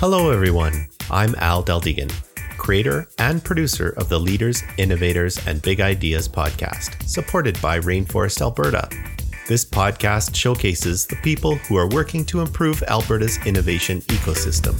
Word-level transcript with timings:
Hello, 0.00 0.30
everyone. 0.30 0.86
I'm 1.10 1.34
Al 1.38 1.64
Deldegan, 1.64 2.12
creator 2.56 3.08
and 3.18 3.42
producer 3.42 3.94
of 3.96 4.08
the 4.08 4.20
Leaders, 4.20 4.62
Innovators, 4.76 5.44
and 5.44 5.60
Big 5.60 5.80
Ideas 5.80 6.28
podcast, 6.28 7.02
supported 7.02 7.60
by 7.60 7.80
Rainforest 7.80 8.40
Alberta. 8.40 8.88
This 9.48 9.64
podcast 9.64 10.36
showcases 10.36 11.04
the 11.04 11.16
people 11.16 11.56
who 11.56 11.76
are 11.76 11.88
working 11.88 12.24
to 12.26 12.42
improve 12.42 12.80
Alberta's 12.84 13.44
innovation 13.44 14.00
ecosystem. 14.02 14.76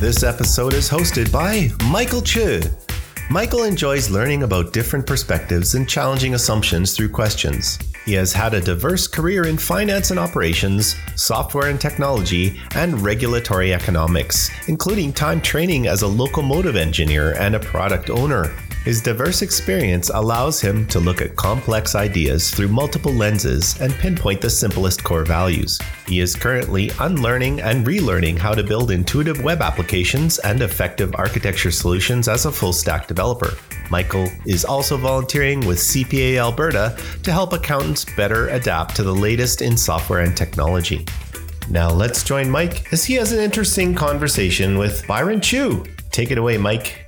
This 0.00 0.22
episode 0.22 0.72
is 0.72 0.88
hosted 0.88 1.30
by 1.30 1.68
Michael 1.90 2.22
Chu. 2.22 2.62
Michael 3.28 3.64
enjoys 3.64 4.08
learning 4.08 4.42
about 4.42 4.72
different 4.72 5.06
perspectives 5.06 5.74
and 5.74 5.86
challenging 5.86 6.32
assumptions 6.32 6.96
through 6.96 7.10
questions. 7.10 7.78
He 8.06 8.12
has 8.14 8.32
had 8.32 8.54
a 8.54 8.60
diverse 8.60 9.08
career 9.08 9.46
in 9.46 9.58
finance 9.58 10.12
and 10.12 10.20
operations, 10.20 10.94
software 11.16 11.70
and 11.70 11.80
technology, 11.80 12.60
and 12.76 13.00
regulatory 13.00 13.74
economics, 13.74 14.48
including 14.68 15.12
time 15.12 15.40
training 15.40 15.88
as 15.88 16.02
a 16.02 16.06
locomotive 16.06 16.76
engineer 16.76 17.34
and 17.36 17.56
a 17.56 17.60
product 17.60 18.08
owner. 18.08 18.54
His 18.86 19.02
diverse 19.02 19.42
experience 19.42 20.10
allows 20.10 20.60
him 20.60 20.86
to 20.86 21.00
look 21.00 21.20
at 21.20 21.34
complex 21.34 21.96
ideas 21.96 22.52
through 22.52 22.68
multiple 22.68 23.12
lenses 23.12 23.76
and 23.80 23.92
pinpoint 23.92 24.40
the 24.40 24.48
simplest 24.48 25.02
core 25.02 25.24
values. 25.24 25.80
He 26.06 26.20
is 26.20 26.36
currently 26.36 26.92
unlearning 27.00 27.60
and 27.62 27.84
relearning 27.84 28.38
how 28.38 28.54
to 28.54 28.62
build 28.62 28.92
intuitive 28.92 29.42
web 29.42 29.60
applications 29.60 30.38
and 30.38 30.62
effective 30.62 31.16
architecture 31.16 31.72
solutions 31.72 32.28
as 32.28 32.46
a 32.46 32.52
full 32.52 32.72
stack 32.72 33.08
developer. 33.08 33.54
Michael 33.90 34.28
is 34.44 34.64
also 34.64 34.96
volunteering 34.96 35.66
with 35.66 35.78
CPA 35.78 36.36
Alberta 36.36 36.96
to 37.24 37.32
help 37.32 37.54
accountants 37.54 38.04
better 38.16 38.46
adapt 38.50 38.94
to 38.94 39.02
the 39.02 39.12
latest 39.12 39.62
in 39.62 39.76
software 39.76 40.20
and 40.20 40.36
technology. 40.36 41.04
Now 41.68 41.90
let's 41.90 42.22
join 42.22 42.48
Mike 42.48 42.92
as 42.92 43.04
he 43.04 43.14
has 43.14 43.32
an 43.32 43.40
interesting 43.40 43.96
conversation 43.96 44.78
with 44.78 45.04
Byron 45.08 45.40
Chu. 45.40 45.84
Take 46.12 46.30
it 46.30 46.38
away, 46.38 46.56
Mike. 46.56 47.05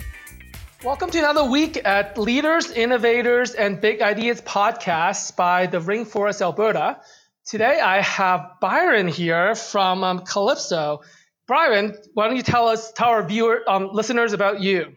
Welcome 0.85 1.11
to 1.11 1.19
another 1.19 1.43
week 1.43 1.81
at 1.85 2.17
Leaders, 2.17 2.71
Innovators, 2.71 3.51
and 3.51 3.81
Big 3.81 4.01
Ideas 4.01 4.41
podcast 4.41 5.35
by 5.35 5.67
the 5.67 5.81
Rainforest 5.81 6.41
Alberta. 6.41 7.01
Today 7.45 7.81
I 7.81 8.01
have 8.01 8.61
Byron 8.61 9.09
here 9.09 9.57
from 9.57 10.05
um, 10.05 10.21
Calypso. 10.21 11.01
Byron, 11.49 11.97
why 12.15 12.29
don't 12.29 12.37
you 12.37 12.45
tell 12.45 12.69
us, 12.69 12.93
tell 12.93 13.09
our 13.09 13.27
viewer, 13.27 13.69
um, 13.69 13.89
listeners 13.93 14.33
about 14.33 14.61
you? 14.61 14.93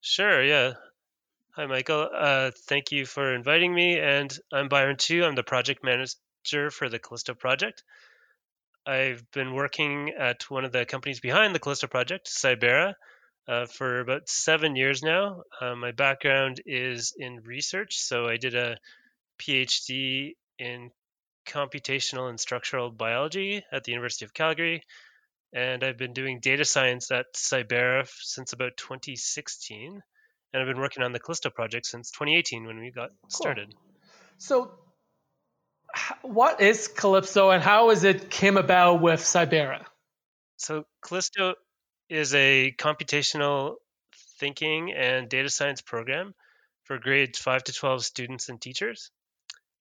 Sure, 0.00 0.40
yeah. 0.44 0.74
Hi, 1.56 1.66
Michael. 1.66 2.08
Uh, 2.16 2.52
thank 2.68 2.92
you 2.92 3.04
for 3.04 3.34
inviting 3.34 3.74
me. 3.74 3.98
And 3.98 4.32
I'm 4.52 4.68
Byron 4.68 4.96
Chu. 4.96 5.24
I'm 5.24 5.34
the 5.34 5.42
project 5.42 5.82
manager 5.82 6.70
for 6.70 6.88
the 6.88 7.00
Callysto 7.00 7.36
project. 7.36 7.82
I've 8.86 9.28
been 9.32 9.54
working 9.54 10.10
at 10.16 10.48
one 10.48 10.64
of 10.64 10.70
the 10.70 10.86
companies 10.86 11.18
behind 11.18 11.52
the 11.52 11.58
Callysto 11.58 11.90
project, 11.90 12.28
Cybera 12.28 12.94
uh, 13.48 13.66
for 13.66 14.00
about 14.00 14.28
seven 14.28 14.76
years 14.76 15.02
now. 15.02 15.42
Uh, 15.60 15.74
my 15.74 15.92
background 15.92 16.60
is 16.66 17.14
in 17.16 17.40
research, 17.44 17.96
so 17.96 18.26
I 18.26 18.36
did 18.36 18.54
a 18.54 18.76
PhD 19.40 20.32
in 20.58 20.90
computational 21.46 22.28
and 22.28 22.40
structural 22.40 22.90
biology 22.90 23.62
at 23.70 23.84
the 23.84 23.92
University 23.92 24.24
of 24.24 24.32
Calgary, 24.32 24.82
and 25.52 25.84
I've 25.84 25.98
been 25.98 26.14
doing 26.14 26.40
data 26.40 26.64
science 26.64 27.10
at 27.10 27.26
Cybera 27.34 28.08
since 28.20 28.52
about 28.52 28.76
2016, 28.76 30.00
and 30.52 30.62
I've 30.62 30.68
been 30.68 30.80
working 30.80 31.02
on 31.02 31.12
the 31.12 31.20
Callysto 31.20 31.52
project 31.52 31.86
since 31.86 32.10
2018 32.12 32.66
when 32.66 32.78
we 32.78 32.90
got 32.90 33.10
cool. 33.22 33.30
started. 33.30 33.74
So, 34.38 34.72
what 36.22 36.60
is 36.60 36.88
Calypso, 36.88 37.50
and 37.50 37.62
how 37.62 37.90
has 37.90 38.04
it 38.04 38.30
came 38.30 38.56
about 38.56 39.00
with 39.00 39.20
Cybera? 39.20 39.84
So 40.56 40.84
Callysto 41.04 41.54
is 42.08 42.34
a 42.34 42.72
computational 42.78 43.76
thinking 44.38 44.92
and 44.92 45.28
data 45.28 45.48
science 45.48 45.80
program 45.80 46.34
for 46.84 46.98
grades 46.98 47.38
5 47.38 47.64
to 47.64 47.72
12 47.72 48.04
students 48.04 48.48
and 48.48 48.60
teachers. 48.60 49.10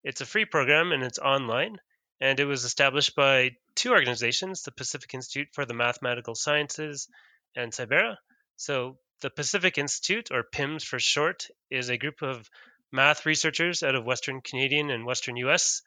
It's 0.03 0.22
a 0.22 0.25
free 0.25 0.45
program 0.45 0.91
and 0.91 1.03
it's 1.03 1.19
online, 1.19 1.78
and 2.19 2.39
it 2.39 2.45
was 2.45 2.63
established 2.63 3.16
by 3.16 3.51
two 3.75 3.91
organizations 3.91 4.63
the 4.63 4.72
Pacific 4.72 5.13
Institute 5.13 5.50
for 5.53 5.66
the 5.66 5.73
Mathematical 5.73 6.35
Sciences 6.35 7.07
and 7.56 7.72
Cybera. 7.72 8.17
So, 8.55 8.97
the 9.22 9.29
Pacific 9.29 9.78
Institute, 9.78 10.29
or 10.31 10.44
PIMS 10.44 10.84
for 10.84 11.00
short, 11.00 11.47
is 11.69 11.90
a 11.90 11.97
group 11.97 12.22
of 12.22 12.50
math 12.91 13.25
researchers 13.25 13.81
out 13.81 13.95
of 13.95 14.05
Western 14.05 14.41
Canadian 14.41 14.91
and 14.91 15.05
Western 15.05 15.38
US 15.38 15.81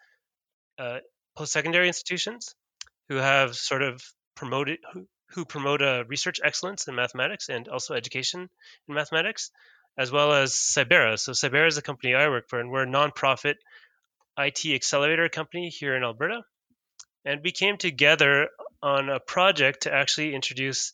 uh, 0.79 0.99
post 1.37 1.53
secondary 1.53 1.87
institutions 1.87 2.55
who 3.09 3.17
have 3.17 3.55
sort 3.55 3.83
of 3.83 4.03
promoted, 4.35 4.79
promote 5.45 5.83
uh, 5.83 6.05
research 6.07 6.41
excellence 6.43 6.89
in 6.89 6.95
mathematics 6.95 7.49
and 7.49 7.69
also 7.69 7.95
education 7.95 8.49
in 8.89 8.95
mathematics, 8.95 9.51
as 9.99 10.11
well 10.11 10.33
as 10.33 10.55
Cybera. 10.55 11.19
So 11.19 11.33
Cybera 11.33 11.67
is 11.67 11.79
a 11.79 11.83
company 11.83 12.15
I 12.15 12.29
work 12.29 12.49
for, 12.49 12.61
and 12.61 12.71
we're 12.71 12.85
a 12.85 12.87
nonprofit 12.87 13.57
IT 14.39 14.67
accelerator 14.67 15.29
company 15.29 15.69
here 15.69 15.97
in 15.97 16.05
Alberta. 16.05 16.43
And 17.25 17.43
we 17.43 17.53
came 17.53 17.77
together 17.77 18.51
on 18.83 19.09
a 19.09 19.19
project 19.19 19.83
to 19.83 19.93
actually 19.93 20.35
introduce 20.35 20.93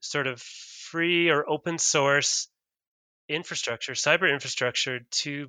sort 0.00 0.26
of 0.26 0.40
free 0.40 1.30
or 1.30 1.48
open 1.48 1.78
source 1.78 2.48
infrastructure, 3.28 3.92
cyber 3.92 4.30
infrastructure 4.30 5.00
to 5.10 5.48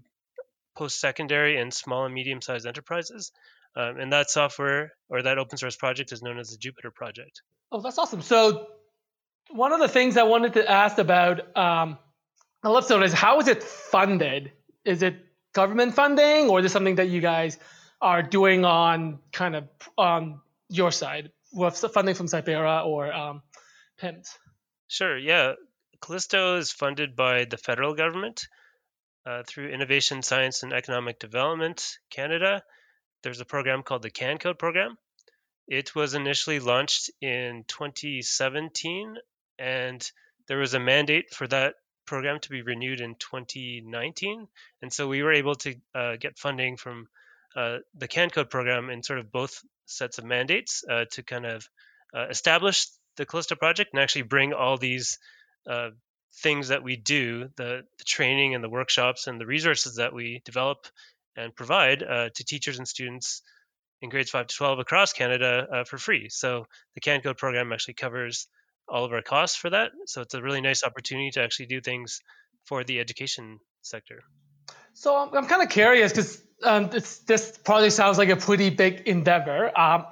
post 0.75 0.99
secondary 0.99 1.57
and 1.57 1.73
small 1.73 2.05
and 2.05 2.13
medium 2.13 2.41
sized 2.41 2.65
enterprises. 2.65 3.31
Um, 3.75 3.99
and 3.99 4.13
that 4.13 4.29
software 4.29 4.93
or 5.09 5.21
that 5.21 5.37
open 5.37 5.57
source 5.57 5.75
project 5.75 6.11
is 6.11 6.23
known 6.23 6.39
as 6.39 6.49
the 6.49 6.57
Jupyter 6.57 6.93
project. 6.93 7.41
Oh, 7.75 7.81
that's 7.81 7.97
awesome. 7.97 8.21
So, 8.21 8.67
one 9.51 9.73
of 9.73 9.81
the 9.81 9.89
things 9.89 10.15
I 10.15 10.23
wanted 10.23 10.53
to 10.53 10.71
ask 10.71 10.97
about 10.97 11.57
um, 11.57 11.97
Calypso 12.63 13.01
is 13.01 13.11
how 13.11 13.41
is 13.41 13.49
it 13.49 13.61
funded? 13.61 14.53
Is 14.85 15.03
it 15.03 15.17
government 15.51 15.93
funding, 15.93 16.49
or 16.49 16.61
is 16.61 16.67
it 16.67 16.69
something 16.69 16.95
that 16.95 17.09
you 17.09 17.19
guys 17.19 17.59
are 17.99 18.23
doing 18.23 18.63
on 18.63 19.19
kind 19.33 19.57
of 19.57 19.67
on 19.97 20.39
your 20.69 20.89
side 20.89 21.31
with 21.51 21.75
funding 21.93 22.15
from 22.15 22.27
Cybera 22.27 22.85
or 22.85 23.11
um, 23.11 23.41
PIMS? 23.97 24.39
Sure. 24.87 25.17
Yeah, 25.17 25.55
Callysto 26.01 26.57
is 26.57 26.71
funded 26.71 27.17
by 27.17 27.43
the 27.43 27.57
federal 27.57 27.93
government 27.93 28.47
uh, 29.25 29.43
through 29.45 29.67
Innovation, 29.67 30.21
Science, 30.21 30.63
and 30.63 30.71
Economic 30.71 31.19
Development 31.19 31.85
Canada. 32.09 32.63
There's 33.21 33.41
a 33.41 33.45
program 33.45 33.83
called 33.83 34.03
the 34.03 34.11
CanCode 34.11 34.57
program, 34.57 34.97
it 35.67 35.95
was 35.95 36.13
initially 36.13 36.59
launched 36.59 37.09
in 37.21 37.63
2017, 37.67 39.15
and 39.57 40.11
there 40.47 40.57
was 40.57 40.73
a 40.73 40.79
mandate 40.79 41.33
for 41.33 41.47
that 41.47 41.75
program 42.05 42.39
to 42.39 42.49
be 42.49 42.61
renewed 42.61 43.01
in 43.01 43.15
2019. 43.15 44.47
And 44.81 44.93
so 44.93 45.07
we 45.07 45.23
were 45.23 45.33
able 45.33 45.55
to 45.55 45.75
uh, 45.93 46.15
get 46.17 46.37
funding 46.37 46.77
from 46.77 47.07
uh, 47.55 47.77
the 47.95 48.07
CanCode 48.07 48.49
program 48.49 48.89
in 48.89 49.01
sort 49.01 49.19
of 49.19 49.31
both 49.31 49.61
sets 49.85 50.17
of 50.17 50.25
mandates 50.25 50.83
uh, 50.89 51.05
to 51.11 51.23
kind 51.23 51.45
of 51.45 51.67
uh, 52.15 52.27
establish 52.29 52.87
the 53.17 53.25
Callysto 53.25 53.57
project 53.57 53.91
and 53.93 54.01
actually 54.01 54.23
bring 54.23 54.53
all 54.53 54.77
these 54.77 55.17
uh, 55.67 55.89
things 56.41 56.67
that 56.67 56.83
we 56.83 56.95
do, 56.95 57.49
the, 57.55 57.83
the, 57.97 58.03
training 58.03 58.55
and 58.55 58.63
the 58.63 58.69
workshops 58.69 59.27
and 59.27 59.39
the 59.39 59.45
resources 59.45 59.95
that 59.95 60.13
we 60.13 60.41
develop 60.43 60.85
and 61.37 61.55
provide 61.55 62.03
uh, 62.03 62.29
to 62.35 62.43
teachers 62.43 62.77
and 62.77 62.87
students 62.87 63.41
in 64.01 64.09
grades 64.09 64.29
5 64.29 64.47
to 64.47 64.55
12 64.55 64.79
across 64.79 65.13
Canada 65.13 65.67
uh, 65.71 65.83
for 65.83 65.97
free. 65.97 66.29
So 66.29 66.65
the 66.93 67.01
CanCode 67.01 67.37
program 67.37 67.71
actually 67.71 67.95
covers 67.95 68.47
all 68.87 69.05
of 69.05 69.11
our 69.11 69.21
costs 69.21 69.55
for 69.55 69.69
that. 69.69 69.91
So 70.05 70.21
it's 70.21 70.33
a 70.33 70.41
really 70.41 70.61
nice 70.61 70.83
opportunity 70.83 71.31
to 71.31 71.41
actually 71.41 71.67
do 71.67 71.81
things 71.81 72.21
for 72.65 72.83
the 72.83 72.99
education 72.99 73.59
sector. 73.81 74.21
So 74.93 75.15
I'm, 75.15 75.33
I'm 75.33 75.47
kind 75.47 75.61
of 75.61 75.69
curious 75.69 76.11
because 76.11 76.41
um, 76.63 76.89
this, 76.89 77.19
this, 77.19 77.57
project 77.57 77.93
sounds 77.93 78.17
like 78.17 78.29
a 78.29 78.35
pretty 78.35 78.69
big 78.69 79.01
endeavor. 79.07 79.77
Um, 79.77 80.05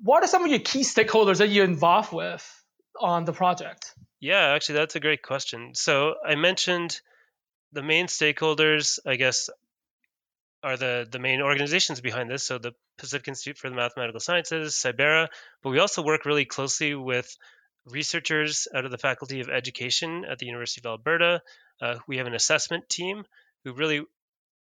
what 0.00 0.22
are 0.22 0.26
some 0.26 0.44
of 0.44 0.50
your 0.50 0.60
key 0.60 0.82
stakeholders 0.82 1.38
that 1.38 1.48
you're 1.48 1.64
involved 1.64 2.12
with 2.12 2.44
on 3.00 3.24
the 3.24 3.32
project? 3.32 3.94
Yeah, 4.20 4.52
actually, 4.54 4.76
that's 4.76 4.96
a 4.96 5.00
great 5.00 5.22
question. 5.22 5.74
So 5.74 6.14
I 6.24 6.34
mentioned 6.34 7.00
the 7.72 7.82
main 7.82 8.06
stakeholders, 8.06 8.98
I 9.06 9.16
guess, 9.16 9.50
are 10.62 10.76
the, 10.76 11.06
the 11.10 11.18
main 11.18 11.40
organizations 11.40 12.00
behind 12.00 12.30
this. 12.30 12.44
So 12.44 12.58
the 12.58 12.72
Pacific 12.98 13.28
Institute 13.28 13.58
for 13.58 13.68
the 13.68 13.76
Mathematical 13.76 14.20
Sciences, 14.20 14.74
Cybera, 14.74 15.28
but 15.62 15.70
we 15.70 15.78
also 15.78 16.02
work 16.02 16.24
really 16.24 16.44
closely 16.44 16.94
with 16.94 17.36
researchers 17.86 18.68
out 18.74 18.84
of 18.84 18.90
the 18.90 18.98
Faculty 18.98 19.40
of 19.40 19.48
Education 19.48 20.24
at 20.24 20.38
the 20.38 20.46
University 20.46 20.80
of 20.80 20.90
Alberta. 20.90 21.42
Uh, 21.80 21.96
we 22.06 22.18
have 22.18 22.26
an 22.26 22.34
assessment 22.34 22.88
team 22.88 23.24
who 23.64 23.72
really, 23.72 24.02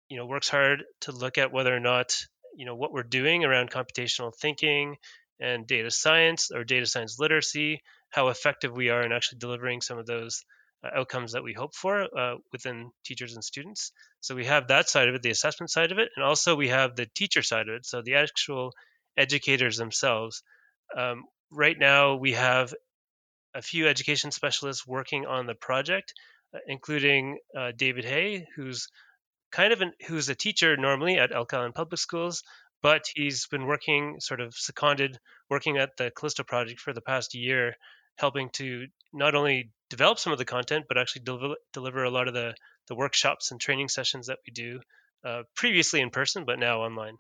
you 0.10 0.18
know, 0.18 0.26
works 0.26 0.48
hard 0.48 0.84
to 1.02 1.12
look 1.12 1.38
at 1.38 1.52
whether 1.52 1.76
or 1.76 1.80
not, 1.80 2.16
you 2.56 2.66
know, 2.66 2.76
what 2.76 2.94
we're 2.94 3.04
doing 3.04 3.44
around 3.44 3.70
computational 3.70 4.34
thinking 4.34 4.96
and 5.40 5.68
data 5.68 5.92
science 5.92 6.52
or 6.52 6.64
data 6.64 6.86
science 6.86 7.20
literacy, 7.20 7.82
how 8.10 8.30
effective 8.30 8.72
we 8.72 8.90
are 8.90 9.02
in 9.02 9.12
actually 9.12 9.40
delivering 9.40 9.82
some 9.82 9.98
of 9.98 10.06
those 10.06 10.46
outcomes 10.84 11.34
that 11.34 11.44
we 11.44 11.54
hope 11.54 11.76
for 11.76 12.08
uh, 12.18 12.36
within 12.52 12.92
teachers 13.06 13.34
and 13.34 13.44
students. 13.44 13.92
So 14.20 14.36
we 14.36 14.46
have 14.46 14.68
that 14.68 14.90
side 14.90 15.10
of 15.10 15.16
it, 15.16 15.22
the 15.22 15.30
assessment 15.30 15.70
side 15.70 15.92
of 15.92 16.00
it, 16.00 16.10
and 16.16 16.26
also 16.26 16.56
we 16.56 16.70
have 16.70 16.96
the 16.96 17.08
teacher 17.16 17.42
side 17.42 17.70
of 17.70 17.76
it. 17.76 17.86
So 17.86 18.02
the 18.02 18.16
actual 18.16 18.72
educators 19.18 19.78
themselves. 19.78 20.44
Um, 20.98 21.24
right 21.52 21.78
now, 21.78 22.16
we 22.16 22.34
have 22.34 22.74
a 23.54 23.62
few 23.62 23.88
education 23.88 24.32
specialists 24.32 24.88
working 24.88 25.26
on 25.26 25.46
the 25.46 25.56
project, 25.56 26.14
uh, 26.54 26.60
including 26.68 27.38
uh, 27.58 27.72
David 27.76 28.06
Hay, 28.06 28.48
who's 28.56 28.88
kind 29.52 29.74
of 29.74 29.82
an, 29.82 29.92
who's 30.08 30.30
a 30.30 30.36
teacher 30.36 30.78
normally 30.78 31.18
at 31.18 31.34
Elk 31.34 31.54
Island 31.54 31.76
Public 31.76 32.00
Schools, 32.00 32.44
but 32.82 33.04
he's 33.14 33.48
been 33.48 33.68
working 33.68 34.16
sort 34.20 34.42
of 34.42 34.56
seconded, 34.56 35.18
working 35.50 35.78
at 35.78 35.98
the 35.98 36.12
Callysto 36.12 36.46
project 36.46 36.80
for 36.80 36.94
the 36.94 37.02
past 37.02 37.36
year, 37.36 37.76
helping 38.18 38.50
to 38.54 38.88
not 39.14 39.36
only 39.36 39.72
develop 39.92 40.18
some 40.18 40.34
of 40.34 40.40
the 40.40 40.46
content, 40.46 40.86
but 40.88 40.98
actually 40.98 41.24
deliver, 41.74 42.04
a 42.04 42.10
lot 42.10 42.28
of 42.28 42.34
the, 42.34 42.56
the 42.88 42.96
workshops 42.96 43.52
and 43.52 43.62
training 43.62 43.90
sessions 43.90 44.28
that 44.28 44.40
we 44.48 44.52
do 44.52 44.80
uh, 45.24 45.44
previously 45.56 46.02
in 46.02 46.10
person, 46.10 46.46
but 46.46 46.58
now 46.58 46.82
online. 46.82 47.18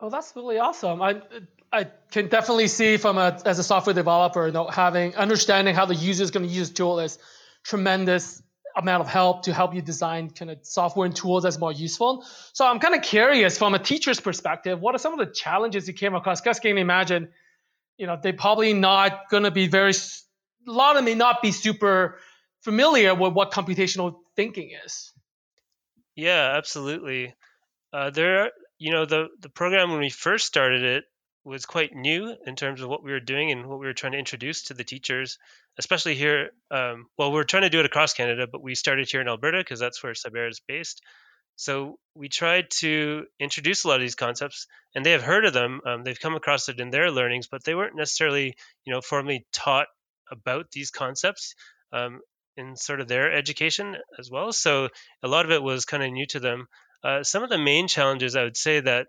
Oh, 0.00 0.10
that's 0.10 0.34
really 0.36 0.58
awesome. 0.58 1.00
I 1.02 1.22
I 1.72 1.86
can 2.12 2.28
definitely 2.28 2.68
see 2.68 2.98
from 2.98 3.18
a 3.18 3.40
as 3.44 3.58
a 3.58 3.64
software 3.64 3.94
developer, 3.94 4.46
you 4.46 4.52
know, 4.52 4.68
having 4.68 5.16
understanding 5.16 5.74
how 5.74 5.86
the 5.86 5.94
user 5.94 6.22
is 6.22 6.30
going 6.30 6.46
to 6.46 6.52
use 6.52 6.70
tool 6.70 7.00
is 7.00 7.18
tremendous 7.64 8.42
amount 8.76 9.00
of 9.00 9.08
help 9.08 9.42
to 9.42 9.52
help 9.52 9.74
you 9.74 9.82
design 9.82 10.30
kind 10.30 10.50
of 10.50 10.58
software 10.62 11.06
and 11.06 11.16
tools 11.16 11.42
that's 11.42 11.58
more 11.58 11.72
useful. 11.72 12.24
So 12.52 12.64
I'm 12.64 12.78
kind 12.78 12.94
of 12.94 13.02
curious 13.02 13.58
from 13.58 13.74
a 13.74 13.78
teacher's 13.78 14.20
perspective, 14.20 14.80
what 14.80 14.94
are 14.94 14.98
some 14.98 15.12
of 15.12 15.18
the 15.18 15.32
challenges 15.34 15.88
you 15.88 15.94
came 15.94 16.14
across? 16.14 16.40
Because 16.40 16.60
can 16.60 16.78
imagine, 16.78 17.28
you 17.96 18.06
know, 18.06 18.16
they're 18.22 18.32
probably 18.32 18.72
not 18.74 19.28
going 19.30 19.42
to 19.42 19.50
be 19.50 19.66
very, 19.66 19.92
a 20.68 20.72
lot 20.72 20.96
of 20.96 21.04
may 21.04 21.14
not 21.14 21.42
be 21.42 21.52
super 21.52 22.18
familiar 22.62 23.14
with 23.14 23.32
what 23.32 23.52
computational 23.52 24.16
thinking 24.36 24.70
is. 24.84 25.12
Yeah, 26.14 26.54
absolutely. 26.56 27.34
Uh, 27.92 28.10
there, 28.10 28.50
you 28.78 28.92
know, 28.92 29.06
the 29.06 29.28
the 29.40 29.48
program 29.48 29.90
when 29.90 30.00
we 30.00 30.10
first 30.10 30.46
started 30.46 30.82
it 30.82 31.04
was 31.44 31.64
quite 31.64 31.94
new 31.94 32.34
in 32.46 32.56
terms 32.56 32.82
of 32.82 32.88
what 32.88 33.02
we 33.02 33.10
were 33.10 33.20
doing 33.20 33.50
and 33.50 33.66
what 33.66 33.78
we 33.78 33.86
were 33.86 33.94
trying 33.94 34.12
to 34.12 34.18
introduce 34.18 34.64
to 34.64 34.74
the 34.74 34.84
teachers, 34.84 35.38
especially 35.78 36.14
here. 36.14 36.50
Um, 36.70 37.06
well, 37.16 37.32
we 37.32 37.40
are 37.40 37.44
trying 37.44 37.62
to 37.62 37.70
do 37.70 37.80
it 37.80 37.86
across 37.86 38.12
Canada, 38.12 38.46
but 38.50 38.62
we 38.62 38.74
started 38.74 39.08
here 39.08 39.20
in 39.20 39.28
Alberta 39.28 39.58
because 39.58 39.80
that's 39.80 40.02
where 40.02 40.12
Cybera 40.12 40.50
is 40.50 40.60
based. 40.60 41.02
So 41.56 41.98
we 42.14 42.28
tried 42.28 42.70
to 42.80 43.24
introduce 43.40 43.84
a 43.84 43.88
lot 43.88 43.96
of 43.96 44.02
these 44.02 44.14
concepts, 44.14 44.66
and 44.94 45.04
they 45.04 45.12
have 45.12 45.22
heard 45.22 45.44
of 45.44 45.52
them. 45.52 45.80
Um, 45.84 46.04
they've 46.04 46.20
come 46.20 46.36
across 46.36 46.68
it 46.68 46.78
in 46.78 46.90
their 46.90 47.10
learnings, 47.10 47.48
but 47.48 47.64
they 47.64 47.74
weren't 47.74 47.96
necessarily, 47.96 48.54
you 48.84 48.92
know, 48.92 49.00
formally 49.00 49.46
taught 49.52 49.88
about 50.30 50.70
these 50.70 50.90
concepts 50.90 51.54
um, 51.92 52.20
in 52.56 52.76
sort 52.76 53.00
of 53.00 53.08
their 53.08 53.32
education 53.32 53.96
as 54.18 54.30
well. 54.30 54.52
So 54.52 54.88
a 55.22 55.28
lot 55.28 55.44
of 55.44 55.50
it 55.52 55.62
was 55.62 55.84
kind 55.84 56.02
of 56.02 56.10
new 56.10 56.26
to 56.26 56.40
them. 56.40 56.66
Uh, 57.04 57.22
some 57.22 57.42
of 57.42 57.50
the 57.50 57.58
main 57.58 57.88
challenges 57.88 58.34
I 58.34 58.44
would 58.44 58.56
say 58.56 58.80
that 58.80 59.06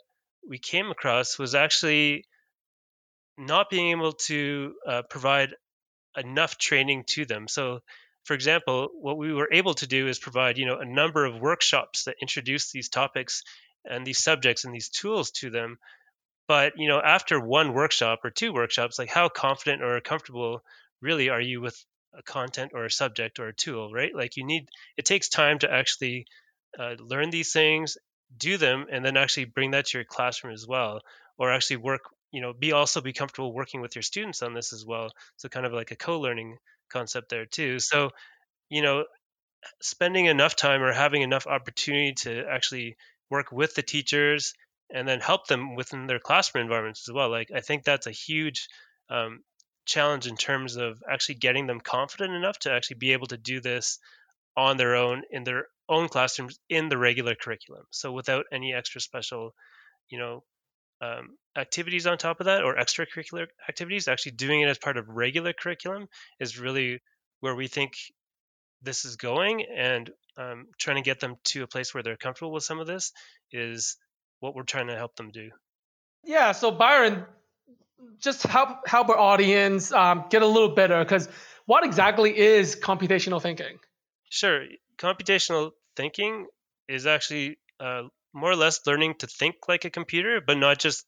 we 0.47 0.59
came 0.59 0.91
across 0.91 1.39
was 1.39 1.55
actually 1.55 2.25
not 3.37 3.69
being 3.69 3.91
able 3.91 4.13
to 4.13 4.73
uh, 4.87 5.01
provide 5.09 5.55
enough 6.17 6.57
training 6.57 7.03
to 7.07 7.25
them. 7.25 7.47
So, 7.47 7.79
for 8.25 8.33
example, 8.33 8.89
what 8.93 9.17
we 9.17 9.33
were 9.33 9.49
able 9.51 9.73
to 9.75 9.87
do 9.87 10.07
is 10.07 10.19
provide, 10.19 10.57
you 10.57 10.65
know, 10.65 10.79
a 10.79 10.85
number 10.85 11.25
of 11.25 11.39
workshops 11.39 12.03
that 12.03 12.15
introduce 12.21 12.71
these 12.71 12.89
topics 12.89 13.43
and 13.85 14.05
these 14.05 14.19
subjects 14.21 14.65
and 14.65 14.73
these 14.73 14.89
tools 14.89 15.31
to 15.31 15.49
them. 15.49 15.77
But, 16.47 16.73
you 16.77 16.87
know, 16.89 16.99
after 16.99 17.39
one 17.39 17.73
workshop 17.73 18.19
or 18.23 18.29
two 18.29 18.51
workshops, 18.53 18.99
like 18.99 19.09
how 19.09 19.29
confident 19.29 19.83
or 19.83 19.99
comfortable 20.01 20.63
really 21.01 21.29
are 21.29 21.41
you 21.41 21.61
with 21.61 21.77
a 22.13 22.23
content 22.23 22.71
or 22.73 22.85
a 22.85 22.91
subject 22.91 23.39
or 23.39 23.47
a 23.47 23.55
tool, 23.55 23.91
right? 23.93 24.13
Like 24.15 24.37
you 24.37 24.45
need, 24.45 24.69
it 24.97 25.05
takes 25.05 25.29
time 25.29 25.59
to 25.59 25.71
actually 25.71 26.25
uh, 26.77 26.95
learn 26.99 27.29
these 27.29 27.51
things, 27.53 27.97
do 28.37 28.57
them, 28.57 28.85
and 28.91 29.03
then 29.03 29.17
actually 29.17 29.45
bring 29.45 29.71
that 29.71 29.87
to 29.87 29.97
your 29.97 30.05
classroom 30.05 30.53
as 30.53 30.65
well, 30.67 31.01
or 31.37 31.51
actually 31.51 31.77
work 31.77 32.01
you 32.31 32.41
know 32.41 32.53
be 32.53 32.73
also 32.73 33.01
be 33.01 33.13
comfortable 33.13 33.53
working 33.53 33.81
with 33.81 33.95
your 33.95 34.03
students 34.03 34.41
on 34.43 34.53
this 34.53 34.73
as 34.73 34.85
well. 34.85 35.11
So 35.37 35.49
kind 35.49 35.65
of 35.65 35.73
like 35.73 35.91
a 35.91 35.95
co-learning 35.95 36.57
concept 36.89 37.29
there 37.29 37.45
too. 37.45 37.79
So 37.79 38.11
you 38.69 38.81
know 38.81 39.05
spending 39.81 40.25
enough 40.25 40.55
time 40.55 40.81
or 40.81 40.93
having 40.93 41.21
enough 41.21 41.47
opportunity 41.47 42.13
to 42.13 42.45
actually 42.49 42.97
work 43.29 43.51
with 43.51 43.75
the 43.75 43.83
teachers 43.83 44.53
and 44.93 45.07
then 45.07 45.19
help 45.19 45.47
them 45.47 45.75
within 45.75 46.07
their 46.07 46.19
classroom 46.19 46.63
environments 46.63 47.07
as 47.07 47.13
well. 47.13 47.29
Like 47.29 47.49
i 47.53 47.61
think 47.61 47.83
that's 47.83 48.07
a 48.07 48.11
huge 48.11 48.67
um, 49.09 49.41
challenge 49.89 50.27
in 50.27 50.37
terms 50.37 50.75
of 50.75 51.01
actually 51.09 51.35
getting 51.35 51.67
them 51.67 51.81
confident 51.81 52.33
enough 52.33 52.59
to 52.59 52.71
actually 52.71 52.97
be 52.97 53.13
able 53.13 53.27
to 53.27 53.37
do 53.37 53.59
this 53.59 53.99
on 54.55 54.77
their 54.77 54.95
own 54.95 55.23
in 55.31 55.43
their 55.43 55.67
own 55.87 56.07
classrooms 56.07 56.59
in 56.69 56.89
the 56.89 56.97
regular 56.97 57.35
curriculum 57.35 57.83
so 57.91 58.11
without 58.11 58.45
any 58.51 58.73
extra 58.73 59.01
special 59.01 59.53
you 60.09 60.17
know 60.17 60.43
um, 61.01 61.37
activities 61.57 62.07
on 62.07 62.17
top 62.17 62.39
of 62.39 62.45
that 62.45 62.63
or 62.63 62.75
extracurricular 62.75 63.47
activities, 63.67 64.07
actually 64.07 64.33
doing 64.33 64.61
it 64.61 64.67
as 64.67 64.77
part 64.77 64.97
of 64.97 65.07
regular 65.07 65.53
curriculum 65.53 66.07
is 66.39 66.59
really 66.59 66.99
where 67.39 67.55
we 67.55 67.67
think 67.67 67.93
this 68.81 69.05
is 69.05 69.15
going. 69.15 69.63
And 69.75 70.09
um, 70.37 70.67
trying 70.77 70.97
to 70.97 71.01
get 71.01 71.19
them 71.19 71.35
to 71.45 71.63
a 71.63 71.67
place 71.67 71.93
where 71.93 72.03
they're 72.03 72.17
comfortable 72.17 72.51
with 72.51 72.63
some 72.63 72.79
of 72.79 72.87
this 72.87 73.11
is 73.51 73.97
what 74.39 74.55
we're 74.55 74.63
trying 74.63 74.87
to 74.87 74.95
help 74.95 75.15
them 75.15 75.31
do. 75.31 75.49
Yeah. 76.23 76.51
So 76.51 76.71
Byron, 76.71 77.25
just 78.19 78.43
help 78.43 78.87
help 78.87 79.09
our 79.09 79.17
audience 79.17 79.91
um, 79.91 80.25
get 80.29 80.41
a 80.41 80.47
little 80.47 80.75
better 80.75 81.03
because 81.03 81.27
what 81.65 81.85
exactly 81.85 82.37
is 82.37 82.75
computational 82.75 83.41
thinking? 83.41 83.79
Sure. 84.29 84.65
Computational 84.97 85.71
thinking 85.95 86.47
is 86.87 87.05
actually 87.05 87.57
uh, 87.79 88.03
more 88.33 88.51
or 88.51 88.55
less 88.55 88.81
learning 88.85 89.15
to 89.19 89.27
think 89.27 89.55
like 89.67 89.85
a 89.85 89.89
computer, 89.89 90.41
but 90.45 90.57
not 90.57 90.79
just 90.79 91.05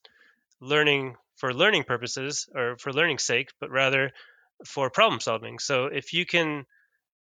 learning 0.60 1.16
for 1.36 1.52
learning 1.52 1.84
purposes 1.84 2.48
or 2.54 2.76
for 2.78 2.92
learning 2.92 3.18
sake, 3.18 3.50
but 3.60 3.70
rather 3.70 4.12
for 4.64 4.90
problem 4.90 5.20
solving. 5.20 5.58
So 5.58 5.86
if 5.86 6.12
you 6.12 6.24
can, 6.24 6.64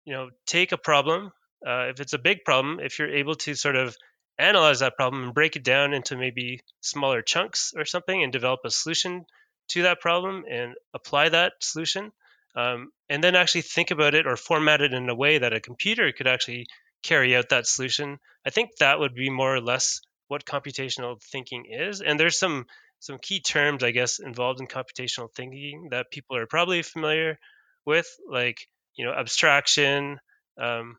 you 0.05 0.13
know, 0.13 0.31
take 0.47 0.73
a 0.73 0.79
problem, 0.79 1.33
uh, 1.67 1.89
if 1.89 2.01
it's 2.01 2.13
a 2.13 2.19
big 2.19 2.45
problem, 2.45 2.81
if 2.81 2.99
you're 2.99 3.15
able 3.15 3.37
to 3.37 3.55
sort 3.55 3.77
of 3.77 3.97
analyze 4.39 4.81
that 4.81 4.97
problem 4.97 5.25
and 5.25 5.35
break 5.35 5.57
it 5.57 5.65
down 5.65 5.95
into 5.95 6.17
maybe 6.17 6.61
smaller 6.81 7.23
chunks 7.23 7.73
or 7.77 7.85
something 7.85 8.23
and 8.23 8.33
develop 8.33 8.61
a 8.65 8.71
solution 8.71 9.25
to 9.73 9.83
that 9.83 10.01
problem 10.01 10.45
and 10.49 10.75
apply 10.95 11.31
that 11.31 11.55
solution, 11.61 12.13
um, 12.55 12.93
and 13.09 13.23
then 13.23 13.35
actually 13.35 13.63
think 13.63 13.91
about 13.91 14.15
it 14.15 14.27
or 14.27 14.37
format 14.37 14.83
it 14.83 14.93
in 14.93 15.09
a 15.09 15.15
way 15.15 15.39
that 15.39 15.53
a 15.53 15.61
computer 15.61 16.13
could 16.13 16.27
actually 16.27 16.67
carry 17.03 17.35
out 17.37 17.49
that 17.49 17.67
solution. 17.67 18.19
I 18.47 18.51
think 18.51 18.77
that 18.77 18.99
would 18.99 19.15
be 19.15 19.31
more 19.31 19.55
or 19.55 19.61
less 19.61 20.01
what 20.29 20.45
computational 20.45 21.23
thinking 21.23 21.67
is. 21.71 22.01
And 22.01 22.19
there's 22.19 22.39
some 22.39 22.67
some 23.01 23.19
key 23.19 23.41
terms, 23.41 23.83
I 23.83 23.91
guess, 23.91 24.21
involved 24.21 24.61
in 24.61 24.69
computational 24.69 25.29
thinking 25.35 25.89
that 25.91 26.13
people 26.13 26.37
are 26.37 26.47
probably 26.47 26.83
familiar 26.83 27.39
with, 27.85 28.07
like 28.29 28.69
you 28.95 29.05
know 29.05 29.13
abstraction, 29.13 30.21
um, 30.59 30.97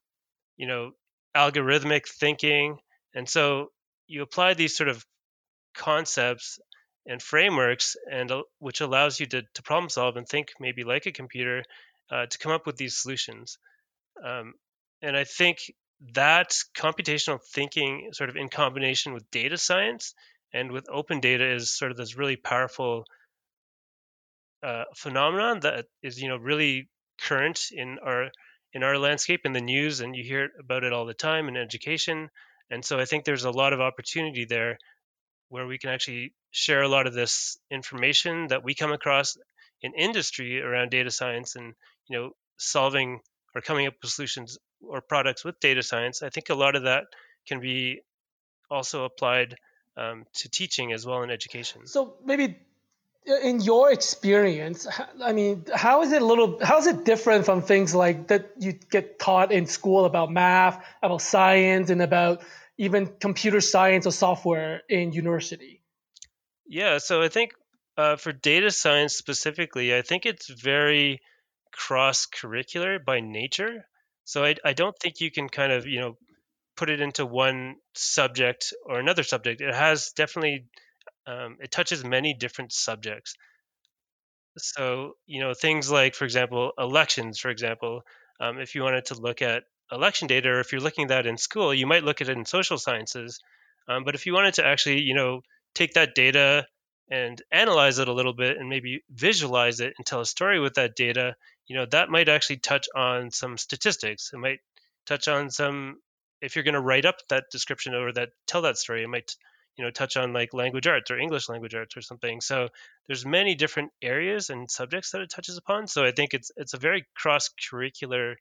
you 0.57 0.67
know 0.67 0.91
algorithmic 1.35 2.07
thinking, 2.07 2.77
and 3.15 3.27
so 3.29 3.71
you 4.07 4.21
apply 4.21 4.53
these 4.53 4.75
sort 4.75 4.89
of 4.89 5.05
concepts 5.73 6.59
and 7.05 7.21
frameworks, 7.21 7.95
and 8.09 8.31
which 8.59 8.81
allows 8.81 9.19
you 9.19 9.25
to, 9.27 9.43
to 9.53 9.63
problem 9.63 9.89
solve 9.89 10.17
and 10.17 10.27
think 10.27 10.53
maybe 10.59 10.83
like 10.83 11.05
a 11.05 11.11
computer 11.11 11.63
uh, 12.09 12.25
to 12.25 12.37
come 12.37 12.51
up 12.51 12.65
with 12.65 12.77
these 12.77 12.97
solutions. 12.97 13.57
Um, 14.23 14.53
and 15.01 15.17
I 15.17 15.23
think 15.23 15.59
that 16.13 16.57
computational 16.75 17.39
thinking 17.53 18.09
sort 18.13 18.29
of 18.29 18.35
in 18.35 18.49
combination 18.49 19.13
with 19.13 19.29
data 19.31 19.57
science 19.57 20.13
and 20.53 20.71
with 20.71 20.89
open 20.89 21.19
data 21.19 21.49
is 21.49 21.71
sort 21.71 21.91
of 21.91 21.97
this 21.97 22.17
really 22.17 22.35
powerful 22.35 23.05
uh, 24.61 24.83
phenomenon 24.95 25.59
that 25.61 25.85
is 26.01 26.21
you 26.21 26.29
know 26.29 26.37
really 26.37 26.89
current 27.21 27.67
in 27.71 27.99
our 27.99 28.29
in 28.73 28.83
our 28.83 28.97
landscape 28.97 29.41
in 29.45 29.53
the 29.53 29.61
news 29.61 29.99
and 29.99 30.15
you 30.15 30.23
hear 30.23 30.49
about 30.59 30.83
it 30.83 30.93
all 30.93 31.05
the 31.05 31.13
time 31.13 31.47
in 31.47 31.57
education 31.57 32.29
and 32.69 32.83
so 32.83 32.97
i 32.97 33.05
think 33.05 33.23
there's 33.23 33.43
a 33.43 33.51
lot 33.51 33.73
of 33.73 33.81
opportunity 33.81 34.45
there 34.45 34.77
where 35.49 35.67
we 35.67 35.77
can 35.77 35.89
actually 35.89 36.33
share 36.51 36.81
a 36.81 36.87
lot 36.87 37.07
of 37.07 37.13
this 37.13 37.57
information 37.69 38.47
that 38.47 38.63
we 38.63 38.73
come 38.75 38.91
across 38.91 39.37
in 39.81 39.93
industry 39.93 40.61
around 40.61 40.91
data 40.91 41.11
science 41.11 41.55
and 41.55 41.73
you 42.07 42.17
know 42.17 42.31
solving 42.57 43.19
or 43.55 43.61
coming 43.61 43.87
up 43.87 43.93
with 44.01 44.11
solutions 44.11 44.57
or 44.81 45.01
products 45.01 45.45
with 45.45 45.59
data 45.59 45.83
science, 45.83 46.23
I 46.23 46.29
think 46.29 46.49
a 46.49 46.55
lot 46.55 46.75
of 46.75 46.83
that 46.83 47.05
can 47.47 47.59
be 47.59 48.01
also 48.69 49.05
applied 49.05 49.55
um, 49.97 50.25
to 50.35 50.49
teaching 50.49 50.91
as 50.91 51.05
well 51.05 51.23
in 51.23 51.29
education. 51.29 51.85
So 51.85 52.15
maybe 52.25 52.57
uh, 53.29 53.35
in 53.35 53.61
your 53.61 53.91
experience, 53.91 54.87
I 55.21 55.33
mean, 55.33 55.65
how 55.73 56.01
is 56.01 56.11
it 56.11 56.21
a 56.21 56.25
little, 56.25 56.59
how 56.63 56.79
is 56.79 56.87
it 56.87 57.05
different 57.05 57.45
from 57.45 57.61
things 57.61 57.93
like 57.93 58.27
that 58.27 58.51
you 58.57 58.73
get 58.73 59.19
taught 59.19 59.51
in 59.51 59.67
school 59.67 60.05
about 60.05 60.31
math, 60.31 60.83
about 61.01 61.21
science, 61.21 61.89
and 61.89 62.01
about 62.01 62.41
even 62.77 63.07
computer 63.19 63.61
science 63.61 64.05
or 64.05 64.11
software 64.11 64.81
in 64.89 65.11
university? 65.11 65.81
Yeah, 66.65 66.97
so 66.97 67.21
I 67.21 67.29
think 67.29 67.51
uh, 67.97 68.15
for 68.15 68.31
data 68.31 68.71
science 68.71 69.15
specifically, 69.15 69.95
I 69.95 70.01
think 70.01 70.25
it's 70.25 70.49
very 70.49 71.21
cross 71.71 72.25
curricular 72.25 73.03
by 73.03 73.19
nature. 73.19 73.85
So 74.23 74.43
I, 74.43 74.55
I 74.63 74.73
don't 74.73 74.97
think 74.99 75.19
you 75.19 75.31
can 75.31 75.49
kind 75.49 75.71
of, 75.71 75.85
you 75.85 75.99
know, 75.99 76.17
put 76.75 76.89
it 76.89 77.01
into 77.01 77.25
one 77.25 77.75
subject 77.93 78.73
or 78.85 78.99
another 78.99 79.23
subject. 79.23 79.61
It 79.61 79.73
has 79.73 80.11
definitely, 80.13 80.65
um, 81.27 81.57
it 81.61 81.71
touches 81.71 82.03
many 82.03 82.33
different 82.33 82.71
subjects. 82.71 83.35
So, 84.57 85.13
you 85.25 85.41
know, 85.41 85.53
things 85.53 85.91
like, 85.91 86.15
for 86.15 86.25
example, 86.25 86.71
elections, 86.77 87.39
for 87.39 87.49
example, 87.49 88.01
um, 88.39 88.59
if 88.59 88.75
you 88.75 88.83
wanted 88.83 89.05
to 89.05 89.15
look 89.15 89.41
at 89.41 89.63
election 89.91 90.27
data, 90.27 90.49
or 90.49 90.59
if 90.59 90.71
you're 90.71 90.81
looking 90.81 91.05
at 91.05 91.09
that 91.09 91.25
in 91.25 91.37
school, 91.37 91.73
you 91.73 91.87
might 91.87 92.03
look 92.03 92.21
at 92.21 92.29
it 92.29 92.37
in 92.37 92.45
social 92.45 92.77
sciences. 92.77 93.39
Um, 93.87 94.03
but 94.03 94.15
if 94.15 94.25
you 94.25 94.33
wanted 94.33 94.55
to 94.55 94.65
actually, 94.65 95.01
you 95.01 95.13
know, 95.13 95.41
take 95.75 95.93
that 95.93 96.15
data 96.15 96.65
and 97.09 97.41
analyze 97.51 97.99
it 97.99 98.07
a 98.07 98.13
little 98.13 98.33
bit 98.33 98.57
and 98.57 98.69
maybe 98.69 99.03
visualize 99.09 99.79
it 99.79 99.93
and 99.97 100.05
tell 100.05 100.21
a 100.21 100.25
story 100.25 100.59
with 100.59 100.75
that 100.75 100.95
data, 100.95 101.35
you 101.67 101.75
know, 101.75 101.85
that 101.91 102.09
might 102.09 102.29
actually 102.29 102.57
touch 102.57 102.87
on 102.95 103.29
some 103.31 103.57
statistics. 103.57 104.31
It 104.33 104.37
might 104.37 104.59
touch 105.05 105.27
on 105.27 105.49
some 105.49 105.97
if 106.41 106.55
you're 106.55 106.63
going 106.63 106.73
to 106.73 106.81
write 106.81 107.05
up 107.05 107.15
that 107.29 107.45
description 107.51 107.95
or 107.95 108.11
that 108.11 108.29
tell 108.47 108.63
that 108.63 108.77
story, 108.77 109.03
it 109.03 109.07
might 109.07 109.35
you 109.77 109.83
know 109.83 109.91
touch 109.91 110.17
on 110.17 110.33
like 110.33 110.53
language 110.53 110.85
arts 110.87 111.09
or 111.09 111.17
English 111.17 111.49
language 111.49 111.73
arts 111.73 111.97
or 111.97 112.01
something. 112.01 112.41
So 112.41 112.69
there's 113.07 113.25
many 113.25 113.55
different 113.55 113.91
areas 114.01 114.49
and 114.49 114.69
subjects 114.69 115.11
that 115.11 115.21
it 115.21 115.29
touches 115.29 115.57
upon. 115.57 115.87
So 115.87 116.03
I 116.03 116.11
think 116.11 116.33
it's 116.33 116.51
it's 116.57 116.73
a 116.73 116.77
very 116.77 117.05
cross 117.15 117.49
curricular 117.49 118.35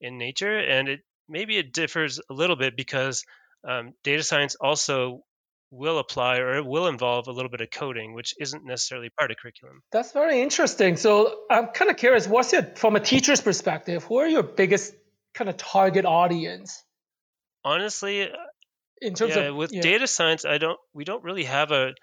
in 0.00 0.18
nature, 0.18 0.58
and 0.58 0.88
it 0.88 1.00
maybe 1.28 1.56
it 1.56 1.72
differs 1.72 2.20
a 2.30 2.34
little 2.34 2.56
bit 2.56 2.76
because 2.76 3.24
um, 3.66 3.92
data 4.04 4.22
science 4.22 4.54
also 4.54 5.22
will 5.70 5.98
apply 5.98 6.38
or 6.38 6.56
it 6.56 6.64
will 6.64 6.86
involve 6.86 7.26
a 7.26 7.32
little 7.32 7.50
bit 7.50 7.60
of 7.60 7.70
coding, 7.70 8.14
which 8.14 8.34
isn't 8.38 8.64
necessarily 8.64 9.10
part 9.10 9.30
of 9.30 9.36
curriculum. 9.36 9.82
That's 9.90 10.12
very 10.12 10.40
interesting. 10.40 10.96
So 10.96 11.40
I'm 11.50 11.68
kind 11.68 11.90
of 11.90 11.96
curious, 11.96 12.28
what's 12.28 12.52
it 12.52 12.78
from 12.78 12.96
a 12.96 13.00
teacher's 13.00 13.40
perspective? 13.40 14.04
Who 14.04 14.18
are 14.18 14.28
your 14.28 14.44
biggest 14.44 14.94
kind 15.34 15.50
of 15.50 15.56
target 15.56 16.04
audience? 16.04 16.82
Honestly, 17.64 18.30
in 19.02 19.14
terms 19.14 19.34
yeah, 19.34 19.42
of 19.42 19.56
with 19.56 19.72
yeah. 19.72 19.82
data 19.82 20.06
science, 20.06 20.44
I 20.44 20.58
don't 20.58 20.78
we 20.94 21.04
don't 21.04 21.24
really 21.24 21.44
have 21.44 21.72
a 21.72 21.94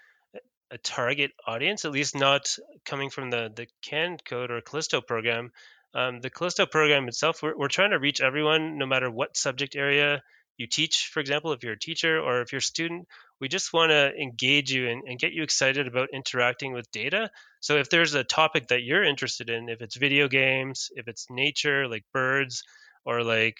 a 0.70 0.78
target 0.78 1.30
audience, 1.46 1.84
at 1.84 1.92
least 1.92 2.14
not 2.14 2.56
coming 2.84 3.08
from 3.08 3.30
the 3.30 3.50
the 3.54 3.66
CanCode 3.86 4.50
or 4.50 4.60
Callysto 4.60 5.04
program. 5.04 5.52
Um, 5.94 6.20
the 6.20 6.30
Callysto 6.30 6.70
program 6.70 7.08
itself, 7.08 7.42
we're, 7.42 7.56
we're 7.56 7.68
trying 7.68 7.90
to 7.90 7.98
reach 7.98 8.20
everyone, 8.20 8.78
no 8.78 8.86
matter 8.86 9.10
what 9.10 9.36
subject 9.36 9.76
area 9.76 10.22
you 10.56 10.66
teach. 10.66 11.10
For 11.12 11.20
example, 11.20 11.52
if 11.52 11.62
you're 11.62 11.74
a 11.74 11.78
teacher 11.78 12.18
or 12.18 12.40
if 12.40 12.52
you're 12.52 12.58
a 12.58 12.62
student, 12.62 13.06
we 13.40 13.48
just 13.48 13.72
want 13.72 13.90
to 13.90 14.12
engage 14.14 14.72
you 14.72 14.88
and, 14.88 15.02
and 15.06 15.18
get 15.18 15.32
you 15.32 15.42
excited 15.42 15.86
about 15.86 16.08
interacting 16.12 16.72
with 16.72 16.90
data. 16.90 17.30
So 17.60 17.76
if 17.76 17.90
there's 17.90 18.14
a 18.14 18.24
topic 18.24 18.68
that 18.68 18.82
you're 18.82 19.04
interested 19.04 19.50
in, 19.50 19.68
if 19.68 19.80
it's 19.80 19.96
video 19.96 20.28
games, 20.28 20.90
if 20.94 21.08
it's 21.08 21.26
nature, 21.30 21.88
like 21.88 22.04
birds, 22.12 22.62
or 23.04 23.22
like 23.22 23.58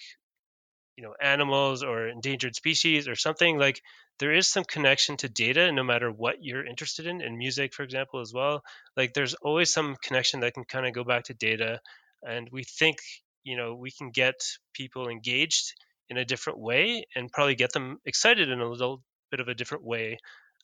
you 0.97 1.03
know 1.03 1.13
animals 1.21 1.83
or 1.83 2.07
endangered 2.07 2.55
species 2.55 3.07
or 3.07 3.15
something 3.15 3.59
like 3.59 3.81
there 4.19 4.31
is 4.31 4.47
some 4.47 4.63
connection 4.63 5.17
to 5.17 5.27
data 5.27 5.71
no 5.71 5.83
matter 5.83 6.09
what 6.09 6.37
you're 6.41 6.65
interested 6.65 7.05
in 7.05 7.21
in 7.21 7.37
music 7.37 7.73
for 7.73 7.83
example 7.83 8.21
as 8.21 8.33
well 8.33 8.63
like 8.95 9.13
there's 9.13 9.33
always 9.35 9.71
some 9.71 9.97
connection 10.01 10.39
that 10.39 10.53
can 10.53 10.63
kind 10.63 10.85
of 10.85 10.93
go 10.93 11.03
back 11.03 11.25
to 11.25 11.33
data 11.33 11.81
and 12.25 12.49
we 12.51 12.63
think 12.63 12.97
you 13.43 13.55
know 13.55 13.75
we 13.75 13.91
can 13.91 14.09
get 14.09 14.35
people 14.73 15.07
engaged 15.07 15.73
in 16.09 16.17
a 16.17 16.25
different 16.25 16.59
way 16.59 17.05
and 17.15 17.31
probably 17.31 17.55
get 17.55 17.71
them 17.73 17.99
excited 18.05 18.49
in 18.49 18.59
a 18.59 18.69
little 18.69 19.01
bit 19.31 19.39
of 19.39 19.47
a 19.47 19.55
different 19.55 19.83
way 19.83 20.17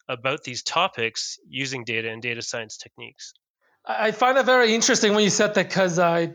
about 0.09 0.43
these 0.43 0.63
topics 0.63 1.37
using 1.47 1.83
data 1.83 2.09
and 2.09 2.21
data 2.21 2.41
science 2.41 2.77
techniques 2.77 3.33
I 3.85 4.11
find 4.11 4.37
that 4.37 4.45
very 4.45 4.75
interesting 4.75 5.13
when 5.13 5.23
you 5.23 5.29
said 5.29 5.55
that 5.55 5.67
because 5.67 5.97
I, 5.97 6.33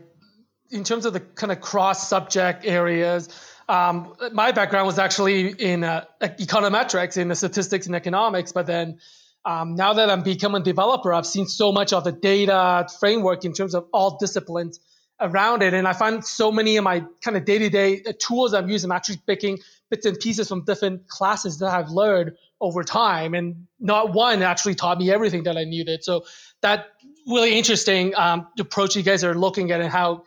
in 0.69 0.83
terms 0.83 1.05
of 1.05 1.13
the 1.13 1.21
kind 1.21 1.51
of 1.51 1.61
cross 1.61 2.07
subject 2.07 2.65
areas, 2.65 3.29
um, 3.69 4.15
my 4.33 4.51
background 4.51 4.87
was 4.87 4.99
actually 4.99 5.49
in 5.49 5.83
uh, 5.83 6.05
econometrics, 6.21 7.17
in 7.17 7.29
the 7.29 7.35
statistics 7.35 7.87
and 7.87 7.95
economics. 7.95 8.51
But 8.51 8.65
then 8.67 8.99
um, 9.45 9.75
now 9.75 9.93
that 9.93 10.09
I'm 10.09 10.23
becoming 10.23 10.61
a 10.61 10.65
developer, 10.65 11.13
I've 11.13 11.25
seen 11.25 11.47
so 11.47 11.71
much 11.71 11.93
of 11.93 12.03
the 12.03 12.11
data 12.11 12.87
framework 12.99 13.45
in 13.45 13.53
terms 13.53 13.75
of 13.75 13.87
all 13.93 14.17
disciplines 14.17 14.79
around 15.19 15.63
it. 15.63 15.73
And 15.73 15.87
I 15.87 15.93
find 15.93 16.23
so 16.23 16.51
many 16.51 16.77
of 16.77 16.83
my 16.83 17.03
kind 17.23 17.37
of 17.37 17.45
day 17.45 17.57
to 17.59 17.69
day 17.69 18.01
tools 18.19 18.53
I'm 18.53 18.69
using, 18.69 18.91
I'm 18.91 18.95
actually 18.95 19.21
picking 19.25 19.59
bits 19.89 20.05
and 20.05 20.19
pieces 20.19 20.47
from 20.47 20.63
different 20.65 21.07
classes 21.07 21.59
that 21.59 21.73
I've 21.73 21.89
learned 21.89 22.33
over 22.59 22.83
time. 22.83 23.33
And 23.33 23.67
not 23.79 24.13
one 24.13 24.41
actually 24.41 24.75
taught 24.75 24.97
me 24.97 25.11
everything 25.11 25.43
that 25.43 25.57
I 25.57 25.63
needed. 25.63 26.03
So 26.03 26.25
that 26.61 26.87
really 27.27 27.57
interesting 27.57 28.15
um, 28.15 28.47
approach 28.59 28.95
you 28.95 29.03
guys 29.03 29.23
are 29.23 29.35
looking 29.35 29.71
at 29.71 29.81
and 29.81 29.91
how 29.91 30.23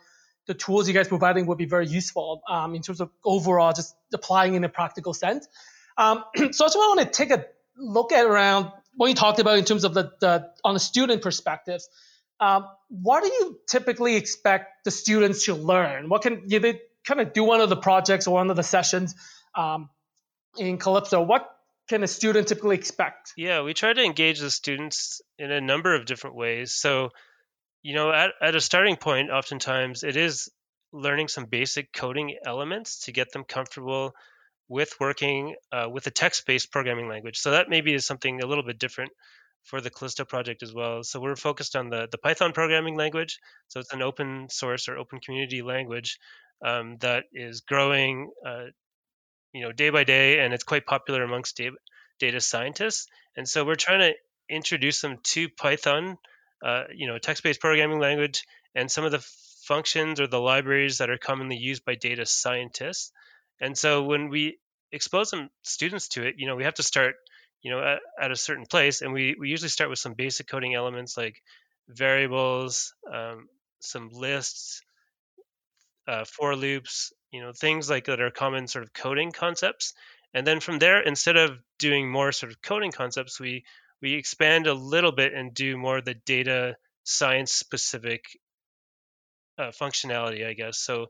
the 0.47 0.53
tools 0.53 0.87
you 0.87 0.93
guys 0.93 1.07
providing 1.07 1.45
would 1.45 1.57
be 1.57 1.65
very 1.65 1.87
useful 1.87 2.41
um, 2.49 2.75
in 2.75 2.81
terms 2.81 2.99
of 2.99 3.09
overall 3.23 3.73
just 3.73 3.95
applying 4.13 4.55
in 4.55 4.63
a 4.63 4.69
practical 4.69 5.13
sense. 5.13 5.47
Um, 5.97 6.23
so 6.35 6.43
I 6.43 6.67
just 6.67 6.77
want 6.77 6.99
to 6.99 7.05
take 7.05 7.31
a 7.31 7.45
look 7.77 8.11
at 8.11 8.25
around 8.25 8.71
what 8.95 9.07
you 9.07 9.15
talked 9.15 9.39
about 9.39 9.57
in 9.57 9.65
terms 9.65 9.83
of 9.83 9.93
the, 9.93 10.11
the 10.19 10.51
on 10.63 10.73
the 10.73 10.79
student 10.79 11.21
perspectives. 11.21 11.89
Um, 12.41 12.65
what 12.89 13.23
do 13.23 13.29
you 13.29 13.59
typically 13.69 14.15
expect 14.15 14.83
the 14.83 14.91
students 14.91 15.45
to 15.45 15.53
learn? 15.53 16.09
What 16.09 16.23
can 16.23 16.43
you 16.47 16.59
they 16.59 16.81
kind 17.05 17.21
of 17.21 17.33
do 17.33 17.43
one 17.43 17.61
of 17.61 17.69
the 17.69 17.77
projects 17.77 18.27
or 18.27 18.33
one 18.33 18.49
of 18.49 18.55
the 18.55 18.63
sessions 18.63 19.15
um, 19.55 19.89
in 20.57 20.77
Calypso? 20.77 21.21
What 21.21 21.47
can 21.87 22.03
a 22.03 22.07
student 22.07 22.47
typically 22.47 22.75
expect? 22.75 23.33
Yeah, 23.37 23.61
we 23.61 23.73
try 23.75 23.93
to 23.93 24.03
engage 24.03 24.39
the 24.39 24.49
students 24.49 25.21
in 25.37 25.51
a 25.51 25.61
number 25.61 25.93
of 25.93 26.05
different 26.05 26.35
ways. 26.35 26.73
So 26.73 27.11
you 27.83 27.95
know, 27.95 28.11
at, 28.11 28.31
at 28.41 28.55
a 28.55 28.61
starting 28.61 28.95
point, 28.95 29.31
oftentimes 29.31 30.03
it 30.03 30.15
is 30.15 30.49
learning 30.91 31.27
some 31.27 31.45
basic 31.45 31.93
coding 31.93 32.37
elements 32.45 33.05
to 33.05 33.11
get 33.11 33.31
them 33.31 33.43
comfortable 33.43 34.13
with 34.67 34.95
working 34.99 35.55
uh, 35.71 35.87
with 35.91 36.07
a 36.07 36.11
text-based 36.11 36.71
programming 36.71 37.07
language. 37.07 37.37
So 37.39 37.51
that 37.51 37.69
maybe 37.69 37.93
is 37.93 38.05
something 38.05 38.41
a 38.41 38.47
little 38.47 38.63
bit 38.63 38.79
different 38.79 39.11
for 39.63 39.81
the 39.81 39.89
Callysto 39.89 40.27
project 40.27 40.63
as 40.63 40.73
well. 40.73 41.03
So 41.03 41.19
we're 41.19 41.35
focused 41.35 41.75
on 41.75 41.89
the, 41.89 42.07
the 42.11 42.17
Python 42.17 42.51
programming 42.51 42.95
language. 42.95 43.39
So 43.67 43.79
it's 43.79 43.93
an 43.93 44.01
open 44.01 44.47
source 44.49 44.89
or 44.89 44.97
open 44.97 45.19
community 45.19 45.61
language 45.61 46.19
um, 46.65 46.97
that 47.01 47.25
is 47.33 47.61
growing, 47.61 48.31
uh, 48.45 48.65
you 49.53 49.61
know, 49.61 49.71
day 49.71 49.89
by 49.89 50.03
day, 50.03 50.39
and 50.39 50.53
it's 50.53 50.63
quite 50.63 50.85
popular 50.85 51.23
amongst 51.23 51.57
data, 51.57 51.75
data 52.19 52.41
scientists. 52.41 53.07
And 53.37 53.47
so 53.47 53.63
we're 53.63 53.75
trying 53.75 53.99
to 53.99 54.13
introduce 54.49 55.01
them 55.01 55.17
to 55.23 55.49
Python 55.49 56.17
uh, 56.63 56.83
you 56.93 57.07
know, 57.07 57.17
text-based 57.17 57.59
programming 57.59 57.99
language 57.99 58.43
and 58.75 58.91
some 58.91 59.03
of 59.03 59.11
the 59.11 59.25
functions 59.63 60.19
or 60.19 60.27
the 60.27 60.39
libraries 60.39 60.99
that 60.99 61.09
are 61.09 61.17
commonly 61.17 61.57
used 61.57 61.83
by 61.85 61.95
data 61.95 62.25
scientists. 62.25 63.11
And 63.59 63.77
so 63.77 64.03
when 64.03 64.29
we 64.29 64.59
expose 64.91 65.29
some 65.29 65.49
students 65.63 66.09
to 66.09 66.23
it, 66.23 66.35
you 66.37 66.47
know, 66.47 66.55
we 66.55 66.63
have 66.65 66.75
to 66.75 66.83
start, 66.83 67.15
you 67.61 67.71
know, 67.71 67.81
at, 67.81 67.99
at 68.19 68.31
a 68.31 68.35
certain 68.35 68.65
place, 68.65 69.01
and 69.01 69.13
we 69.13 69.35
we 69.39 69.49
usually 69.49 69.69
start 69.69 69.89
with 69.89 69.99
some 69.99 70.13
basic 70.13 70.47
coding 70.47 70.75
elements 70.75 71.17
like 71.17 71.41
variables, 71.87 72.93
um, 73.11 73.47
some 73.79 74.09
lists, 74.09 74.81
uh, 76.07 76.25
for 76.25 76.55
loops, 76.55 77.13
you 77.31 77.41
know, 77.41 77.51
things 77.53 77.89
like 77.89 78.05
that 78.05 78.19
are 78.21 78.31
common 78.31 78.67
sort 78.67 78.83
of 78.83 78.93
coding 78.93 79.31
concepts. 79.31 79.93
And 80.33 80.47
then 80.47 80.59
from 80.59 80.79
there, 80.79 81.01
instead 81.01 81.37
of 81.37 81.59
doing 81.77 82.09
more 82.09 82.31
sort 82.31 82.51
of 82.51 82.61
coding 82.61 82.91
concepts, 82.91 83.39
we 83.39 83.65
we 84.01 84.13
expand 84.13 84.67
a 84.67 84.73
little 84.73 85.11
bit 85.11 85.33
and 85.33 85.53
do 85.53 85.77
more 85.77 85.99
of 85.99 86.05
the 86.05 86.15
data 86.15 86.75
science 87.03 87.51
specific 87.51 88.25
uh, 89.57 89.71
functionality, 89.71 90.47
I 90.47 90.53
guess. 90.53 90.79
So, 90.79 91.07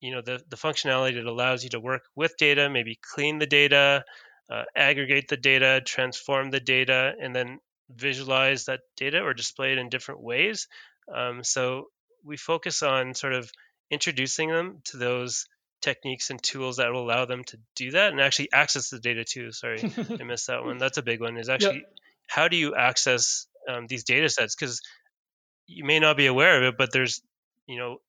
you 0.00 0.12
know, 0.12 0.22
the, 0.22 0.40
the 0.48 0.56
functionality 0.56 1.16
that 1.16 1.26
allows 1.26 1.64
you 1.64 1.70
to 1.70 1.80
work 1.80 2.02
with 2.14 2.36
data, 2.38 2.70
maybe 2.70 2.98
clean 3.14 3.38
the 3.38 3.46
data, 3.46 4.04
uh, 4.50 4.64
aggregate 4.74 5.28
the 5.28 5.36
data, 5.36 5.80
transform 5.84 6.50
the 6.50 6.60
data, 6.60 7.12
and 7.20 7.34
then 7.34 7.58
visualize 7.94 8.66
that 8.66 8.80
data 8.96 9.20
or 9.20 9.34
display 9.34 9.72
it 9.72 9.78
in 9.78 9.88
different 9.88 10.22
ways. 10.22 10.68
Um, 11.12 11.42
so 11.42 11.86
we 12.24 12.36
focus 12.36 12.82
on 12.82 13.14
sort 13.14 13.32
of 13.32 13.50
introducing 13.90 14.48
them 14.48 14.78
to 14.84 14.96
those 14.96 15.46
techniques 15.80 16.30
and 16.30 16.42
tools 16.42 16.76
that 16.76 16.92
will 16.92 17.02
allow 17.02 17.24
them 17.24 17.42
to 17.42 17.58
do 17.74 17.92
that 17.92 18.12
and 18.12 18.20
actually 18.20 18.52
access 18.52 18.90
the 18.90 19.00
data 19.00 19.24
too. 19.24 19.52
Sorry, 19.52 19.80
I 20.20 20.24
missed 20.24 20.48
that 20.48 20.64
one. 20.64 20.78
That's 20.78 20.98
a 20.98 21.02
big 21.02 21.20
one. 21.20 21.36
Is 21.36 21.48
actually 21.48 21.78
yep 21.78 21.94
how 22.30 22.46
do 22.46 22.56
you 22.56 22.76
access 22.76 23.48
um, 23.68 23.88
these 23.88 24.04
data 24.04 24.28
sets? 24.28 24.54
Because 24.54 24.80
you 25.66 25.84
may 25.84 25.98
not 25.98 26.16
be 26.16 26.26
aware 26.26 26.56
of 26.56 26.62
it, 26.62 26.78
but 26.78 26.92
there's, 26.92 27.20
you 27.66 27.76
know, 27.76 28.00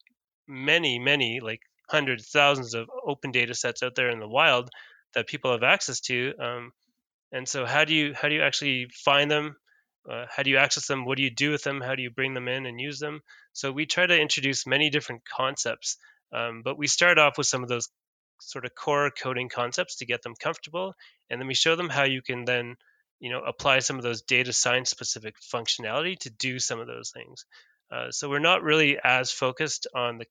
many, 0.47 0.99
many, 0.99 1.39
like 1.39 1.61
hundreds, 1.89 2.29
thousands 2.29 2.75
of 2.75 2.87
open 3.05 3.31
data 3.31 3.55
sets 3.55 3.81
out 3.81 3.95
there 3.95 4.11
in 4.11 4.19
the 4.19 4.27
wild 4.27 4.69
that 5.13 5.27
people 5.27 5.51
have 5.51 5.63
access 5.63 5.99
to. 6.01 6.33
Um, 6.39 6.71
and 7.31 7.47
so, 7.47 7.65
how 7.65 7.85
do 7.85 7.93
you 7.93 8.13
how 8.13 8.29
do 8.29 8.35
you 8.35 8.43
actually 8.43 8.87
find 8.93 9.29
them? 9.29 9.55
Uh, 10.09 10.25
how 10.35 10.43
do 10.43 10.49
you 10.49 10.57
access 10.57 10.87
them? 10.87 11.05
What 11.05 11.17
do 11.17 11.23
you 11.23 11.29
do 11.29 11.51
with 11.51 11.63
them? 11.63 11.79
How 11.79 11.95
do 11.95 12.01
you 12.01 12.09
bring 12.09 12.33
them 12.33 12.47
in 12.47 12.65
and 12.65 12.79
use 12.79 12.99
them? 12.99 13.21
So 13.53 13.71
we 13.71 13.85
try 13.85 14.07
to 14.07 14.19
introduce 14.19 14.65
many 14.65 14.89
different 14.89 15.21
concepts, 15.25 15.97
um, 16.33 16.61
but 16.63 16.77
we 16.77 16.87
start 16.87 17.19
off 17.19 17.37
with 17.37 17.47
some 17.47 17.61
of 17.61 17.69
those 17.69 17.87
sort 18.39 18.65
of 18.65 18.73
core 18.73 19.11
coding 19.11 19.49
concepts 19.49 19.97
to 19.97 20.05
get 20.05 20.23
them 20.23 20.33
comfortable, 20.41 20.95
and 21.29 21.39
then 21.39 21.47
we 21.47 21.53
show 21.53 21.75
them 21.75 21.89
how 21.89 22.03
you 22.03 22.21
can 22.21 22.45
then 22.45 22.75
you 23.21 23.29
know 23.29 23.41
apply 23.41 23.79
some 23.79 23.97
of 23.97 24.03
those 24.03 24.23
data 24.23 24.51
science 24.51 24.89
specific 24.89 25.35
functionality 25.53 26.17
to 26.17 26.29
do 26.29 26.59
some 26.59 26.79
of 26.79 26.87
those 26.87 27.11
things 27.11 27.45
uh, 27.91 28.09
so 28.09 28.29
we're 28.29 28.39
not 28.39 28.63
really 28.63 28.97
as 29.01 29.31
focused 29.31 29.87
on 29.95 30.17
the 30.17 30.25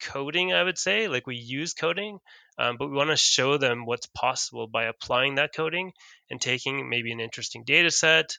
coding, 0.00 0.52
I 0.52 0.62
would 0.62 0.78
say. 0.78 1.08
Like 1.08 1.26
we 1.26 1.36
use 1.36 1.74
coding, 1.74 2.18
um, 2.58 2.76
but 2.78 2.88
we 2.88 2.96
want 2.96 3.10
to 3.10 3.16
show 3.16 3.58
them 3.58 3.86
what's 3.86 4.06
possible 4.06 4.66
by 4.66 4.84
applying 4.84 5.36
that 5.36 5.54
coding 5.54 5.92
and 6.30 6.40
taking 6.40 6.88
maybe 6.88 7.12
an 7.12 7.20
interesting 7.20 7.64
data 7.64 7.90
set, 7.90 8.38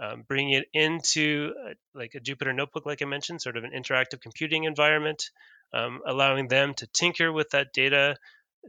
um, 0.00 0.24
bringing 0.26 0.54
it 0.54 0.66
into 0.72 1.52
uh, 1.68 1.74
like 1.94 2.14
a 2.14 2.20
Jupyter 2.20 2.54
notebook, 2.54 2.86
like 2.86 3.02
I 3.02 3.06
mentioned, 3.06 3.42
sort 3.42 3.56
of 3.56 3.64
an 3.64 3.72
interactive 3.72 4.20
computing 4.20 4.64
environment, 4.64 5.30
um, 5.74 6.00
allowing 6.06 6.48
them 6.48 6.74
to 6.74 6.86
tinker 6.86 7.32
with 7.32 7.50
that 7.50 7.72
data, 7.72 8.16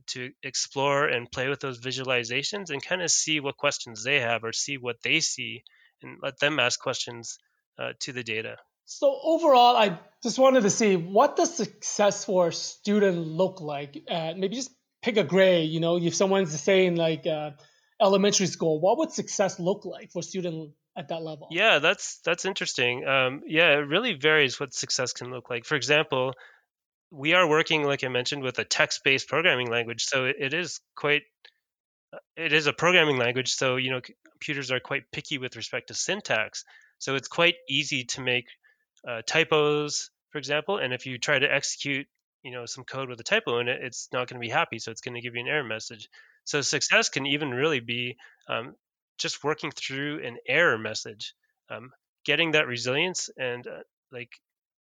to 0.07 0.31
explore 0.41 1.07
and 1.07 1.31
play 1.31 1.49
with 1.49 1.59
those 1.59 1.79
visualizations 1.79 2.69
and 2.69 2.83
kind 2.83 3.01
of 3.01 3.11
see 3.11 3.39
what 3.39 3.57
questions 3.57 4.03
they 4.03 4.19
have 4.19 4.43
or 4.43 4.51
see 4.51 4.77
what 4.77 5.01
they 5.03 5.19
see 5.19 5.63
and 6.01 6.17
let 6.21 6.39
them 6.39 6.59
ask 6.59 6.79
questions 6.79 7.37
uh, 7.77 7.93
to 7.99 8.11
the 8.11 8.23
data. 8.23 8.57
So 9.00 9.19
overall, 9.23 9.75
I 9.75 10.00
just 10.21 10.38
wanted 10.38 10.62
to 10.62 10.69
see 10.69 10.95
what 10.95 11.35
does 11.35 11.55
success 11.55 12.25
for 12.25 12.50
a 12.50 12.53
student 12.53 13.17
look 13.17 13.59
like? 13.59 14.03
Uh, 14.07 14.33
maybe 14.38 14.55
just 14.55 14.69
pick 15.01 15.17
a 15.17 15.23
grade. 15.23 15.71
You 15.71 15.79
know, 15.79 15.97
if 15.97 16.13
someone's 16.13 16.59
saying 16.62 16.95
like 16.95 17.25
uh, 17.25 17.51
elementary 18.00 18.45
school, 18.45 18.79
what 18.79 19.00
would 19.00 19.12
success 19.12 19.59
look 19.59 19.83
like 19.85 20.12
for 20.12 20.19
a 20.19 20.23
student 20.23 20.73
at 20.95 21.07
that 21.07 21.23
level? 21.23 21.47
Yeah, 21.50 21.79
that's 21.79 22.19
that's 22.23 22.45
interesting. 22.45 23.05
Um, 23.07 23.41
yeah, 23.47 23.71
it 23.71 23.88
really 23.88 24.13
varies 24.13 24.59
what 24.59 24.75
success 24.75 25.12
can 25.12 25.31
look 25.31 25.50
like. 25.50 25.65
For 25.65 25.75
example, 25.75 26.33
we 27.09 27.33
are 27.33 27.50
working, 27.50 27.83
like 27.83 28.03
I 28.03 28.09
mentioned, 28.09 28.43
with 28.43 28.59
a 28.59 28.63
text-based 28.63 29.27
programming 29.27 29.71
language, 29.71 30.05
so 30.05 30.25
it, 30.25 30.53
is 30.53 30.79
quite 30.95 31.23
it 32.38 32.53
is 32.53 32.67
a 32.67 32.73
programming 32.73 33.17
language. 33.17 33.53
So 33.53 33.77
you 33.77 33.89
know, 33.89 34.01
computers 34.33 34.71
are 34.71 34.79
quite 34.79 35.12
picky 35.12 35.39
with 35.39 35.55
respect 35.55 35.88
to 35.88 35.95
syntax. 35.95 36.63
So 37.00 37.15
it's 37.15 37.27
quite 37.27 37.55
easy 37.67 38.03
to 38.05 38.21
make 38.21 38.45
uh, 39.07 39.22
typos, 39.25 40.10
for 40.31 40.38
example. 40.38 40.77
And 40.77 40.93
if 40.93 41.05
you 41.05 41.17
try 41.17 41.39
to 41.39 41.51
execute, 41.51 42.07
you 42.43 42.51
know, 42.51 42.65
some 42.65 42.83
code 42.83 43.10
with 43.10 43.19
a 43.19 43.24
typo 43.24 43.60
in 43.60 43.67
it, 43.67 43.81
it's 43.83 44.10
not 44.12 44.27
going 44.27 44.41
to 44.41 44.45
be 44.45 44.51
happy. 44.51 44.79
So 44.79 44.91
it's 44.91 45.01
going 45.01 45.15
to 45.15 45.22
give 45.22 45.36
you 45.36 45.41
an 45.41 45.48
error 45.48 45.63
message. 45.63 46.10
So 46.45 46.62
success 46.62 47.10
can 47.10 47.25
even 47.25 47.51
really 47.51 47.79
be 47.79 48.17
um, 48.48 48.75
just 49.17 49.43
working 49.43 49.72
through 49.72 50.25
an 50.25 50.38
error 50.48 50.77
message, 50.77 51.33
um, 51.69 51.91
getting 52.25 52.51
that 52.51 52.67
resilience 52.67 53.29
and 53.38 53.65
uh, 53.65 53.83
like 54.12 54.31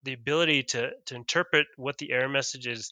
the 0.03 0.15
ability 0.15 0.65
to 0.65 0.91
to 1.07 1.15
interpret 1.15 1.67
what 1.77 1.99
the 1.99 2.11
error 2.11 2.29
message 2.29 2.67
is 2.67 2.91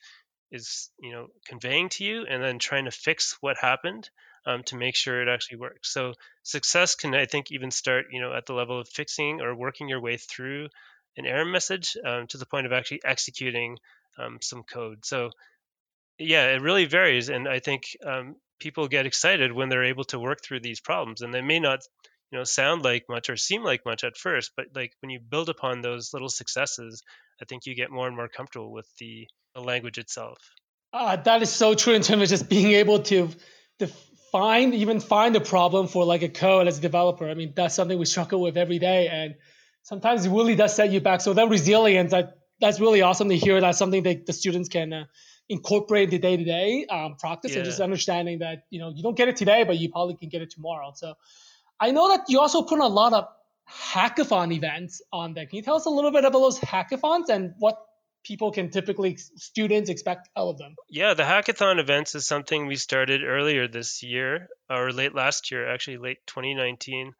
is 0.52 0.90
you 1.00 1.12
know 1.12 1.28
conveying 1.46 1.88
to 1.88 2.04
you, 2.04 2.26
and 2.28 2.42
then 2.42 2.58
trying 2.58 2.84
to 2.84 2.90
fix 2.90 3.36
what 3.40 3.56
happened 3.58 4.08
um, 4.46 4.62
to 4.64 4.76
make 4.76 4.96
sure 4.96 5.20
it 5.20 5.28
actually 5.28 5.58
works. 5.58 5.92
So 5.92 6.14
success 6.42 6.94
can, 6.94 7.14
I 7.14 7.26
think, 7.26 7.50
even 7.50 7.70
start, 7.70 8.06
you 8.10 8.20
know, 8.20 8.34
at 8.34 8.46
the 8.46 8.54
level 8.54 8.80
of 8.80 8.88
fixing 8.88 9.40
or 9.40 9.54
working 9.54 9.88
your 9.88 10.00
way 10.00 10.16
through 10.16 10.68
an 11.20 11.26
error 11.26 11.44
message 11.44 11.96
um, 12.04 12.26
to 12.28 12.38
the 12.38 12.46
point 12.46 12.66
of 12.66 12.72
actually 12.72 13.00
executing 13.04 13.78
um, 14.18 14.38
some 14.40 14.62
code. 14.62 15.04
So 15.04 15.30
yeah, 16.18 16.52
it 16.54 16.60
really 16.60 16.84
varies, 16.84 17.28
and 17.28 17.48
I 17.48 17.60
think 17.60 17.96
um, 18.04 18.36
people 18.58 18.88
get 18.88 19.06
excited 19.06 19.52
when 19.52 19.68
they're 19.68 19.84
able 19.84 20.04
to 20.04 20.18
work 20.18 20.38
through 20.42 20.60
these 20.60 20.80
problems, 20.80 21.22
and 21.22 21.32
they 21.32 21.40
may 21.40 21.60
not, 21.60 21.80
you 22.30 22.38
know, 22.38 22.44
sound 22.44 22.82
like 22.82 23.04
much 23.08 23.30
or 23.30 23.36
seem 23.36 23.64
like 23.64 23.86
much 23.86 24.04
at 24.04 24.18
first, 24.18 24.52
but 24.56 24.66
like 24.74 24.92
when 25.00 25.10
you 25.10 25.20
build 25.20 25.48
upon 25.48 25.80
those 25.80 26.12
little 26.12 26.28
successes, 26.28 27.02
I 27.40 27.46
think 27.46 27.64
you 27.64 27.74
get 27.74 27.90
more 27.90 28.06
and 28.06 28.16
more 28.16 28.28
comfortable 28.28 28.70
with 28.70 28.86
the, 28.98 29.26
the 29.54 29.62
language 29.62 29.98
itself. 29.98 30.38
Uh, 30.92 31.16
that 31.16 31.40
is 31.40 31.50
so 31.50 31.74
true 31.74 31.94
in 31.94 32.02
terms 32.02 32.22
of 32.22 32.28
just 32.28 32.48
being 32.48 32.72
able 32.72 33.00
to 33.04 33.30
find 34.30 34.74
even 34.74 35.00
find 35.00 35.34
a 35.36 35.40
problem 35.40 35.88
for 35.88 36.04
like 36.04 36.22
a 36.22 36.28
code 36.28 36.68
as 36.68 36.78
a 36.78 36.82
developer. 36.82 37.28
I 37.28 37.34
mean, 37.34 37.52
that's 37.54 37.74
something 37.74 37.98
we 37.98 38.04
struggle 38.04 38.40
with 38.40 38.56
every 38.56 38.78
day, 38.78 39.08
and 39.08 39.34
sometimes 39.90 40.24
it 40.24 40.30
really 40.30 40.54
does 40.54 40.74
set 40.74 40.90
you 40.92 41.00
back. 41.00 41.20
So 41.20 41.34
that 41.34 41.48
resilience, 41.48 42.12
that 42.12 42.38
that's 42.60 42.80
really 42.80 43.02
awesome 43.02 43.28
to 43.28 43.36
hear. 43.36 43.60
That's 43.60 43.78
something 43.78 44.04
that 44.04 44.24
the 44.24 44.32
students 44.32 44.68
can 44.68 44.92
uh, 44.92 45.04
incorporate 45.48 46.10
the 46.10 46.18
day 46.18 46.36
to 46.36 46.44
day 46.44 46.86
practice, 47.18 47.52
yeah. 47.52 47.58
and 47.58 47.64
just 47.66 47.80
understanding 47.80 48.38
that 48.38 48.64
you 48.70 48.80
know 48.80 48.90
you 48.94 49.02
don't 49.02 49.16
get 49.16 49.28
it 49.28 49.36
today, 49.36 49.64
but 49.64 49.76
you 49.76 49.90
probably 49.90 50.16
can 50.16 50.28
get 50.28 50.42
it 50.42 50.50
tomorrow. 50.50 50.92
So 50.94 51.14
I 51.78 51.90
know 51.90 52.08
that 52.08 52.26
you 52.28 52.40
also 52.40 52.62
put 52.62 52.78
a 52.78 52.86
lot 52.86 53.12
of 53.12 53.28
hackathon 53.68 54.52
events 54.52 55.02
on 55.12 55.34
there. 55.34 55.46
Can 55.46 55.56
you 55.56 55.62
tell 55.62 55.76
us 55.76 55.86
a 55.86 55.90
little 55.90 56.12
bit 56.12 56.24
about 56.24 56.38
those 56.38 56.58
hackathons 56.60 57.28
and 57.28 57.54
what 57.58 57.78
people 58.22 58.52
can 58.52 58.70
typically 58.70 59.16
students 59.16 59.90
expect 59.90 60.28
out 60.36 60.48
of 60.50 60.58
them? 60.58 60.74
Yeah, 60.88 61.14
the 61.14 61.22
hackathon 61.22 61.78
events 61.80 62.14
is 62.14 62.26
something 62.26 62.66
we 62.66 62.76
started 62.76 63.24
earlier 63.24 63.66
this 63.66 64.02
year 64.02 64.48
or 64.68 64.92
late 64.92 65.14
last 65.14 65.50
year, 65.50 65.68
actually 65.68 65.98
late 65.98 66.18
2019 66.26 67.14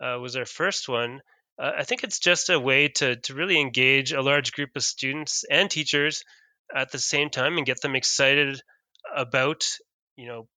uh, 0.00 0.18
was 0.18 0.36
our 0.36 0.46
first 0.46 0.88
one. 0.88 1.20
Uh, 1.60 1.72
I 1.78 1.84
think 1.84 2.04
it's 2.04 2.18
just 2.18 2.48
a 2.48 2.58
way 2.58 2.88
to 2.88 3.16
to 3.16 3.34
really 3.34 3.60
engage 3.60 4.12
a 4.12 4.22
large 4.22 4.52
group 4.52 4.70
of 4.76 4.82
students 4.82 5.44
and 5.50 5.70
teachers 5.70 6.24
at 6.74 6.90
the 6.90 6.98
same 6.98 7.30
time 7.30 7.56
and 7.56 7.66
get 7.66 7.80
them 7.82 7.96
excited 7.96 8.62
about 9.14 9.68
you 10.16 10.26
know 10.26 10.48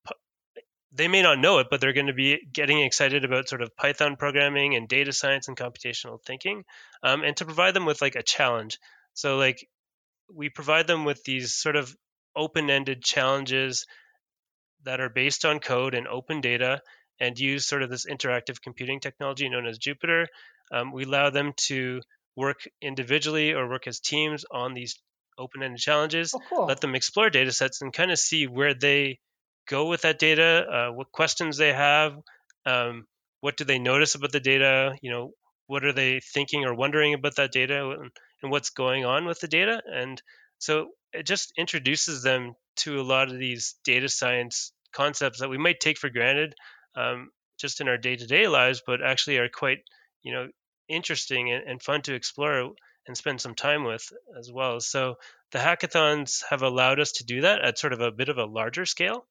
they 0.96 1.08
may 1.08 1.24
not 1.24 1.40
know 1.40 1.58
it, 1.58 1.68
but 1.72 1.82
they're 1.82 1.94
going 1.94 2.08
to 2.08 2.14
be 2.14 2.40
getting 2.54 2.80
excited 2.82 3.26
about 3.26 3.50
sort 3.50 3.64
of 3.64 3.76
Python 3.76 4.16
programming 4.16 4.76
and 4.76 4.88
data 4.88 5.12
science 5.12 5.48
and 5.48 5.58
computational 5.58 6.24
thinking, 6.24 6.64
um, 7.02 7.24
and 7.24 7.36
to 7.38 7.46
provide 7.46 7.74
them 7.74 7.86
with 7.86 8.02
like 8.02 8.16
a 8.16 8.24
challenge. 8.24 8.78
So 9.16 9.38
like 9.38 9.68
we 10.32 10.50
provide 10.50 10.88
them 10.88 11.04
with 11.04 11.24
these 11.24 11.56
sort 11.56 11.76
of 11.76 11.94
open-ended 12.36 13.04
challenges 13.04 13.86
that 14.84 15.00
are 15.00 15.10
based 15.10 15.46
on 15.46 15.60
code 15.60 15.96
and 15.96 16.08
open 16.08 16.42
data 16.42 16.82
and 17.20 17.38
use 17.40 17.66
sort 17.66 17.84
of 17.84 17.90
this 17.90 18.06
interactive 18.06 18.62
computing 18.62 19.00
technology 19.00 19.48
known 19.50 19.68
as 19.68 19.80
Jupyter. 19.80 20.26
Um, 20.72 20.92
we 20.92 21.04
allow 21.04 21.30
them 21.30 21.54
to 21.68 22.02
work 22.36 22.68
individually 22.82 23.54
or 23.54 23.70
work 23.70 23.88
as 23.88 24.00
teams 24.00 24.46
on 24.52 24.74
these 24.74 25.00
open-ended 25.38 25.80
challenges. 25.80 26.34
Oh, 26.34 26.42
cool. 26.50 26.66
Let 26.66 26.82
them 26.82 26.96
explore 26.96 27.30
data 27.30 27.52
sets 27.52 27.82
and 27.82 27.94
kind 27.94 28.12
of 28.12 28.20
see 28.20 28.48
where 28.48 28.74
they 28.74 29.20
go 29.68 29.88
with 29.88 30.02
that 30.02 30.20
data, 30.20 30.66
uh, 30.72 30.94
what 30.94 31.12
questions 31.12 31.58
they 31.58 31.74
have, 31.74 32.16
um, 32.66 33.06
what 33.42 33.58
do 33.58 33.64
they 33.64 33.80
notice 33.80 34.16
about 34.16 34.32
the 34.32 34.40
data, 34.40 34.96
you 35.02 35.12
know, 35.12 35.32
what 35.68 35.86
are 35.86 35.94
they 35.94 36.20
thinking 36.20 36.66
or 36.66 36.76
wondering 36.76 37.14
about 37.14 37.36
that 37.38 37.52
data, 37.52 37.96
and 38.42 38.52
what's 38.52 38.72
going 38.72 39.06
on 39.06 39.26
with 39.26 39.40
the 39.40 39.48
data. 39.48 39.82
And 39.92 40.22
so 40.58 40.90
it 41.14 41.26
just 41.26 41.54
introduces 41.58 42.24
them 42.24 42.54
to 42.78 43.00
a 43.00 43.04
lot 43.04 43.30
of 43.30 43.38
these 43.38 43.76
data 43.86 44.10
science 44.10 44.74
concepts 44.94 45.40
that 45.40 45.50
we 45.50 45.58
might 45.58 45.80
take 45.80 45.98
for 45.98 46.10
granted 46.10 46.54
um, 46.96 47.30
just 47.58 47.82
in 47.82 47.88
our 47.88 47.98
day-to-day 47.98 48.48
lives, 48.48 48.82
but 48.86 49.02
actually 49.04 49.38
are 49.38 49.50
quite, 49.50 49.80
you 50.22 50.34
know, 50.34 50.48
interesting 50.90 51.52
and, 51.52 51.64
and 51.68 51.82
fun 51.82 52.02
to 52.04 52.14
explore 52.14 52.72
and 53.08 53.18
spend 53.18 53.42
some 53.42 53.56
time 53.56 53.84
with 53.84 54.12
as 54.38 54.52
well. 54.52 54.80
So 54.80 55.16
the 55.52 55.60
hackathons 55.60 56.44
have 56.50 56.62
allowed 56.62 57.00
us 57.00 57.14
to 57.14 57.26
do 57.26 57.42
that 57.42 57.64
at 57.64 57.78
sort 57.78 57.94
of 57.94 58.02
a 58.02 58.12
bit 58.12 58.30
of 58.30 58.38
a 58.38 58.46
larger 58.46 58.86
scale. 58.86 59.26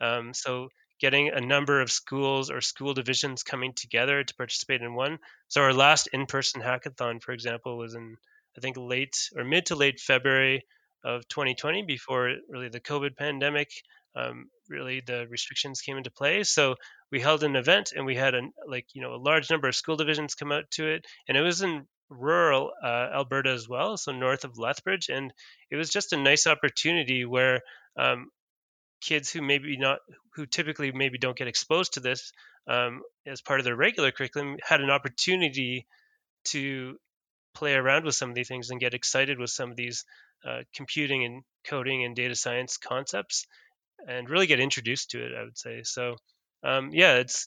Um, 0.00 0.32
so 0.34 0.68
getting 1.00 1.28
a 1.28 1.40
number 1.40 1.80
of 1.80 1.90
schools 1.90 2.50
or 2.50 2.60
school 2.60 2.94
divisions 2.94 3.42
coming 3.42 3.72
together 3.74 4.22
to 4.22 4.34
participate 4.34 4.82
in 4.82 4.94
one. 4.94 5.18
So 5.48 5.62
our 5.62 5.72
last 5.72 6.08
in-person 6.12 6.62
hackathon, 6.62 7.22
for 7.22 7.32
example, 7.32 7.78
was 7.78 7.94
in 7.94 8.16
I 8.56 8.60
think 8.60 8.76
late 8.76 9.30
or 9.36 9.44
mid 9.44 9.66
to 9.66 9.76
late 9.76 10.00
February 10.00 10.64
of 11.04 11.28
2020 11.28 11.82
before 11.82 12.34
really 12.48 12.68
the 12.68 12.80
COVID 12.80 13.16
pandemic 13.16 13.70
um, 14.16 14.50
really 14.68 15.02
the 15.06 15.26
restrictions 15.28 15.80
came 15.80 15.96
into 15.96 16.10
play. 16.10 16.44
So 16.44 16.76
we 17.10 17.20
held 17.20 17.42
an 17.42 17.56
event 17.56 17.92
and 17.96 18.04
we 18.06 18.14
had 18.14 18.34
a 18.34 18.42
like 18.66 18.86
you 18.94 19.02
know 19.02 19.14
a 19.14 19.22
large 19.22 19.50
number 19.50 19.68
of 19.68 19.74
school 19.74 19.96
divisions 19.96 20.34
come 20.34 20.52
out 20.52 20.70
to 20.72 20.86
it, 20.86 21.04
and 21.28 21.36
it 21.36 21.42
was 21.42 21.62
in 21.62 21.86
rural 22.10 22.72
uh, 22.82 23.08
Alberta 23.14 23.50
as 23.50 23.68
well, 23.68 23.96
so 23.96 24.12
north 24.12 24.44
of 24.44 24.58
Lethbridge, 24.58 25.08
and 25.08 25.32
it 25.70 25.76
was 25.76 25.90
just 25.90 26.12
a 26.12 26.16
nice 26.16 26.46
opportunity 26.46 27.24
where 27.24 27.60
um, 27.98 28.30
kids 29.00 29.30
who 29.30 29.42
maybe 29.42 29.76
not 29.76 29.98
who 30.34 30.46
typically 30.46 30.92
maybe 30.92 31.18
don't 31.18 31.36
get 31.36 31.48
exposed 31.48 31.94
to 31.94 32.00
this 32.00 32.32
um, 32.68 33.02
as 33.26 33.40
part 33.40 33.60
of 33.60 33.64
their 33.64 33.76
regular 33.76 34.10
curriculum 34.10 34.56
had 34.62 34.80
an 34.80 34.90
opportunity 34.90 35.86
to 36.44 36.96
play 37.54 37.74
around 37.74 38.04
with 38.04 38.14
some 38.14 38.28
of 38.28 38.34
these 38.34 38.48
things 38.48 38.70
and 38.70 38.80
get 38.80 38.94
excited 38.94 39.38
with 39.38 39.50
some 39.50 39.70
of 39.70 39.76
these 39.76 40.04
uh, 40.46 40.60
computing 40.74 41.24
and 41.24 41.42
coding 41.66 42.04
and 42.04 42.14
data 42.14 42.34
science 42.34 42.76
concepts 42.76 43.46
and 44.06 44.30
really 44.30 44.46
get 44.46 44.60
introduced 44.60 45.10
to 45.10 45.24
it 45.24 45.32
i 45.38 45.42
would 45.42 45.58
say. 45.58 45.82
So 45.82 46.16
um, 46.62 46.90
yeah 46.92 47.16
it's 47.16 47.46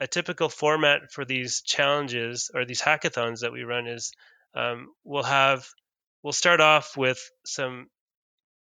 a 0.00 0.06
typical 0.06 0.48
format 0.48 1.12
for 1.12 1.24
these 1.24 1.62
challenges 1.62 2.50
or 2.54 2.64
these 2.64 2.82
hackathons 2.82 3.40
that 3.40 3.52
we 3.52 3.62
run 3.62 3.86
is 3.86 4.12
um, 4.54 4.88
we'll 5.04 5.22
have 5.22 5.66
we'll 6.22 6.32
start 6.32 6.60
off 6.60 6.96
with 6.96 7.20
some 7.44 7.86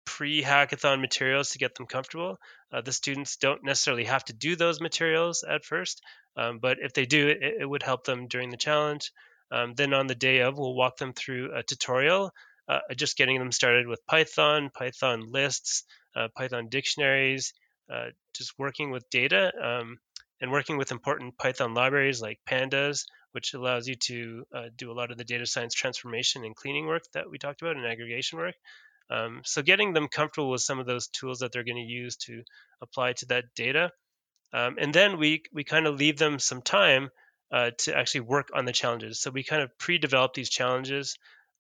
pre-hackathon 0.06 1.02
materials 1.02 1.50
to 1.50 1.58
get 1.58 1.74
them 1.76 1.88
comfortable. 1.88 2.38
Uh, 2.72 2.82
the 2.82 2.92
students 2.92 3.38
don't 3.38 3.64
necessarily 3.64 4.04
have 4.06 4.24
to 4.24 4.34
do 4.34 4.56
those 4.56 4.80
materials 4.80 5.44
at 5.44 5.66
first 5.66 6.02
um, 6.38 6.60
but 6.60 6.78
if 6.82 6.94
they 6.94 7.06
do 7.06 7.30
it, 7.30 7.40
it 7.42 7.66
would 7.66 7.84
help 7.84 8.04
them 8.04 8.28
during 8.28 8.50
the 8.50 8.58
challenge. 8.58 9.12
Um, 9.52 9.74
then 9.76 9.94
on 9.94 10.08
the 10.08 10.16
day 10.16 10.40
of, 10.40 10.58
we'll 10.58 10.76
walk 10.76 10.98
them 10.98 11.14
through 11.14 11.56
a 11.56 11.64
tutorial, 11.64 12.32
uh, 12.68 12.80
just 12.96 13.18
getting 13.18 13.40
them 13.40 13.52
started 13.52 13.88
with 13.88 14.06
Python, 14.06 14.70
Python 14.74 15.32
lists, 15.32 15.84
Python 16.36 16.68
dictionaries, 16.70 17.54
uh, 17.94 18.08
just 18.36 18.54
working 18.58 18.92
with 18.92 19.10
data 19.10 19.52
um, 19.62 19.98
and 20.42 20.52
working 20.52 20.78
with 20.78 20.92
important 20.92 21.38
Python 21.38 21.74
libraries 21.74 22.22
like 22.22 22.40
Pandas, 22.48 23.06
which 23.32 23.54
allows 23.54 23.88
you 23.88 23.96
to 23.96 24.46
uh, 24.56 24.64
do 24.76 24.92
a 24.92 24.94
lot 24.94 25.12
of 25.12 25.18
the 25.18 25.24
data 25.24 25.46
science 25.46 25.74
transformation 25.74 26.44
and 26.44 26.56
cleaning 26.56 26.88
work 26.88 27.04
that 27.14 27.30
we 27.30 27.38
talked 27.38 27.62
about 27.62 27.76
and 27.76 27.86
aggregation 27.86 28.40
work. 28.40 28.56
Um, 29.10 29.42
so 29.44 29.62
getting 29.62 29.94
them 29.94 30.08
comfortable 30.08 30.50
with 30.50 30.62
some 30.62 30.80
of 30.80 30.88
those 30.88 31.08
tools 31.08 31.40
that 31.40 31.52
they're 31.52 31.64
going 31.64 31.76
to 31.76 31.82
use 31.94 32.16
to 32.26 32.42
apply 32.82 33.14
to 33.14 33.26
that 33.28 33.46
data, 33.56 33.92
um, 34.52 34.78
and 34.80 34.94
then 34.94 35.20
we 35.20 35.44
we 35.54 35.64
kind 35.64 35.86
of 35.86 35.96
leave 36.00 36.18
them 36.18 36.40
some 36.40 36.62
time 36.62 37.10
uh, 37.52 37.72
to 37.80 37.96
actually 37.96 38.22
work 38.22 38.50
on 38.54 38.66
the 38.66 38.72
challenges. 38.72 39.22
So 39.22 39.30
we 39.30 39.44
kind 39.44 39.62
of 39.62 39.78
pre-develop 39.78 40.34
these 40.34 40.50
challenges 40.50 41.18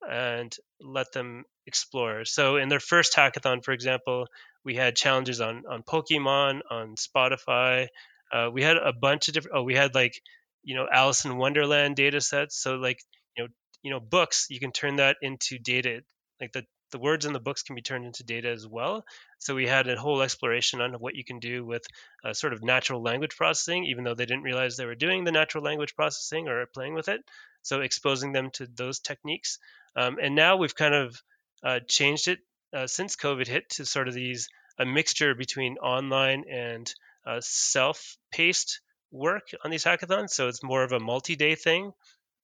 and 0.09 0.55
let 0.79 1.11
them 1.11 1.45
explore. 1.65 2.25
So 2.25 2.57
in 2.57 2.69
their 2.69 2.79
first 2.79 3.15
hackathon, 3.15 3.63
for 3.63 3.71
example, 3.71 4.27
we 4.63 4.75
had 4.75 4.95
challenges 4.95 5.41
on 5.41 5.63
on 5.69 5.83
Pokemon, 5.83 6.61
on 6.69 6.95
Spotify. 6.95 7.87
Uh, 8.31 8.49
we 8.51 8.63
had 8.63 8.77
a 8.77 8.93
bunch 8.93 9.27
of 9.27 9.33
different. 9.33 9.57
Oh, 9.57 9.63
we 9.63 9.75
had 9.75 9.95
like 9.95 10.21
you 10.63 10.75
know 10.75 10.87
Alice 10.91 11.25
in 11.25 11.37
Wonderland 11.37 11.95
data 11.95 12.21
sets. 12.21 12.57
So 12.57 12.75
like 12.75 12.99
you 13.37 13.43
know 13.43 13.49
you 13.83 13.91
know 13.91 13.99
books, 13.99 14.47
you 14.49 14.59
can 14.59 14.71
turn 14.71 14.97
that 14.97 15.17
into 15.21 15.59
data. 15.59 16.01
Like 16.41 16.51
the 16.51 16.65
the 16.91 16.99
words 16.99 17.25
in 17.25 17.33
the 17.33 17.39
books 17.39 17.63
can 17.63 17.75
be 17.75 17.81
turned 17.81 18.05
into 18.05 18.23
data 18.23 18.49
as 18.49 18.65
well. 18.67 19.03
So 19.39 19.55
we 19.55 19.67
had 19.67 19.87
a 19.87 19.97
whole 19.97 20.21
exploration 20.21 20.81
on 20.81 20.93
what 20.93 21.15
you 21.15 21.25
can 21.25 21.39
do 21.39 21.65
with 21.65 21.83
uh, 22.23 22.33
sort 22.33 22.53
of 22.53 22.63
natural 22.63 23.01
language 23.01 23.35
processing, 23.35 23.85
even 23.85 24.03
though 24.03 24.13
they 24.13 24.25
didn't 24.25 24.43
realize 24.43 24.77
they 24.77 24.85
were 24.85 24.95
doing 24.95 25.23
the 25.23 25.31
natural 25.31 25.63
language 25.63 25.95
processing 25.95 26.47
or 26.47 26.65
playing 26.67 26.93
with 26.93 27.09
it. 27.09 27.21
So 27.63 27.81
exposing 27.81 28.31
them 28.31 28.49
to 28.51 28.67
those 28.67 28.99
techniques. 28.99 29.59
Um, 29.95 30.17
and 30.21 30.35
now 30.35 30.57
we've 30.57 30.75
kind 30.75 30.93
of 30.93 31.21
uh, 31.63 31.79
changed 31.87 32.27
it 32.27 32.39
uh, 32.73 32.87
since 32.87 33.15
COVID 33.15 33.47
hit 33.47 33.69
to 33.71 33.85
sort 33.85 34.07
of 34.07 34.13
these 34.13 34.49
a 34.77 34.85
mixture 34.85 35.35
between 35.35 35.77
online 35.77 36.43
and 36.51 36.93
uh, 37.25 37.39
self-paced 37.41 38.81
work 39.11 39.43
on 39.63 39.71
these 39.71 39.85
hackathons. 39.85 40.31
So 40.31 40.47
it's 40.47 40.63
more 40.63 40.83
of 40.83 40.91
a 40.91 40.99
multi-day 40.99 41.55
thing 41.55 41.91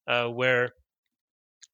uh, 0.08 0.28
where 0.28 0.72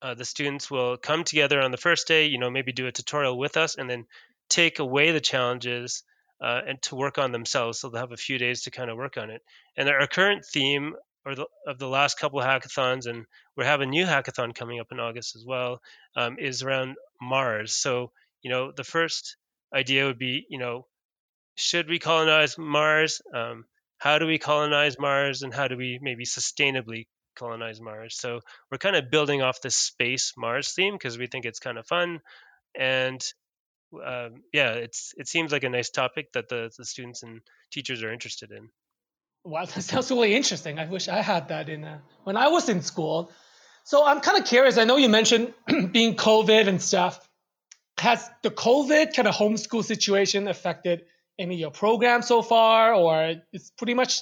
uh, 0.01 0.15
the 0.15 0.25
students 0.25 0.69
will 0.69 0.97
come 0.97 1.23
together 1.23 1.61
on 1.61 1.71
the 1.71 1.77
first 1.77 2.07
day, 2.07 2.25
you 2.25 2.39
know, 2.39 2.49
maybe 2.49 2.71
do 2.71 2.87
a 2.87 2.91
tutorial 2.91 3.37
with 3.37 3.57
us, 3.57 3.75
and 3.75 3.89
then 3.89 4.05
take 4.49 4.79
away 4.79 5.11
the 5.11 5.21
challenges 5.21 6.03
uh, 6.41 6.61
and 6.67 6.81
to 6.83 6.95
work 6.95 7.17
on 7.17 7.31
themselves. 7.31 7.79
So 7.79 7.89
they'll 7.89 8.01
have 8.01 8.11
a 8.11 8.17
few 8.17 8.37
days 8.37 8.63
to 8.63 8.71
kind 8.71 8.89
of 8.89 8.97
work 8.97 9.17
on 9.17 9.29
it. 9.29 9.41
And 9.75 9.89
our 9.89 10.07
current 10.07 10.45
theme 10.45 10.93
or 11.25 11.35
the, 11.35 11.45
of 11.65 11.79
the 11.79 11.87
last 11.87 12.19
couple 12.19 12.39
of 12.39 12.45
hackathons, 12.45 13.05
and 13.05 13.25
we 13.55 13.65
have 13.65 13.81
a 13.81 13.85
new 13.85 14.05
hackathon 14.05 14.55
coming 14.55 14.79
up 14.79 14.91
in 14.91 14.99
August 14.99 15.35
as 15.35 15.45
well, 15.45 15.81
um, 16.15 16.37
is 16.39 16.63
around 16.63 16.95
Mars. 17.21 17.73
So 17.73 18.11
you 18.41 18.51
know, 18.51 18.71
the 18.71 18.83
first 18.83 19.37
idea 19.73 20.05
would 20.05 20.19
be, 20.19 20.45
you 20.49 20.59
know, 20.59 20.87
should 21.55 21.89
we 21.89 21.99
colonize 21.99 22.57
Mars? 22.57 23.21
Um, 23.33 23.65
how 23.97 24.19
do 24.19 24.27
we 24.27 24.37
colonize 24.37 24.99
Mars, 24.99 25.41
and 25.41 25.53
how 25.53 25.67
do 25.67 25.75
we 25.75 25.99
maybe 26.01 26.25
sustainably 26.25 27.07
colonize 27.37 27.79
Mars. 27.79 28.17
So 28.17 28.41
we're 28.71 28.77
kind 28.77 28.95
of 28.95 29.11
building 29.11 29.41
off 29.41 29.61
this 29.61 29.75
space 29.75 30.33
Mars 30.37 30.73
theme 30.73 30.93
because 30.95 31.17
we 31.17 31.27
think 31.27 31.45
it's 31.45 31.59
kind 31.59 31.77
of 31.77 31.87
fun, 31.87 32.19
and 32.77 33.21
um, 33.93 34.43
yeah, 34.51 34.71
it's 34.71 35.13
it 35.17 35.27
seems 35.27 35.51
like 35.51 35.63
a 35.63 35.69
nice 35.69 35.89
topic 35.89 36.31
that 36.33 36.49
the 36.49 36.69
the 36.77 36.85
students 36.85 37.23
and 37.23 37.41
teachers 37.71 38.03
are 38.03 38.11
interested 38.11 38.51
in. 38.51 38.69
Wow, 39.47 39.63
that 39.73 39.81
sounds 39.81 40.11
really 40.11 40.35
interesting. 40.35 40.77
I 40.77 40.85
wish 40.85 41.07
I 41.07 41.21
had 41.21 41.49
that 41.49 41.69
in 41.69 41.83
uh, 41.83 41.99
when 42.23 42.37
I 42.37 42.49
was 42.49 42.67
in 42.69 42.81
school. 42.81 43.31
So 43.85 44.05
I'm 44.05 44.19
kind 44.19 44.37
of 44.37 44.45
curious. 44.45 44.77
I 44.77 44.83
know 44.83 44.97
you 44.97 45.07
mentioned 45.07 45.53
being 45.91 46.15
COVID 46.15 46.67
and 46.67 46.81
stuff. 46.81 47.25
Has 47.97 48.29
the 48.43 48.51
COVID 48.51 49.15
kind 49.15 49.27
of 49.27 49.33
homeschool 49.33 49.83
situation 49.83 50.47
affected 50.47 51.05
any 51.39 51.55
of 51.55 51.59
your 51.59 51.71
programs 51.71 52.27
so 52.27 52.41
far, 52.41 52.93
or 52.93 53.35
it's 53.53 53.71
pretty 53.71 53.93
much 53.93 54.21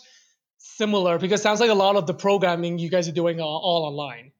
similar? 0.59 1.17
Because 1.17 1.41
sounds 1.41 1.59
like 1.59 1.71
a 1.71 1.81
lot 1.85 1.95
of 1.95 2.05
the 2.05 2.13
programming 2.13 2.77
you 2.77 2.89
guys 2.89 3.09
are 3.09 3.17
doing 3.23 3.39
are 3.39 3.43
all 3.43 3.83
online. 3.85 4.31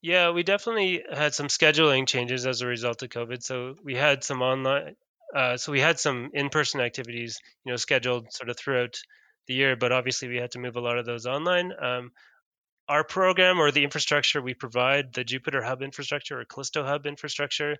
Yeah, 0.00 0.30
we 0.30 0.44
definitely 0.44 1.02
had 1.12 1.34
some 1.34 1.48
scheduling 1.48 2.06
changes 2.06 2.46
as 2.46 2.62
a 2.62 2.66
result 2.66 3.02
of 3.02 3.10
COVID. 3.10 3.42
So 3.42 3.74
we 3.84 3.96
had 3.96 4.24
some 4.24 4.40
online, 4.40 4.96
uh, 5.34 5.58
so 5.58 5.72
we 5.72 5.80
had 5.80 5.98
some 5.98 6.30
in-person 6.32 6.80
activities, 6.80 7.38
you 7.64 7.72
know, 7.72 7.76
scheduled 7.76 8.32
sort 8.32 8.48
of 8.48 8.56
throughout 8.56 8.96
the 9.50 9.56
year, 9.56 9.74
but 9.74 9.90
obviously 9.90 10.28
we 10.28 10.36
had 10.36 10.52
to 10.52 10.60
move 10.60 10.76
a 10.76 10.80
lot 10.80 10.96
of 10.96 11.04
those 11.04 11.26
online. 11.26 11.72
Um, 11.82 12.12
our 12.88 13.02
program 13.02 13.58
or 13.58 13.72
the 13.72 13.82
infrastructure 13.82 14.40
we 14.40 14.54
provide, 14.54 15.12
the 15.12 15.24
Jupyter 15.24 15.62
Hub 15.62 15.82
infrastructure 15.82 16.40
or 16.40 16.44
Callysto 16.44 16.84
Hub 16.84 17.04
infrastructure 17.04 17.76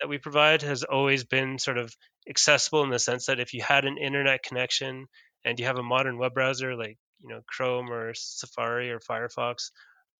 that 0.00 0.08
we 0.08 0.18
provide, 0.18 0.62
has 0.62 0.82
always 0.82 1.22
been 1.22 1.60
sort 1.60 1.78
of 1.78 1.96
accessible 2.28 2.82
in 2.82 2.90
the 2.90 2.98
sense 2.98 3.26
that 3.26 3.38
if 3.38 3.54
you 3.54 3.62
had 3.62 3.84
an 3.84 3.98
internet 3.98 4.42
connection 4.42 5.06
and 5.44 5.60
you 5.60 5.66
have 5.66 5.78
a 5.78 5.82
modern 5.82 6.18
web 6.18 6.34
browser 6.34 6.74
like 6.74 6.98
you 7.22 7.28
know 7.28 7.40
Chrome 7.46 7.92
or 7.92 8.14
Safari 8.14 8.90
or 8.90 8.98
Firefox, 8.98 9.70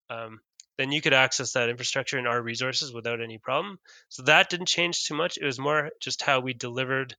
um, 0.09 0.39
then 0.79 0.93
you 0.93 1.01
could 1.01 1.15
access 1.15 1.53
that 1.53 1.69
infrastructure 1.69 2.17
and 2.17 2.29
our 2.29 2.41
resources 2.41 2.95
without 2.95 3.21
any 3.21 3.39
problem. 3.39 3.81
So 4.09 4.23
that 4.25 4.51
didn't 4.51 4.69
change 4.69 5.05
too 5.05 5.15
much. 5.15 5.37
It 5.37 5.45
was 5.45 5.59
more 5.59 5.91
just 6.01 6.23
how 6.23 6.39
we 6.39 6.53
delivered 6.53 7.17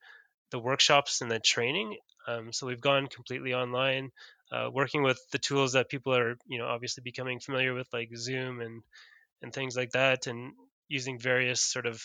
the 0.53 0.59
workshops 0.59 1.21
and 1.21 1.31
the 1.31 1.39
training. 1.39 1.97
Um, 2.27 2.53
so 2.53 2.67
we've 2.67 2.79
gone 2.79 3.07
completely 3.07 3.53
online, 3.53 4.11
uh, 4.51 4.69
working 4.71 5.01
with 5.01 5.19
the 5.31 5.39
tools 5.39 5.73
that 5.73 5.89
people 5.89 6.15
are, 6.15 6.37
you 6.47 6.59
know, 6.59 6.67
obviously 6.67 7.01
becoming 7.03 7.39
familiar 7.39 7.73
with, 7.73 7.87
like 7.91 8.09
Zoom 8.15 8.61
and 8.61 8.83
and 9.41 9.51
things 9.51 9.75
like 9.75 9.91
that, 9.91 10.27
and 10.27 10.53
using 10.87 11.19
various 11.19 11.59
sort 11.59 11.87
of 11.87 12.01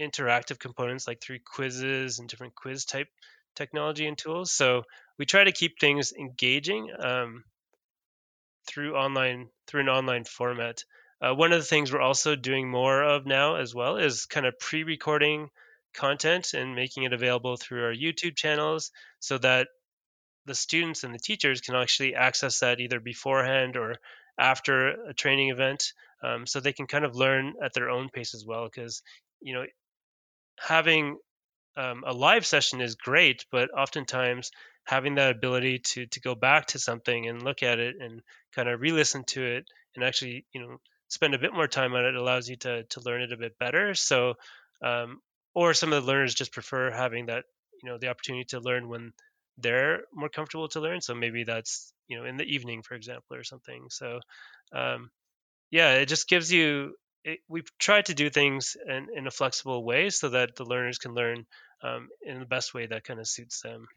interactive 0.00 0.58
components 0.58 1.06
like 1.06 1.20
through 1.20 1.38
quizzes 1.44 2.18
and 2.18 2.28
different 2.28 2.54
quiz 2.54 2.84
type 2.84 3.08
technology 3.54 4.06
and 4.06 4.16
tools. 4.16 4.50
So 4.50 4.82
we 5.18 5.26
try 5.26 5.44
to 5.44 5.52
keep 5.52 5.78
things 5.78 6.12
engaging 6.18 6.90
um, 6.98 7.44
through 8.66 8.96
online 8.96 9.50
through 9.66 9.82
an 9.82 9.88
online 9.90 10.24
format. 10.24 10.84
Uh, 11.20 11.34
one 11.34 11.52
of 11.52 11.58
the 11.58 11.66
things 11.66 11.92
we're 11.92 12.00
also 12.00 12.34
doing 12.34 12.70
more 12.70 13.02
of 13.02 13.26
now 13.26 13.56
as 13.56 13.74
well 13.74 13.98
is 13.98 14.24
kind 14.24 14.46
of 14.46 14.58
pre-recording 14.58 15.50
content 15.94 16.54
and 16.54 16.74
making 16.74 17.04
it 17.04 17.12
available 17.12 17.56
through 17.56 17.84
our 17.84 17.94
YouTube 17.94 18.36
channels 18.36 18.90
so 19.20 19.38
that 19.38 19.68
the 20.46 20.54
students 20.54 21.04
and 21.04 21.14
the 21.14 21.18
teachers 21.18 21.60
can 21.60 21.74
actually 21.74 22.14
access 22.14 22.60
that 22.60 22.80
either 22.80 23.00
beforehand 23.00 23.76
or 23.76 23.96
after 24.38 24.88
a 25.08 25.14
training 25.14 25.50
event 25.50 25.92
um, 26.22 26.46
so 26.46 26.60
they 26.60 26.72
can 26.72 26.86
kind 26.86 27.04
of 27.04 27.16
learn 27.16 27.54
at 27.62 27.74
their 27.74 27.90
own 27.90 28.08
pace 28.08 28.34
as 28.34 28.44
well 28.46 28.64
because 28.64 29.02
you 29.40 29.54
know 29.54 29.64
having 30.58 31.16
um, 31.76 32.02
a 32.06 32.12
live 32.12 32.44
session 32.44 32.80
is 32.80 32.96
great, 32.96 33.44
but 33.52 33.70
oftentimes 33.70 34.50
having 34.84 35.14
that 35.14 35.30
ability 35.30 35.78
to 35.78 36.06
to 36.06 36.20
go 36.20 36.34
back 36.34 36.66
to 36.66 36.78
something 36.78 37.28
and 37.28 37.42
look 37.42 37.62
at 37.62 37.78
it 37.78 37.96
and 38.00 38.22
kind 38.54 38.68
of 38.68 38.80
re-listen 38.80 39.22
to 39.24 39.44
it 39.44 39.64
and 39.94 40.04
actually 40.04 40.44
you 40.52 40.60
know 40.60 40.78
spend 41.08 41.34
a 41.34 41.38
bit 41.38 41.52
more 41.52 41.68
time 41.68 41.94
on 41.94 42.04
it 42.04 42.14
allows 42.14 42.48
you 42.48 42.56
to 42.56 42.82
to 42.84 43.00
learn 43.00 43.22
it 43.22 43.32
a 43.32 43.36
bit 43.36 43.58
better. 43.58 43.94
So, 43.94 44.34
um, 44.82 45.20
or 45.58 45.74
some 45.74 45.92
of 45.92 46.04
the 46.04 46.08
learners 46.08 46.34
just 46.34 46.52
prefer 46.52 46.88
having 46.92 47.26
that 47.26 47.44
you 47.82 47.88
know 47.88 47.98
the 47.98 48.06
opportunity 48.06 48.44
to 48.44 48.60
learn 48.60 48.88
when 48.88 49.12
they're 49.56 50.02
more 50.14 50.28
comfortable 50.28 50.68
to 50.68 50.80
learn. 50.80 51.00
So 51.00 51.14
maybe 51.16 51.42
that's 51.42 51.92
you 52.06 52.16
know 52.16 52.24
in 52.24 52.36
the 52.36 52.44
evening, 52.44 52.82
for 52.82 52.94
example, 52.94 53.36
or 53.36 53.42
something. 53.42 53.86
So, 53.90 54.20
um, 54.72 55.10
yeah, 55.72 55.94
it 55.94 56.06
just 56.06 56.28
gives 56.28 56.52
you 56.52 56.94
it, 57.24 57.40
we've 57.48 57.68
tried 57.76 58.06
to 58.06 58.14
do 58.14 58.30
things 58.30 58.76
in, 58.86 59.08
in 59.16 59.26
a 59.26 59.32
flexible 59.32 59.84
way 59.84 60.10
so 60.10 60.28
that 60.28 60.54
the 60.54 60.64
learners 60.64 60.98
can 60.98 61.12
learn 61.12 61.44
um, 61.82 62.08
in 62.22 62.38
the 62.38 62.46
best 62.46 62.72
way 62.72 62.86
that 62.86 63.02
kind 63.02 63.18
of 63.18 63.26
suits 63.26 63.60
them. 63.62 63.88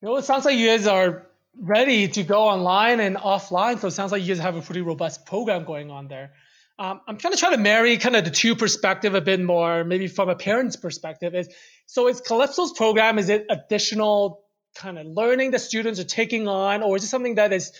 You 0.00 0.08
know, 0.08 0.16
it 0.16 0.24
sounds 0.24 0.46
like 0.46 0.56
you 0.56 0.68
guys 0.68 0.86
are 0.86 1.26
ready 1.60 2.08
to 2.08 2.22
go 2.22 2.44
online 2.44 3.00
and 3.00 3.16
offline. 3.16 3.78
So 3.78 3.88
it 3.88 3.92
sounds 3.92 4.10
like 4.10 4.22
you 4.22 4.34
guys 4.34 4.42
have 4.42 4.56
a 4.56 4.62
pretty 4.62 4.80
robust 4.80 5.26
program 5.26 5.64
going 5.64 5.90
on 5.90 6.08
there. 6.08 6.32
Um, 6.78 7.00
I'm 7.06 7.18
kind 7.18 7.32
of 7.32 7.38
trying 7.38 7.52
to 7.52 7.58
marry 7.58 7.96
kind 7.98 8.16
of 8.16 8.24
the 8.24 8.30
two 8.30 8.56
perspective 8.56 9.14
a 9.14 9.20
bit 9.20 9.40
more, 9.40 9.84
maybe 9.84 10.08
from 10.08 10.28
a 10.28 10.34
parent's 10.34 10.76
perspective. 10.76 11.34
Is 11.34 11.48
so 11.86 12.08
is 12.08 12.20
Calypso's 12.20 12.72
program 12.72 13.18
is 13.18 13.28
it 13.28 13.46
additional 13.48 14.42
kind 14.74 14.98
of 14.98 15.06
learning 15.06 15.52
that 15.52 15.60
students 15.60 16.00
are 16.00 16.04
taking 16.04 16.48
on, 16.48 16.82
or 16.82 16.96
is 16.96 17.04
it 17.04 17.08
something 17.08 17.36
that 17.36 17.52
is 17.52 17.72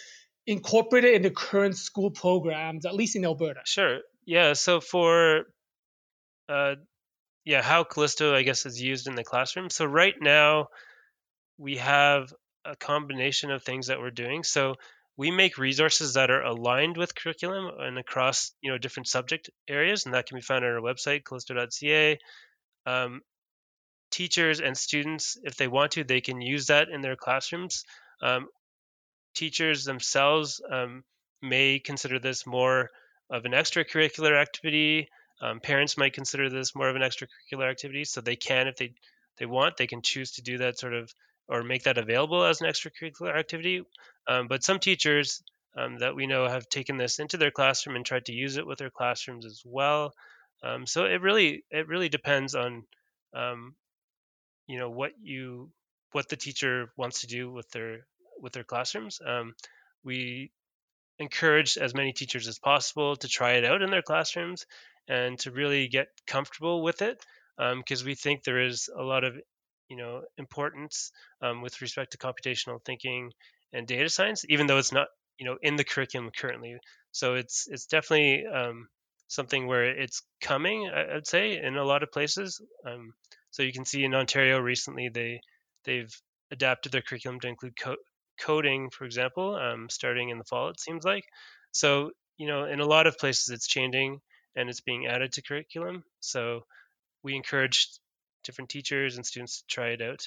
incorporated 0.47 1.15
into 1.15 1.31
current 1.31 1.77
school 1.77 2.11
programs, 2.11 2.87
at 2.87 2.95
least 2.95 3.17
in 3.17 3.25
Alberta? 3.25 3.61
Sure. 3.65 3.99
Yeah, 4.27 4.53
so 4.53 4.81
for 4.81 5.47
uh, 6.49 6.77
yeah, 7.45 7.63
how 7.63 7.85
Callysto 7.85 8.33
I 8.33 8.43
guess 8.43 8.65
is 8.65 8.81
used 8.81 9.09
in 9.09 9.17
the 9.17 9.25
classroom. 9.25 9.71
So 9.71 9.85
right 9.85 10.15
now 10.21 10.69
we 11.59 11.77
have 11.77 12.33
a 12.65 12.77
combination 12.77 13.51
of 13.51 13.63
things 13.63 13.89
that 13.89 13.99
we're 13.99 14.11
doing. 14.11 14.45
So 14.45 14.77
we 15.17 15.31
make 15.31 15.59
resources 15.59 16.15
that 16.15 16.31
are 16.31 16.43
aligned 16.43 16.97
with 16.97 17.15
curriculum 17.15 17.71
and 17.79 17.99
across 17.99 18.53
you 18.61 18.71
know 18.71 18.79
different 18.79 19.09
subject 19.09 19.51
areas, 19.69 20.05
and 20.05 20.15
that 20.15 20.27
can 20.27 20.37
be 20.37 20.43
found 20.43 20.65
on 20.65 20.73
our 20.73 20.81
website 20.81 21.23
callysto.ca. 21.23 22.19
Um, 22.87 23.21
teachers 24.11 24.61
and 24.61 24.77
students, 24.77 25.37
if 25.43 25.57
they 25.57 25.69
want 25.69 25.93
to, 25.93 26.05
they 26.05 26.21
can 26.21 26.41
use 26.41 26.67
that 26.67 26.89
in 26.89 27.01
their 27.01 27.17
classrooms. 27.17 27.85
Um, 28.23 28.47
teachers 29.35 29.85
themselves 29.85 30.61
um, 30.71 31.05
may 31.43 31.79
consider 31.79 32.19
this 32.19 32.47
more 32.47 32.91
of 33.31 33.45
an 33.45 33.53
extracurricular 33.53 34.41
activity. 34.41 35.09
Um, 35.41 35.61
parents 35.61 35.97
might 35.97 36.13
consider 36.13 36.49
this 36.49 36.75
more 36.75 36.89
of 36.89 36.97
an 36.97 37.03
extracurricular 37.03 37.71
activity, 37.71 38.05
so 38.05 38.21
they 38.21 38.37
can, 38.37 38.69
if 38.69 38.77
they 38.77 38.95
they 39.39 39.47
want, 39.47 39.77
they 39.77 39.89
can 39.89 40.03
choose 40.03 40.33
to 40.33 40.43
do 40.43 40.59
that 40.59 40.79
sort 40.79 40.95
of 40.95 41.13
or 41.49 41.63
make 41.63 41.85
that 41.85 41.99
available 41.99 42.45
as 42.45 42.61
an 42.61 42.69
extracurricular 42.69 43.37
activity. 43.37 43.83
Um, 44.27 44.49
but 44.49 44.65
some 44.65 44.79
teachers 44.79 45.43
um, 45.77 45.99
that 45.99 46.15
we 46.15 46.27
know 46.27 46.49
have 46.49 46.69
taken 46.69 46.97
this 46.97 47.19
into 47.19 47.37
their 47.37 47.51
classroom 47.51 47.97
and 47.97 48.07
tried 48.07 48.27
to 48.27 48.33
use 48.33 48.57
it 48.57 48.67
with 48.67 48.79
their 48.79 48.91
classrooms 48.91 49.45
as 49.45 49.63
well. 49.65 50.13
Um, 50.63 50.87
so 50.87 51.05
it 51.05 51.21
really 51.21 51.65
it 51.71 51.89
really 51.89 52.09
depends 52.09 52.55
on 52.55 52.85
um, 53.35 53.75
you 54.67 54.79
know 54.79 54.91
what 54.91 55.13
you 55.21 55.71
what 56.13 56.29
the 56.29 56.37
teacher 56.37 56.91
wants 56.97 57.23
to 57.23 57.27
do 57.27 57.51
with 57.51 57.69
their 57.71 58.07
with 58.41 58.53
their 58.53 58.65
classrooms. 58.65 59.19
Um, 59.25 59.55
we 60.05 60.53
encourage 61.19 61.77
as 61.77 61.95
many 61.95 62.13
teachers 62.13 62.49
as 62.49 62.59
possible 62.59 63.17
to 63.17 63.29
try 63.29 63.53
it 63.53 63.65
out 63.65 63.83
in 63.83 63.91
their 63.91 64.03
classrooms 64.03 64.67
and 65.09 65.39
to 65.41 65.51
really 65.51 65.89
get 65.89 66.09
comfortable 66.27 66.83
with 66.83 67.03
it 67.03 67.25
because 67.57 68.01
um, 68.01 68.07
we 68.07 68.15
think 68.15 68.43
there 68.43 68.61
is 68.61 68.89
a 68.97 69.03
lot 69.03 69.23
of 69.23 69.37
you 69.95 70.03
know 70.03 70.23
importance 70.39 71.13
um, 71.41 71.63
with 71.63 71.81
respect 71.81 72.13
to 72.13 72.19
computational 72.19 72.85
thinking 72.85 73.31
and 73.73 73.87
data 73.87 74.09
science 74.09 74.45
even 74.49 74.67
though 74.67 74.79
it's 74.79 74.93
not 74.93 75.07
you 75.39 75.47
know 75.47 75.57
in 75.63 75.77
the 75.77 75.85
curriculum 75.85 76.31
currently. 76.37 76.77
So 77.13 77.35
it's 77.35 77.67
it's 77.69 77.87
definitely 77.87 78.45
um, 78.47 78.89
something 79.29 79.67
where 79.67 79.85
it's 79.85 80.23
coming 80.41 80.91
i'd 80.91 81.27
say 81.27 81.59
in 81.63 81.77
a 81.77 81.85
lot 81.85 82.03
of 82.03 82.11
places. 82.13 82.61
Um, 82.87 83.13
so 83.51 83.63
you 83.63 83.73
can 83.73 83.85
see 83.85 84.05
in 84.05 84.15
ontario 84.15 84.59
recently 84.59 85.09
they 85.09 85.41
they've 85.85 86.15
adapted 86.51 86.93
their 86.93 87.03
curriculum 87.03 87.41
to 87.41 87.49
include 87.49 87.75
co- 87.81 88.05
coding 88.41 88.91
for 88.91 89.05
example 89.05 89.55
um, 89.57 89.89
starting 89.89 90.31
in 90.31 90.39
the 90.39 90.45
fall 90.45 90.69
it 90.71 90.81
seems 90.81 91.05
like. 91.05 91.25
So 91.73 92.11
you 92.37 92.49
know 92.49 92.65
in 92.65 92.81
a 92.81 92.87
lot 92.87 93.07
of 93.07 93.19
places 93.19 93.49
it's 93.51 93.69
changing 93.69 94.21
and 94.57 94.69
it's 94.69 94.81
being 94.81 95.07
added 95.07 95.33
to 95.33 95.43
curriculum. 95.43 96.05
So 96.21 96.63
we 97.25 97.35
encourage 97.35 97.89
different 98.45 98.71
teachers 98.71 99.17
and 99.17 99.27
students 99.27 99.59
to 99.59 99.67
try 99.67 99.89
it 99.89 100.03
out 100.03 100.27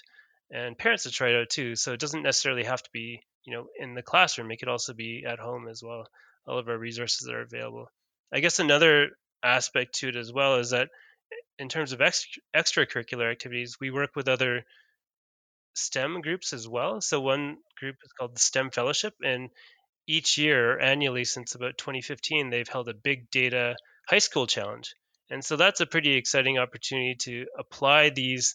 and 0.52 0.78
parents 0.78 1.04
to 1.04 1.12
try 1.12 1.30
it 1.30 1.42
out 1.42 1.50
too 1.50 1.76
so 1.76 1.94
it 1.94 2.00
doesn't 2.00 2.24
necessarily 2.24 2.64
have 2.64 2.82
to 2.82 2.90
be 2.94 3.22
you 3.46 3.54
know 3.54 3.68
in 3.80 3.94
the 3.94 4.02
classroom 4.02 4.52
it 4.52 4.58
could 4.58 4.70
also 4.70 4.94
be 4.94 5.24
at 5.28 5.40
home 5.40 5.68
as 5.68 5.82
well 5.84 6.06
all 6.48 6.58
of 6.58 6.70
our 6.70 6.78
resources 6.78 7.28
are 7.28 7.42
available. 7.42 7.92
I 8.34 8.40
guess 8.40 8.60
another 8.60 9.10
aspect 9.44 9.96
to 9.96 10.10
it 10.10 10.16
as 10.16 10.32
well 10.32 10.56
is 10.56 10.72
that 10.72 10.90
eh, 11.32 11.36
in 11.60 11.70
terms 11.70 11.92
of 11.92 12.02
extra, 12.02 12.42
extracurricular 12.56 13.30
activities 13.30 13.78
we 13.80 13.92
work 13.92 14.12
with 14.16 14.28
other 14.28 14.64
stem 15.76 16.22
groups 16.22 16.54
as 16.54 16.68
well 16.68 17.02
so 17.02 17.22
one 17.22 17.58
group 17.80 17.98
is 18.04 18.12
called 18.14 18.36
the 18.36 18.40
stem 18.40 18.72
fellowship 18.72 19.14
and 19.24 19.50
each 20.08 20.38
year 20.40 20.80
annually 20.80 21.24
since 21.24 21.54
about 21.54 21.78
2015 21.78 22.50
they've 22.50 22.68
held 22.68 22.90
a 22.90 22.96
big 22.96 23.30
data 23.30 23.76
high 24.10 24.18
school 24.18 24.48
challenge 24.48 24.96
and 25.30 25.44
so 25.44 25.56
that's 25.56 25.82
a 25.82 25.86
pretty 25.86 26.14
exciting 26.16 26.58
opportunity 26.58 27.16
to 27.22 27.46
apply 27.58 28.10
these 28.10 28.54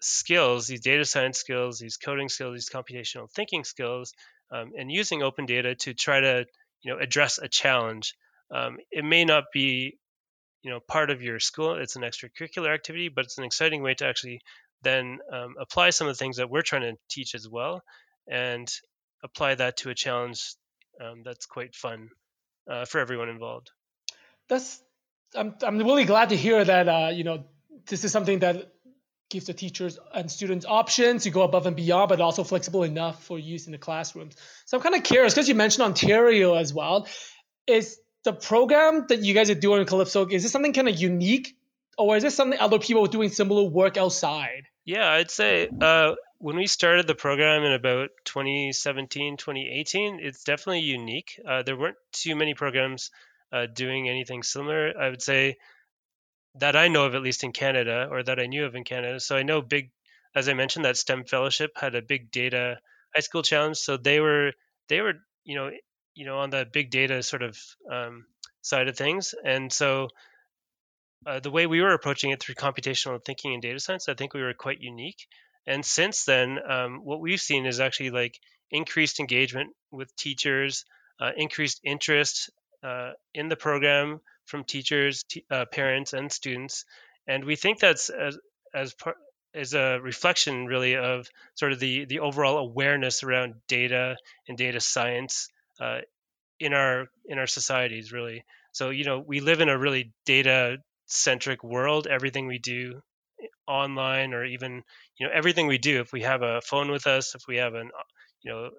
skills, 0.00 0.66
these 0.66 0.80
data 0.80 1.04
science 1.04 1.38
skills, 1.38 1.78
these 1.78 1.96
coding 1.96 2.28
skills, 2.28 2.54
these 2.54 2.70
computational 2.70 3.30
thinking 3.30 3.64
skills, 3.64 4.12
um, 4.50 4.72
and 4.76 4.90
using 4.90 5.22
open 5.22 5.46
data 5.46 5.74
to 5.74 5.94
try 5.94 6.20
to 6.20 6.44
you 6.82 6.92
know 6.92 6.98
address 6.98 7.38
a 7.38 7.48
challenge. 7.48 8.14
Um, 8.50 8.78
it 8.90 9.04
may 9.04 9.24
not 9.24 9.44
be 9.52 9.98
you 10.62 10.70
know 10.70 10.80
part 10.80 11.10
of 11.10 11.22
your 11.22 11.38
school; 11.38 11.76
it's 11.76 11.96
an 11.96 12.02
extracurricular 12.02 12.72
activity, 12.72 13.08
but 13.08 13.24
it's 13.24 13.38
an 13.38 13.44
exciting 13.44 13.82
way 13.82 13.94
to 13.94 14.06
actually 14.06 14.40
then 14.82 15.18
um, 15.32 15.54
apply 15.60 15.90
some 15.90 16.08
of 16.08 16.14
the 16.14 16.18
things 16.18 16.36
that 16.38 16.50
we're 16.50 16.62
trying 16.62 16.82
to 16.82 16.94
teach 17.08 17.34
as 17.34 17.48
well, 17.48 17.82
and 18.28 18.68
apply 19.22 19.54
that 19.54 19.76
to 19.78 19.90
a 19.90 19.94
challenge 19.94 20.54
um, 21.00 21.22
that's 21.24 21.46
quite 21.46 21.74
fun 21.74 22.08
uh, 22.70 22.84
for 22.84 23.00
everyone 23.00 23.28
involved. 23.28 23.70
That's 24.48 24.82
I'm 25.34 25.54
I'm 25.62 25.78
really 25.78 26.04
glad 26.04 26.30
to 26.30 26.36
hear 26.36 26.64
that 26.64 26.88
uh, 26.88 27.10
you 27.12 27.24
know 27.24 27.44
this 27.86 28.04
is 28.04 28.12
something 28.12 28.40
that 28.40 28.72
gives 29.30 29.46
the 29.46 29.54
teachers 29.54 29.98
and 30.14 30.30
students 30.30 30.66
options 30.66 31.24
to 31.24 31.30
go 31.30 31.42
above 31.42 31.66
and 31.66 31.74
beyond, 31.74 32.10
but 32.10 32.20
also 32.20 32.44
flexible 32.44 32.82
enough 32.82 33.24
for 33.24 33.38
use 33.38 33.66
in 33.66 33.72
the 33.72 33.78
classrooms. 33.78 34.36
So 34.66 34.76
I'm 34.76 34.82
kind 34.82 34.94
of 34.94 35.02
curious 35.02 35.32
because 35.34 35.48
you 35.48 35.54
mentioned 35.54 35.84
Ontario 35.84 36.54
as 36.54 36.74
well. 36.74 37.08
Is 37.66 37.98
the 38.24 38.32
program 38.32 39.06
that 39.08 39.20
you 39.24 39.34
guys 39.34 39.48
are 39.50 39.54
doing 39.54 39.80
in 39.80 39.86
Calypso 39.86 40.26
is 40.26 40.42
this 40.42 40.52
something 40.52 40.72
kind 40.72 40.88
of 40.88 40.96
unique, 40.96 41.56
or 41.96 42.16
is 42.16 42.22
this 42.22 42.34
something 42.34 42.58
other 42.58 42.78
people 42.78 43.04
are 43.04 43.08
doing 43.08 43.30
similar 43.30 43.64
work 43.64 43.96
outside? 43.96 44.64
Yeah, 44.84 45.08
I'd 45.08 45.30
say 45.30 45.68
uh, 45.80 46.14
when 46.38 46.56
we 46.56 46.66
started 46.66 47.06
the 47.06 47.14
program 47.14 47.62
in 47.62 47.72
about 47.72 48.10
2017, 48.24 49.36
2018, 49.36 50.18
it's 50.20 50.42
definitely 50.44 50.80
unique. 50.80 51.40
Uh, 51.46 51.62
there 51.62 51.76
weren't 51.76 51.96
too 52.12 52.34
many 52.34 52.54
programs 52.54 53.10
uh, 53.52 53.66
doing 53.66 54.08
anything 54.08 54.42
similar. 54.42 54.92
I 54.98 55.10
would 55.10 55.22
say 55.22 55.56
that 56.56 56.76
I 56.76 56.88
know 56.88 57.06
of, 57.06 57.14
at 57.14 57.22
least 57.22 57.44
in 57.44 57.52
Canada, 57.52 58.08
or 58.10 58.22
that 58.22 58.38
I 58.38 58.46
knew 58.46 58.64
of 58.64 58.74
in 58.74 58.84
Canada. 58.84 59.20
So 59.20 59.36
I 59.36 59.42
know 59.42 59.62
big, 59.62 59.90
as 60.34 60.48
I 60.48 60.54
mentioned, 60.54 60.84
that 60.84 60.96
STEM 60.96 61.24
fellowship 61.24 61.72
had 61.76 61.94
a 61.94 62.02
big 62.02 62.30
data 62.30 62.78
high 63.14 63.20
school 63.20 63.42
challenge. 63.42 63.78
So 63.78 63.96
they 63.96 64.20
were 64.20 64.52
they 64.88 65.00
were 65.00 65.14
you 65.44 65.56
know 65.56 65.70
you 66.14 66.26
know 66.26 66.38
on 66.38 66.50
the 66.50 66.66
big 66.70 66.90
data 66.90 67.22
sort 67.22 67.42
of 67.42 67.58
um, 67.90 68.26
side 68.62 68.88
of 68.88 68.96
things, 68.96 69.34
and 69.44 69.72
so. 69.72 70.08
Uh, 71.24 71.38
the 71.38 71.52
way 71.52 71.68
we 71.68 71.80
were 71.80 71.92
approaching 71.92 72.32
it 72.32 72.42
through 72.42 72.56
computational 72.56 73.24
thinking 73.24 73.52
and 73.52 73.62
data 73.62 73.78
science, 73.78 74.08
I 74.08 74.14
think 74.14 74.34
we 74.34 74.42
were 74.42 74.54
quite 74.54 74.80
unique. 74.80 75.28
And 75.68 75.86
since 75.86 76.24
then, 76.24 76.58
um, 76.68 77.04
what 77.04 77.20
we've 77.20 77.40
seen 77.40 77.64
is 77.64 77.78
actually 77.78 78.10
like 78.10 78.40
increased 78.72 79.20
engagement 79.20 79.70
with 79.92 80.12
teachers, 80.16 80.84
uh, 81.20 81.30
increased 81.36 81.80
interest 81.84 82.50
uh, 82.82 83.12
in 83.34 83.48
the 83.48 83.56
program 83.56 84.20
from 84.44 84.64
teachers, 84.64 85.22
t- 85.24 85.44
uh, 85.50 85.64
parents, 85.66 86.12
and 86.12 86.30
students. 86.30 86.84
And 87.26 87.44
we 87.44 87.56
think 87.56 87.78
that's 87.78 88.10
as, 88.10 88.38
as 88.74 88.94
part 88.94 89.16
is 89.54 89.74
a 89.74 89.98
reflection 90.00 90.66
really 90.66 90.96
of 90.96 91.28
sort 91.54 91.72
of 91.72 91.78
the 91.78 92.06
the 92.06 92.20
overall 92.20 92.58
awareness 92.58 93.22
around 93.22 93.54
data 93.68 94.16
and 94.48 94.56
data 94.56 94.80
science 94.80 95.48
uh, 95.80 96.00
in 96.58 96.72
our 96.72 97.06
in 97.26 97.38
our 97.38 97.46
societies 97.46 98.12
really 98.12 98.44
so 98.72 98.90
you 98.90 99.04
know 99.04 99.18
we 99.18 99.40
live 99.40 99.60
in 99.60 99.68
a 99.68 99.78
really 99.78 100.12
data 100.24 100.78
centric 101.06 101.62
world 101.62 102.06
everything 102.06 102.46
we 102.46 102.58
do 102.58 103.02
online 103.66 104.32
or 104.32 104.44
even 104.44 104.82
you 105.18 105.26
know 105.26 105.32
everything 105.34 105.66
we 105.66 105.78
do 105.78 106.00
if 106.00 106.12
we 106.12 106.22
have 106.22 106.42
a 106.42 106.60
phone 106.62 106.90
with 106.90 107.06
us 107.06 107.34
if 107.34 107.42
we 107.46 107.56
have 107.56 107.74
an 107.74 107.90
you 108.42 108.50
know 108.50 108.70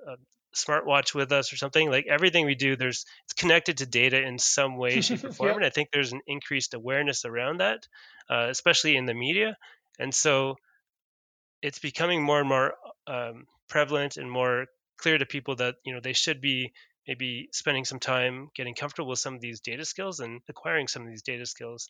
smartwatch 0.54 1.14
with 1.14 1.32
us 1.32 1.52
or 1.52 1.58
something 1.58 1.90
like 1.90 2.06
everything 2.08 2.46
we 2.46 2.56
do 2.56 2.76
there's 2.76 3.06
it's 3.26 3.34
connected 3.34 3.78
to 3.78 3.86
data 3.86 4.22
in 4.22 4.38
some 4.38 4.78
way 4.78 5.02
shape 5.02 5.24
or 5.24 5.32
form 5.34 5.50
yeah. 5.50 5.56
and 5.56 5.66
i 5.66 5.70
think 5.70 5.90
there's 5.92 6.14
an 6.14 6.22
increased 6.28 6.74
awareness 6.74 7.26
around 7.26 7.60
that 7.60 7.88
uh, 8.30 8.48
especially 8.50 8.96
in 8.96 9.06
the 9.06 9.14
media 9.14 9.58
and 10.00 10.14
so 10.14 10.56
it's 11.62 11.80
becoming 11.80 12.22
more 12.22 12.40
and 12.40 12.50
more 12.50 12.74
um, 13.08 13.46
prevalent 13.70 14.18
and 14.18 14.30
more 14.30 14.66
clear 14.98 15.18
to 15.18 15.26
people 15.26 15.56
that 15.56 15.76
you 15.84 15.94
know 15.94 16.00
they 16.00 16.14
should 16.14 16.42
be 16.42 16.72
maybe 17.08 17.50
spending 17.52 17.86
some 17.86 18.00
time 18.00 18.50
getting 18.56 18.76
comfortable 18.76 19.10
with 19.10 19.20
some 19.20 19.34
of 19.34 19.42
these 19.42 19.60
data 19.60 19.84
skills 19.84 20.20
and 20.20 20.42
acquiring 20.48 20.88
some 20.88 21.02
of 21.02 21.10
these 21.10 21.24
data 21.24 21.46
skills 21.46 21.90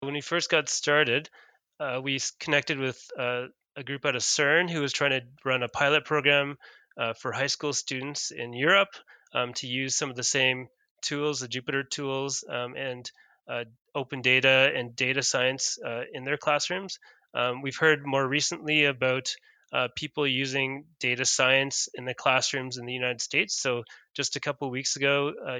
when 0.00 0.14
we 0.14 0.20
first 0.20 0.50
got 0.50 0.68
started 0.68 1.28
uh, 1.80 2.00
we 2.02 2.20
connected 2.38 2.78
with 2.78 3.02
uh, 3.18 3.46
a 3.76 3.82
group 3.82 4.04
out 4.04 4.14
of 4.14 4.22
cern 4.22 4.70
who 4.70 4.80
was 4.80 4.92
trying 4.92 5.10
to 5.10 5.22
run 5.44 5.62
a 5.62 5.68
pilot 5.68 6.04
program 6.04 6.56
uh, 6.96 7.12
for 7.14 7.32
high 7.32 7.48
school 7.48 7.72
students 7.72 8.30
in 8.30 8.52
Europe 8.52 8.94
um, 9.34 9.52
to 9.54 9.66
use 9.66 9.96
some 9.96 10.10
of 10.10 10.16
the 10.16 10.24
same 10.24 10.68
tools, 11.02 11.40
the 11.40 11.48
Jupyter 11.48 11.88
tools, 11.88 12.44
um, 12.48 12.74
and 12.76 13.10
uh, 13.48 13.64
open 13.94 14.22
data 14.22 14.72
and 14.74 14.96
data 14.96 15.22
science 15.22 15.78
uh, 15.84 16.02
in 16.12 16.24
their 16.24 16.36
classrooms. 16.36 16.98
Um, 17.34 17.62
we've 17.62 17.76
heard 17.76 18.06
more 18.06 18.26
recently 18.26 18.84
about 18.84 19.34
uh, 19.72 19.88
people 19.96 20.26
using 20.26 20.84
data 21.00 21.24
science 21.24 21.88
in 21.94 22.04
the 22.04 22.14
classrooms 22.14 22.78
in 22.78 22.86
the 22.86 22.92
United 22.92 23.20
States. 23.20 23.60
So, 23.60 23.82
just 24.14 24.36
a 24.36 24.40
couple 24.40 24.70
weeks 24.70 24.94
ago, 24.94 25.32
uh, 25.44 25.58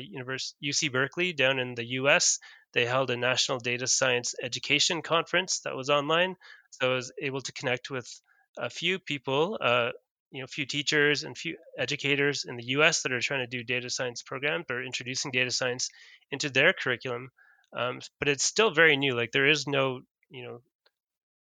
UC 0.64 0.92
Berkeley 0.92 1.32
down 1.32 1.58
in 1.58 1.74
the 1.74 1.84
US, 2.00 2.38
they 2.72 2.86
held 2.86 3.10
a 3.10 3.16
national 3.16 3.58
data 3.58 3.88
science 3.88 4.34
education 4.40 5.02
conference 5.02 5.60
that 5.64 5.74
was 5.74 5.90
online. 5.90 6.36
So, 6.70 6.92
I 6.92 6.94
was 6.94 7.12
able 7.20 7.40
to 7.40 7.52
connect 7.52 7.90
with 7.90 8.08
a 8.56 8.70
few 8.70 9.00
people 9.00 9.58
uh, 9.60 9.90
you 10.34 10.40
know, 10.40 10.48
few 10.48 10.66
teachers 10.66 11.22
and 11.22 11.38
few 11.38 11.56
educators 11.78 12.44
in 12.44 12.56
the 12.56 12.64
U.S. 12.78 13.02
that 13.02 13.12
are 13.12 13.20
trying 13.20 13.48
to 13.48 13.56
do 13.56 13.62
data 13.62 13.88
science 13.88 14.20
programs 14.20 14.64
or 14.68 14.82
introducing 14.82 15.30
data 15.30 15.52
science 15.52 15.90
into 16.32 16.50
their 16.50 16.72
curriculum. 16.72 17.30
Um, 17.72 18.00
but 18.18 18.26
it's 18.26 18.44
still 18.44 18.72
very 18.72 18.96
new. 18.96 19.14
Like 19.14 19.30
there 19.30 19.48
is 19.48 19.68
no, 19.68 20.00
you 20.30 20.42
know, 20.42 20.60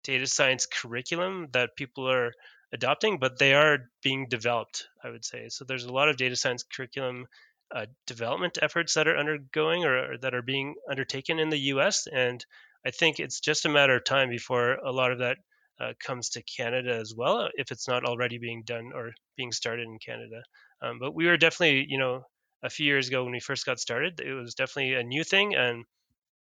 data 0.03 0.26
science 0.26 0.66
curriculum 0.66 1.46
that 1.53 1.76
people 1.76 2.11
are 2.11 2.33
adopting, 2.72 3.20
but 3.20 3.38
they 3.38 3.55
are 3.55 3.79
being 4.03 4.26
developed. 4.29 4.88
I 5.05 5.11
would 5.11 5.24
say 5.24 5.48
so. 5.50 5.64
There's 5.64 5.85
a 5.85 5.92
lot 5.92 6.09
of 6.09 6.16
data 6.16 6.35
science 6.35 6.64
curriculum 6.64 7.26
uh, 7.72 7.87
development 8.09 8.59
efforts 8.61 8.94
that 8.94 9.07
are 9.07 9.16
undergoing 9.16 9.85
or, 9.85 10.14
or 10.14 10.18
that 10.18 10.35
are 10.35 10.42
being 10.42 10.74
undertaken 10.90 11.38
in 11.38 11.50
the 11.50 11.61
U.S. 11.74 12.09
And 12.12 12.44
I 12.85 12.90
think 12.90 13.20
it's 13.20 13.38
just 13.38 13.66
a 13.66 13.68
matter 13.68 13.94
of 13.94 14.05
time 14.05 14.31
before 14.31 14.74
a 14.74 14.90
lot 14.90 15.12
of 15.12 15.20
that 15.20 15.37
uh, 15.80 15.92
comes 16.04 16.28
to 16.30 16.42
Canada 16.42 16.94
as 16.94 17.14
well, 17.16 17.48
if 17.54 17.70
it's 17.70 17.88
not 17.88 18.04
already 18.04 18.38
being 18.38 18.62
done 18.66 18.90
or 18.94 19.12
being 19.36 19.52
started 19.52 19.86
in 19.86 19.98
Canada. 19.98 20.42
Um, 20.82 20.98
but 21.00 21.14
we 21.14 21.26
were 21.26 21.36
definitely, 21.36 21.86
you 21.88 21.98
know, 21.98 22.22
a 22.62 22.70
few 22.70 22.86
years 22.86 23.08
ago 23.08 23.22
when 23.24 23.32
we 23.32 23.40
first 23.40 23.64
got 23.64 23.80
started, 23.80 24.20
it 24.20 24.34
was 24.34 24.54
definitely 24.54 24.94
a 24.94 25.02
new 25.02 25.24
thing, 25.24 25.54
and 25.54 25.84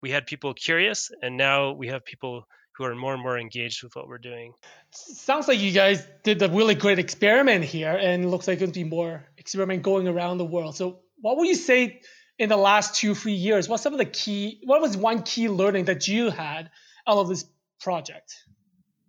we 0.03 0.11
had 0.11 0.27
people 0.27 0.55
curious, 0.55 1.11
and 1.23 1.37
now 1.37 1.73
we 1.73 1.89
have 1.89 2.05
people 2.05 2.45
who 2.77 2.85
are 2.85 2.95
more 2.95 3.13
and 3.13 3.23
more 3.23 3.39
engaged 3.39 3.83
with 3.83 3.95
what 3.97 4.07
we're 4.07 4.19
doing. 4.19 4.53
Sounds 4.93 5.49
like 5.49 5.59
you 5.59 5.73
guys 5.73 6.07
did 6.23 6.41
a 6.43 6.49
really 6.49 6.75
great 6.75 6.99
experiment 6.99 7.65
here, 7.65 7.97
and 8.01 8.31
looks 8.31 8.49
like 8.49 8.59
going 8.59 8.73
to 8.73 8.81
be 8.81 8.89
more 8.89 9.25
experiment 9.37 9.83
going 9.83 10.09
around 10.09 10.39
the 10.39 10.45
world. 10.45 10.77
So, 10.77 11.01
what 11.21 11.37
would 11.37 11.49
you 11.49 11.57
say 11.57 12.01
in 12.39 12.49
the 12.49 12.57
last 12.57 12.95
two, 12.95 13.15
three 13.15 13.33
years? 13.33 13.69
What's 13.69 13.83
some 13.83 13.93
of 13.93 13.99
the 13.99 14.05
key? 14.05 14.61
What 14.65 14.81
was 14.81 14.97
one 14.97 15.23
key 15.23 15.49
learning 15.49 15.87
that 15.87 16.07
you 16.07 16.31
had 16.31 16.71
out 17.07 17.19
of 17.19 17.29
this 17.29 17.45
project? 17.81 18.35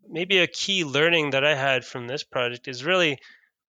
Maybe 0.10 0.40
a 0.40 0.48
key 0.48 0.84
learning 0.84 1.32
that 1.32 1.46
I 1.46 1.56
had 1.56 1.86
from 1.86 2.08
this 2.08 2.24
project 2.24 2.68
is 2.68 2.84
really, 2.84 3.20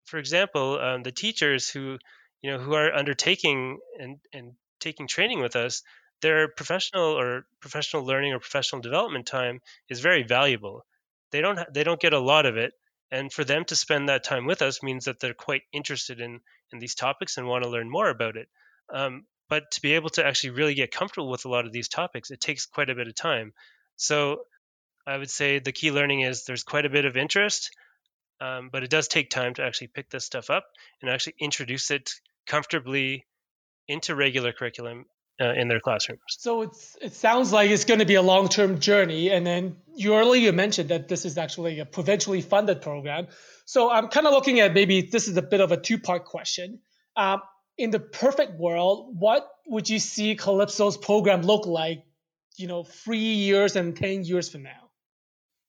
for 0.04 0.18
example, 0.18 0.78
um, 0.78 1.02
the 1.02 1.12
teachers 1.12 1.68
who 1.68 1.98
you 2.42 2.50
know 2.50 2.58
who 2.58 2.74
are 2.74 2.94
undertaking 2.94 3.78
and 3.98 4.18
and 4.32 4.52
taking 4.80 5.08
training 5.08 5.40
with 5.40 5.56
us, 5.56 5.82
their 6.20 6.48
professional 6.48 7.18
or 7.18 7.46
professional 7.60 8.04
learning 8.04 8.32
or 8.32 8.38
professional 8.38 8.82
development 8.82 9.26
time 9.26 9.60
is 9.88 10.00
very 10.00 10.22
valuable. 10.22 10.84
They 11.32 11.40
don't 11.40 11.58
ha- 11.58 11.72
they 11.72 11.84
don't 11.84 12.00
get 12.00 12.12
a 12.12 12.20
lot 12.20 12.46
of 12.46 12.56
it, 12.56 12.72
and 13.10 13.32
for 13.32 13.44
them 13.44 13.64
to 13.66 13.76
spend 13.76 14.08
that 14.08 14.24
time 14.24 14.46
with 14.46 14.62
us 14.62 14.82
means 14.82 15.06
that 15.06 15.18
they're 15.20 15.34
quite 15.34 15.62
interested 15.72 16.20
in 16.20 16.40
in 16.72 16.78
these 16.78 16.94
topics 16.94 17.36
and 17.36 17.46
want 17.46 17.64
to 17.64 17.70
learn 17.70 17.90
more 17.90 18.10
about 18.10 18.36
it. 18.36 18.48
Um, 18.92 19.26
but 19.48 19.70
to 19.72 19.80
be 19.80 19.94
able 19.94 20.10
to 20.10 20.26
actually 20.26 20.50
really 20.50 20.74
get 20.74 20.90
comfortable 20.90 21.30
with 21.30 21.44
a 21.44 21.48
lot 21.48 21.66
of 21.66 21.72
these 21.72 21.88
topics, 21.88 22.30
it 22.30 22.40
takes 22.40 22.66
quite 22.66 22.90
a 22.90 22.94
bit 22.94 23.08
of 23.08 23.14
time. 23.14 23.52
So 23.96 24.42
I 25.06 25.16
would 25.16 25.30
say 25.30 25.58
the 25.58 25.72
key 25.72 25.92
learning 25.92 26.20
is 26.20 26.44
there's 26.44 26.64
quite 26.64 26.84
a 26.84 26.90
bit 26.90 27.04
of 27.04 27.16
interest, 27.16 27.70
um, 28.40 28.70
but 28.72 28.82
it 28.82 28.90
does 28.90 29.08
take 29.08 29.30
time 29.30 29.54
to 29.54 29.62
actually 29.62 29.88
pick 29.88 30.10
this 30.10 30.24
stuff 30.24 30.50
up 30.50 30.64
and 31.00 31.10
actually 31.10 31.34
introduce 31.38 31.90
it 31.90 32.10
comfortably 32.46 33.26
into 33.88 34.14
regular 34.14 34.52
curriculum 34.52 35.06
uh, 35.40 35.52
in 35.52 35.68
their 35.68 35.80
classrooms. 35.80 36.20
So 36.28 36.62
it's 36.62 36.96
it 37.00 37.14
sounds 37.14 37.52
like 37.52 37.70
it's 37.70 37.84
going 37.84 38.00
to 38.00 38.06
be 38.06 38.14
a 38.14 38.22
long 38.22 38.48
term 38.48 38.80
journey, 38.80 39.30
and 39.30 39.46
then 39.46 39.76
you 39.94 40.14
earlier 40.14 40.42
you 40.42 40.52
mentioned 40.52 40.88
that 40.88 41.08
this 41.08 41.24
is 41.24 41.38
actually 41.38 41.78
a 41.78 41.86
provincially 41.86 42.40
funded 42.40 42.82
program. 42.82 43.28
So 43.64 43.90
I'm 43.90 44.08
kind 44.08 44.26
of 44.26 44.32
looking 44.32 44.60
at 44.60 44.74
maybe 44.74 45.02
this 45.02 45.28
is 45.28 45.36
a 45.36 45.42
bit 45.42 45.60
of 45.60 45.72
a 45.72 45.76
two 45.76 45.98
part 45.98 46.24
question. 46.24 46.80
Um, 47.16 47.42
in 47.78 47.90
the 47.90 48.00
perfect 48.00 48.58
world, 48.58 49.14
what 49.18 49.46
would 49.66 49.88
you 49.88 49.98
see 49.98 50.36
Callysto's 50.36 50.96
program 50.96 51.42
look 51.42 51.66
like? 51.66 52.04
You 52.56 52.68
know, 52.68 52.84
three 52.84 53.18
years 53.18 53.76
and 53.76 53.94
ten 53.94 54.24
years 54.24 54.48
from 54.48 54.62
now. 54.62 54.85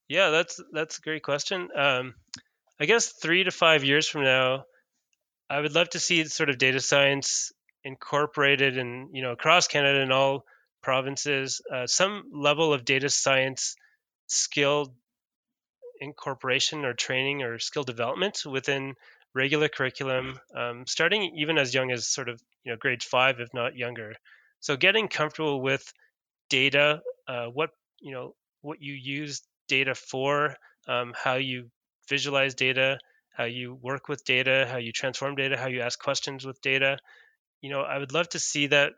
Yeah, 0.08 0.30
that's 0.30 0.60
that's 0.72 1.00
a 1.00 1.02
great 1.02 1.24
question. 1.24 1.70
Um, 1.76 2.16
I 2.80 2.86
guess 2.86 3.08
three 3.08 3.44
to 3.44 3.52
five 3.52 3.84
years 3.84 4.08
from 4.08 4.24
now, 4.24 4.66
I 5.50 5.60
would 5.60 5.74
love 5.76 5.90
to 5.92 6.00
see 6.00 6.24
sort 6.26 6.50
of 6.50 6.58
data 6.58 6.80
science 6.80 7.52
incorporated 7.84 8.78
in 8.78 9.10
you 9.14 9.22
know 9.22 9.32
across 9.32 9.68
Canada 9.68 10.02
and 10.02 10.14
all 10.14 10.46
provinces. 10.82 11.62
Uh, 11.74 11.88
some 11.88 12.24
level 12.32 12.74
of 12.74 12.86
data 12.86 13.10
science 13.10 13.76
skill 14.28 14.94
incorporation 16.00 16.86
or 16.86 16.94
training 16.94 17.44
or 17.44 17.60
skill 17.60 17.84
development 17.84 18.44
within 18.46 18.96
regular 19.34 19.68
curriculum, 19.68 20.40
um, 20.56 20.86
starting 20.88 21.36
even 21.38 21.58
as 21.58 21.74
young 21.74 21.92
as 21.92 22.08
sort 22.08 22.30
of 22.30 22.42
you 22.64 22.72
know 22.72 22.78
grade 22.78 23.04
five, 23.04 23.40
if 23.40 23.54
not 23.54 23.76
younger. 23.76 24.16
So 24.62 24.78
getting 24.78 25.08
comfortable 25.08 25.62
with 25.62 25.92
data, 26.50 27.02
uh, 27.28 27.48
what 27.48 27.72
you 28.00 28.14
know 28.14 28.36
what 28.62 28.82
you 28.82 28.94
use 28.94 29.42
data 29.68 29.96
for, 29.96 30.56
um, 30.88 31.14
how 31.16 31.36
you 31.36 31.70
visualize 32.10 32.56
data, 32.56 32.98
how 33.36 33.44
you 33.44 33.74
work 33.76 34.08
with 34.08 34.24
data, 34.26 34.68
how 34.70 34.78
you 34.78 34.92
transform 34.92 35.36
data, 35.36 35.58
how 35.58 35.68
you 35.68 35.82
ask 35.82 36.00
questions 36.00 36.46
with 36.46 36.60
data. 36.62 36.98
You 37.62 37.70
know, 37.70 37.82
I 37.82 37.98
would 37.98 38.14
love 38.14 38.30
to 38.30 38.40
see 38.40 38.68
that 38.68 38.94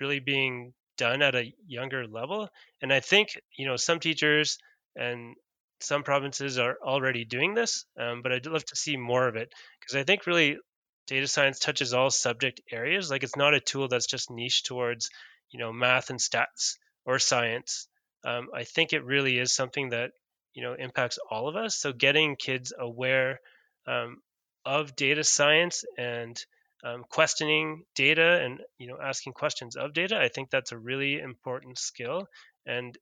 really 0.00 0.20
being 0.20 0.72
done 0.96 1.22
at 1.22 1.34
a 1.34 1.52
younger 1.66 2.06
level. 2.06 2.48
And 2.82 2.92
I 2.92 3.00
think, 3.00 3.28
you 3.56 3.66
know, 3.66 3.76
some 3.76 4.00
teachers 4.00 4.58
and 4.96 5.34
some 5.80 6.02
provinces 6.02 6.58
are 6.58 6.76
already 6.82 7.24
doing 7.24 7.54
this, 7.54 7.84
um, 7.98 8.22
but 8.22 8.32
I'd 8.32 8.46
love 8.46 8.64
to 8.66 8.76
see 8.76 8.96
more 8.96 9.28
of 9.28 9.36
it 9.36 9.52
because 9.80 9.96
I 9.96 10.02
think 10.02 10.26
really 10.26 10.58
data 11.06 11.26
science 11.26 11.58
touches 11.58 11.94
all 11.94 12.10
subject 12.10 12.60
areas. 12.70 13.10
Like 13.10 13.22
it's 13.22 13.36
not 13.36 13.54
a 13.54 13.60
tool 13.60 13.88
that's 13.88 14.06
just 14.06 14.30
niche 14.30 14.64
towards, 14.64 15.08
you 15.50 15.58
know, 15.58 15.72
math 15.72 16.10
and 16.10 16.18
stats 16.18 16.76
or 17.04 17.18
science 17.18 17.88
um, 18.24 18.48
I 18.54 18.64
think 18.64 18.92
it 18.92 19.04
really 19.04 19.38
is 19.38 19.52
something 19.52 19.90
that 19.90 20.12
you 20.54 20.62
know 20.62 20.74
impacts 20.74 21.18
all 21.30 21.48
of 21.48 21.56
us. 21.56 21.76
So 21.76 21.92
getting 21.92 22.36
kids 22.36 22.72
aware 22.78 23.40
um, 23.86 24.18
of 24.64 24.96
data 24.96 25.24
science 25.24 25.84
and 25.96 26.38
um, 26.84 27.04
questioning 27.08 27.84
data 27.94 28.40
and 28.44 28.60
you 28.78 28.88
know 28.88 28.98
asking 29.02 29.32
questions 29.32 29.76
of 29.76 29.92
data, 29.92 30.18
I 30.18 30.28
think 30.28 30.50
that's 30.50 30.72
a 30.72 30.78
really 30.78 31.18
important 31.18 31.78
skill 31.78 32.26
and 32.66 32.96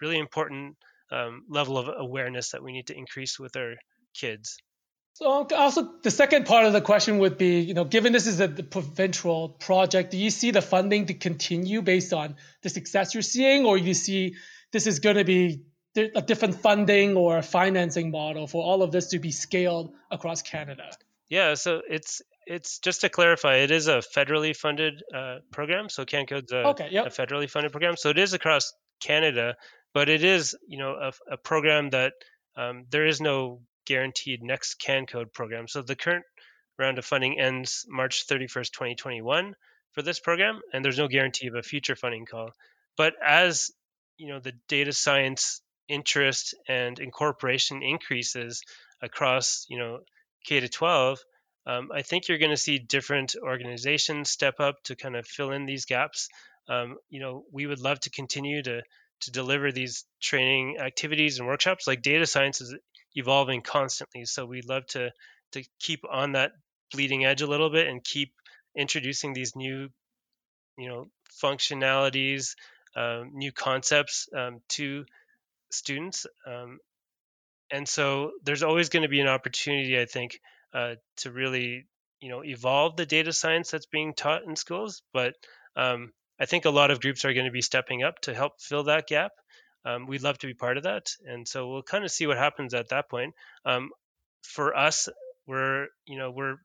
really 0.00 0.18
important 0.18 0.76
um, 1.10 1.44
level 1.48 1.78
of 1.78 1.88
awareness 1.96 2.50
that 2.50 2.62
we 2.62 2.72
need 2.72 2.88
to 2.88 2.96
increase 2.96 3.38
with 3.38 3.56
our 3.56 3.74
kids. 4.14 4.58
So 5.16 5.46
also 5.56 5.94
the 6.02 6.10
second 6.10 6.44
part 6.44 6.66
of 6.66 6.74
the 6.74 6.82
question 6.82 7.16
would 7.20 7.38
be, 7.38 7.60
you 7.60 7.72
know, 7.72 7.84
given 7.84 8.12
this 8.12 8.26
is 8.26 8.38
a 8.38 8.48
provincial 8.48 9.48
project, 9.48 10.10
do 10.10 10.18
you 10.18 10.28
see 10.28 10.50
the 10.50 10.60
funding 10.60 11.06
to 11.06 11.14
continue 11.14 11.80
based 11.80 12.12
on 12.12 12.36
the 12.60 12.68
success 12.68 13.14
you're 13.14 13.22
seeing, 13.22 13.64
or 13.64 13.78
you 13.78 13.94
see 13.94 14.34
this 14.72 14.86
is 14.86 14.98
going 14.98 15.16
to 15.16 15.24
be 15.24 15.62
a 15.96 16.20
different 16.20 16.56
funding 16.56 17.16
or 17.16 17.40
financing 17.40 18.10
model 18.10 18.46
for 18.46 18.62
all 18.62 18.82
of 18.82 18.92
this 18.92 19.06
to 19.06 19.18
be 19.18 19.30
scaled 19.30 19.94
across 20.10 20.42
Canada? 20.42 20.90
Yeah, 21.30 21.54
so 21.54 21.80
it's 21.88 22.20
it's 22.46 22.78
just 22.80 23.00
to 23.00 23.08
clarify, 23.08 23.56
it 23.56 23.70
is 23.70 23.88
a 23.88 24.02
federally 24.14 24.54
funded 24.54 25.02
uh, 25.14 25.36
program. 25.50 25.88
So 25.88 26.04
CanCode's 26.04 26.52
a, 26.52 26.68
okay, 26.68 26.88
yep. 26.90 27.06
a 27.06 27.08
federally 27.08 27.48
funded 27.48 27.72
program. 27.72 27.96
So 27.96 28.10
it 28.10 28.18
is 28.18 28.34
across 28.34 28.74
Canada, 29.00 29.56
but 29.94 30.10
it 30.10 30.24
is 30.24 30.54
you 30.68 30.76
know 30.76 30.90
a, 30.90 31.12
a 31.32 31.36
program 31.38 31.88
that 31.90 32.12
um, 32.54 32.84
there 32.90 33.06
is 33.06 33.18
no 33.18 33.62
guaranteed 33.86 34.42
next 34.42 34.80
CanCode 34.80 35.32
program. 35.32 35.68
So 35.68 35.82
the 35.82 35.96
current 35.96 36.24
round 36.78 36.98
of 36.98 37.04
funding 37.04 37.40
ends 37.40 37.86
March 37.88 38.26
31st, 38.26 38.72
2021 38.72 39.54
for 39.92 40.02
this 40.02 40.20
program, 40.20 40.60
and 40.72 40.84
there's 40.84 40.98
no 40.98 41.08
guarantee 41.08 41.46
of 41.46 41.54
a 41.54 41.62
future 41.62 41.96
funding 41.96 42.26
call. 42.26 42.50
But 42.96 43.14
as 43.24 43.70
you 44.18 44.28
know 44.28 44.40
the 44.40 44.52
data 44.68 44.92
science 44.92 45.60
interest 45.88 46.54
and 46.68 46.98
incorporation 46.98 47.82
increases 47.82 48.62
across 49.00 49.66
you 49.68 49.78
know 49.78 50.00
K 50.44 50.60
to 50.60 50.68
12, 50.68 51.18
um, 51.66 51.90
I 51.92 52.02
think 52.02 52.28
you're 52.28 52.38
going 52.38 52.50
to 52.50 52.56
see 52.56 52.78
different 52.78 53.34
organizations 53.40 54.30
step 54.30 54.60
up 54.60 54.82
to 54.84 54.96
kind 54.96 55.16
of 55.16 55.26
fill 55.26 55.52
in 55.52 55.66
these 55.66 55.84
gaps. 55.84 56.28
Um, 56.68 56.96
you 57.08 57.20
know, 57.20 57.44
we 57.52 57.66
would 57.66 57.80
love 57.80 58.00
to 58.00 58.10
continue 58.10 58.62
to 58.62 58.82
to 59.20 59.30
deliver 59.30 59.72
these 59.72 60.04
training 60.20 60.76
activities 60.78 61.38
and 61.38 61.48
workshops. 61.48 61.86
Like 61.86 62.02
data 62.02 62.26
science 62.26 62.60
is 62.60 62.74
evolving 63.16 63.62
constantly. 63.62 64.24
So 64.26 64.46
we'd 64.46 64.68
love 64.68 64.86
to 64.88 65.10
to 65.52 65.64
keep 65.80 66.04
on 66.10 66.32
that 66.32 66.52
bleeding 66.92 67.24
edge 67.24 67.42
a 67.42 67.46
little 67.46 67.70
bit 67.70 67.88
and 67.88 68.04
keep 68.04 68.32
introducing 68.76 69.32
these 69.32 69.56
new, 69.56 69.88
you 70.78 70.88
know, 70.88 71.06
functionalities, 71.42 72.54
um, 72.94 73.30
new 73.34 73.52
concepts 73.52 74.28
um, 74.36 74.60
to 74.68 75.04
students. 75.70 76.26
Um, 76.46 76.78
and 77.70 77.88
so 77.88 78.32
there's 78.44 78.62
always 78.62 78.88
going 78.88 79.02
to 79.02 79.08
be 79.08 79.20
an 79.20 79.28
opportunity, 79.28 79.98
I 79.98 80.04
think, 80.04 80.40
uh, 80.72 80.94
to 81.18 81.30
really, 81.30 81.86
you 82.20 82.28
know, 82.28 82.44
evolve 82.44 82.96
the 82.96 83.06
data 83.06 83.32
science 83.32 83.70
that's 83.70 83.86
being 83.86 84.14
taught 84.14 84.44
in 84.44 84.56
schools. 84.56 85.02
But 85.12 85.34
um, 85.74 86.12
I 86.38 86.46
think 86.46 86.64
a 86.64 86.70
lot 86.70 86.90
of 86.90 87.00
groups 87.00 87.24
are 87.24 87.32
going 87.32 87.46
to 87.46 87.52
be 87.52 87.62
stepping 87.62 88.02
up 88.02 88.20
to 88.22 88.34
help 88.34 88.60
fill 88.60 88.84
that 88.84 89.08
gap 89.08 89.32
um, 89.86 90.06
we'd 90.06 90.22
love 90.22 90.38
to 90.38 90.46
be 90.46 90.54
part 90.54 90.76
of 90.76 90.82
that. 90.82 91.06
And 91.24 91.46
so 91.46 91.70
we'll 91.70 91.82
kind 91.82 92.04
of 92.04 92.10
see 92.10 92.26
what 92.26 92.36
happens 92.36 92.74
at 92.74 92.88
that 92.88 93.08
point. 93.08 93.34
Um, 93.64 93.90
for 94.42 94.76
us, 94.76 95.08
we're, 95.46 95.86
you 96.06 96.18
know, 96.18 96.30
we're 96.30 96.56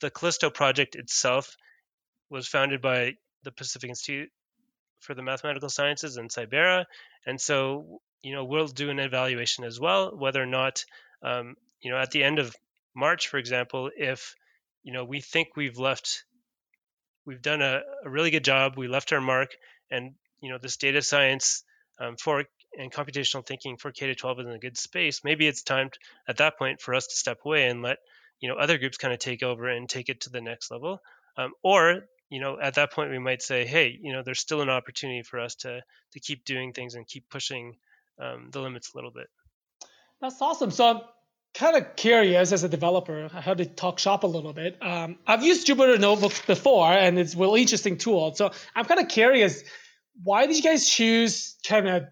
the 0.00 0.10
Callysto 0.10 0.52
project 0.52 0.96
itself 0.96 1.56
was 2.30 2.46
founded 2.46 2.82
by 2.82 3.14
the 3.44 3.52
Pacific 3.52 3.88
Institute 3.88 4.28
for 5.00 5.14
the 5.14 5.22
Mathematical 5.22 5.68
Sciences 5.68 6.16
and 6.16 6.30
Cybera. 6.30 6.84
And 7.24 7.40
so, 7.40 8.00
you 8.22 8.34
know, 8.34 8.44
we'll 8.44 8.66
do 8.66 8.90
an 8.90 8.98
evaluation 8.98 9.64
as 9.64 9.78
well, 9.80 10.16
whether 10.16 10.42
or 10.42 10.46
not, 10.46 10.84
um, 11.22 11.54
you 11.80 11.90
know, 11.90 11.98
at 11.98 12.10
the 12.10 12.24
end 12.24 12.38
of 12.38 12.54
March, 12.94 13.28
for 13.28 13.38
example, 13.38 13.90
if, 13.96 14.34
you 14.82 14.92
know, 14.92 15.04
we 15.04 15.20
think 15.20 15.56
we've 15.56 15.78
left, 15.78 16.24
we've 17.24 17.42
done 17.42 17.62
a, 17.62 17.80
a 18.04 18.10
really 18.10 18.30
good 18.30 18.44
job, 18.44 18.76
we 18.76 18.88
left 18.88 19.12
our 19.12 19.20
mark, 19.20 19.50
and, 19.90 20.14
you 20.40 20.50
know, 20.50 20.58
this 20.58 20.76
data 20.76 21.00
science 21.00 21.62
um, 22.00 22.16
for 22.16 22.44
and 22.76 22.92
computational 22.92 23.46
thinking 23.46 23.76
for 23.76 23.92
K 23.92 24.06
to 24.06 24.14
12 24.14 24.40
is 24.40 24.46
in 24.46 24.52
a 24.52 24.58
good 24.58 24.76
space, 24.76 25.22
maybe 25.24 25.46
it's 25.46 25.62
time 25.62 25.90
at 26.26 26.38
that 26.38 26.58
point 26.58 26.80
for 26.80 26.94
us 26.94 27.06
to 27.06 27.16
step 27.16 27.38
away 27.44 27.68
and 27.68 27.82
let 27.82 27.98
you 28.40 28.48
know 28.48 28.56
other 28.56 28.78
groups 28.78 28.98
kind 28.98 29.12
of 29.12 29.18
take 29.18 29.42
over 29.42 29.68
and 29.68 29.88
take 29.88 30.08
it 30.08 30.22
to 30.22 30.30
the 30.30 30.40
next 30.40 30.70
level. 30.70 31.00
Um, 31.36 31.52
or 31.62 32.00
you 32.30 32.40
know 32.40 32.58
at 32.60 32.74
that 32.74 32.92
point 32.92 33.10
we 33.10 33.18
might 33.18 33.42
say, 33.42 33.66
hey, 33.66 33.98
you 34.00 34.12
know 34.12 34.22
there's 34.24 34.40
still 34.40 34.60
an 34.60 34.70
opportunity 34.70 35.22
for 35.22 35.40
us 35.40 35.54
to 35.56 35.80
to 36.12 36.20
keep 36.20 36.44
doing 36.44 36.72
things 36.72 36.94
and 36.94 37.06
keep 37.06 37.28
pushing 37.30 37.76
um, 38.20 38.48
the 38.50 38.60
limits 38.60 38.92
a 38.94 38.96
little 38.96 39.12
bit. 39.12 39.26
That's 40.20 40.40
awesome. 40.42 40.70
So 40.70 40.86
I'm 40.86 41.00
kind 41.54 41.76
of 41.76 41.96
curious 41.96 42.52
as 42.52 42.64
a 42.64 42.68
developer. 42.68 43.28
I 43.32 43.40
had 43.40 43.58
to 43.58 43.66
talk 43.66 43.98
shop 43.98 44.24
a 44.24 44.26
little 44.26 44.52
bit. 44.52 44.78
Um, 44.82 45.18
I've 45.26 45.44
used 45.44 45.66
Jupyter 45.66 45.98
Notebooks 45.98 46.42
before, 46.46 46.92
and 46.92 47.18
it's 47.18 47.34
a 47.34 47.38
really 47.38 47.62
interesting 47.62 47.98
tool. 47.98 48.34
So 48.34 48.50
I'm 48.74 48.84
kind 48.84 49.00
of 49.00 49.08
curious 49.08 49.62
why 50.22 50.46
did 50.46 50.56
you 50.56 50.62
guys 50.62 50.88
choose 50.88 51.56
kind 51.66 51.88
of 51.88 52.04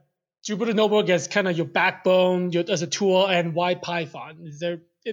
Jupyter 0.49 0.75
Notebook 0.75 1.09
as 1.11 1.27
kind 1.27 1.49
of 1.49 1.57
your 1.57 1.67
backbone 1.67 2.53
your, 2.53 2.65
as 2.69 2.83
a 2.83 2.87
tool, 2.87 3.27
and 3.27 3.55
why 3.55 3.75
Python? 3.75 4.39
Is 4.45 4.61
there 4.61 4.79
a 5.07 5.13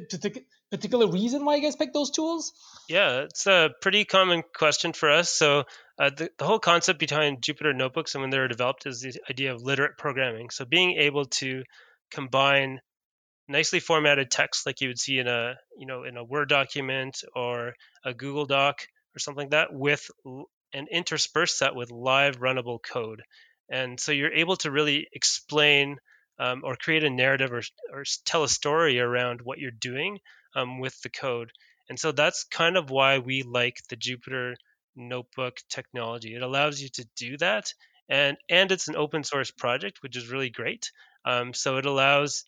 particular 0.70 1.08
reason 1.08 1.44
why 1.44 1.56
you 1.56 1.64
guys 1.64 1.76
picked 1.76 1.94
those 1.94 2.12
tools? 2.12 2.54
Yeah, 2.88 3.22
it's 3.22 3.48
a 3.48 3.72
pretty 3.82 4.06
common 4.06 4.44
question 4.56 4.94
for 4.94 5.10
us. 5.10 5.30
So 5.30 5.64
uh, 5.98 6.12
the, 6.16 6.30
the 6.38 6.46
whole 6.46 6.60
concept 6.60 7.00
behind 7.00 7.42
Jupyter 7.42 7.76
Notebooks 7.76 8.14
and 8.14 8.22
when 8.22 8.30
they 8.30 8.38
were 8.38 8.48
developed 8.48 8.86
is 8.86 9.02
the 9.02 9.14
idea 9.30 9.54
of 9.54 9.64
literate 9.64 9.98
programming. 9.98 10.50
So 10.52 10.66
being 10.66 10.98
able 11.00 11.26
to 11.26 11.64
combine 12.12 12.80
nicely 13.48 13.80
formatted 13.80 14.32
text 14.32 14.66
like 14.66 14.82
you 14.82 14.88
would 14.88 15.00
see 15.00 15.20
in 15.20 15.28
a 15.28 15.56
you 15.78 15.86
know 15.86 16.04
in 16.04 16.16
a 16.16 16.24
Word 16.24 16.50
document 16.50 17.24
or 17.36 17.74
a 18.06 18.14
Google 18.14 18.46
Doc 18.46 18.82
or 19.16 19.20
something 19.20 19.44
like 19.44 19.52
that 19.52 19.74
with 19.74 20.10
and 20.74 20.88
intersperse 20.90 21.60
that 21.60 21.76
with 21.76 21.92
live 21.92 22.40
runnable 22.40 22.80
code. 22.82 23.22
And 23.70 24.00
so 24.00 24.12
you're 24.12 24.34
able 24.34 24.58
to 24.58 24.72
really 24.72 25.08
explain 25.14 25.98
um, 26.40 26.62
or 26.64 26.76
create 26.76 27.04
a 27.04 27.10
narrative 27.10 27.52
or, 27.52 27.62
or 27.92 28.04
tell 28.26 28.44
a 28.44 28.50
story 28.50 29.00
around 29.00 29.42
what 29.42 29.60
you're 29.60 29.72
doing 29.72 30.20
um, 30.56 30.80
with 30.80 31.00
the 31.02 31.10
code. 31.10 31.52
And 31.90 32.00
so 32.00 32.12
that's 32.12 32.44
kind 32.46 32.78
of 32.78 32.90
why 32.90 33.20
we 33.20 33.44
like 33.44 33.78
the 33.90 33.98
Jupyter 33.98 34.56
notebook 34.96 35.58
technology. 35.70 36.36
It 36.36 36.42
allows 36.42 36.82
you 36.82 36.90
to 36.90 37.08
do 37.16 37.38
that. 37.38 37.74
And, 38.10 38.38
and 38.50 38.72
it's 38.72 38.88
an 38.88 38.96
open 38.96 39.24
source 39.24 39.52
project, 39.52 40.02
which 40.02 40.18
is 40.18 40.30
really 40.30 40.50
great. 40.50 40.92
Um, 41.26 41.54
so 41.54 41.78
it 41.78 41.86
allows, 41.86 42.44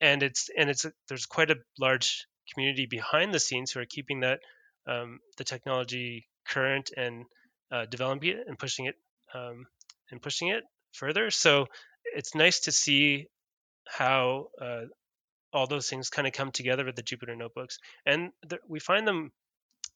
and 0.00 0.22
it's 0.22 0.48
and 0.56 0.70
it's 0.70 0.86
there's 1.08 1.26
quite 1.26 1.50
a 1.50 1.58
large 1.78 2.26
community 2.52 2.86
behind 2.86 3.34
the 3.34 3.40
scenes 3.40 3.72
who 3.72 3.80
are 3.80 3.86
keeping 3.86 4.20
that 4.20 4.40
um, 4.86 5.20
the 5.36 5.44
technology 5.44 6.26
current 6.48 6.90
and 6.96 7.24
uh, 7.72 7.86
developing 7.86 8.30
it 8.30 8.44
and 8.46 8.58
pushing 8.58 8.86
it 8.86 8.96
um, 9.34 9.66
and 10.10 10.22
pushing 10.22 10.48
it 10.48 10.64
further. 10.92 11.30
So 11.30 11.66
it's 12.04 12.34
nice 12.34 12.60
to 12.60 12.72
see 12.72 13.26
how 13.88 14.48
uh, 14.60 14.82
all 15.52 15.66
those 15.66 15.88
things 15.88 16.10
kind 16.10 16.26
of 16.26 16.32
come 16.32 16.52
together 16.52 16.84
with 16.84 16.96
the 16.96 17.02
Jupyter 17.02 17.36
notebooks, 17.36 17.78
and 18.06 18.30
th- 18.48 18.62
we 18.68 18.80
find 18.80 19.06
them 19.06 19.32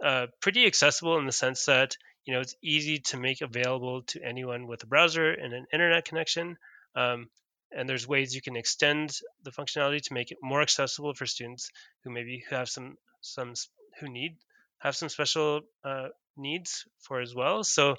uh, 0.05 0.27
pretty 0.41 0.67
accessible 0.67 1.19
in 1.19 1.27
the 1.27 1.33
sense 1.33 1.67
that 1.67 1.97
you 2.25 2.35
know 2.35 2.41
it's 2.41 2.57
easy 2.63 2.99
to 2.99 3.17
make 3.17 3.41
available 3.41 4.03
to 4.03 4.23
anyone 4.23 4.67
with 4.67 4.83
a 4.83 4.87
browser 4.87 5.31
and 5.31 5.53
an 5.53 5.67
internet 5.73 6.05
connection. 6.05 6.57
Um, 6.97 7.29
and 7.77 7.89
there's 7.89 8.07
ways 8.07 8.35
you 8.35 8.43
can 8.43 8.57
extend 8.57 9.19
the 9.43 9.51
functionality 9.51 10.01
to 10.03 10.15
make 10.15 10.31
it 10.31 10.39
more 10.43 10.63
accessible 10.63 11.13
for 11.15 11.27
students 11.27 11.71
who 12.03 12.11
maybe 12.11 12.45
who 12.49 12.55
have 12.55 12.69
some 12.69 12.97
some 13.21 13.55
who 14.01 14.09
need 14.09 14.37
have 14.79 14.95
some 14.97 15.09
special 15.09 15.61
uh, 15.85 16.09
needs 16.37 16.85
for 17.01 17.21
as 17.21 17.35
well. 17.35 17.65
So 17.65 17.97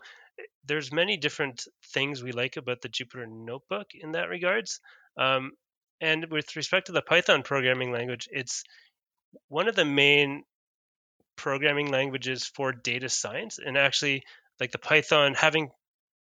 there's 0.66 0.92
many 0.92 1.18
different 1.18 1.64
things 1.94 2.24
we 2.24 2.32
like 2.32 2.58
about 2.58 2.82
the 2.82 2.90
Jupyter 2.90 3.28
Notebook 3.28 3.88
in 3.94 4.14
that 4.14 4.30
regards. 4.30 4.80
Um, 5.18 5.52
and 6.02 6.30
with 6.30 6.56
respect 6.56 6.88
to 6.88 6.92
the 6.92 7.02
Python 7.02 7.44
programming 7.44 7.92
language, 7.92 8.28
it's 8.32 8.64
one 9.48 9.68
of 9.68 9.76
the 9.76 9.86
main 9.86 10.44
programming 11.36 11.92
languages 11.92 12.46
for 12.56 12.72
data 12.72 13.10
science. 13.10 13.60
And 13.64 13.78
actually, 13.78 14.24
like 14.60 14.72
the 14.72 14.78
Python, 14.78 15.34
having 15.34 15.70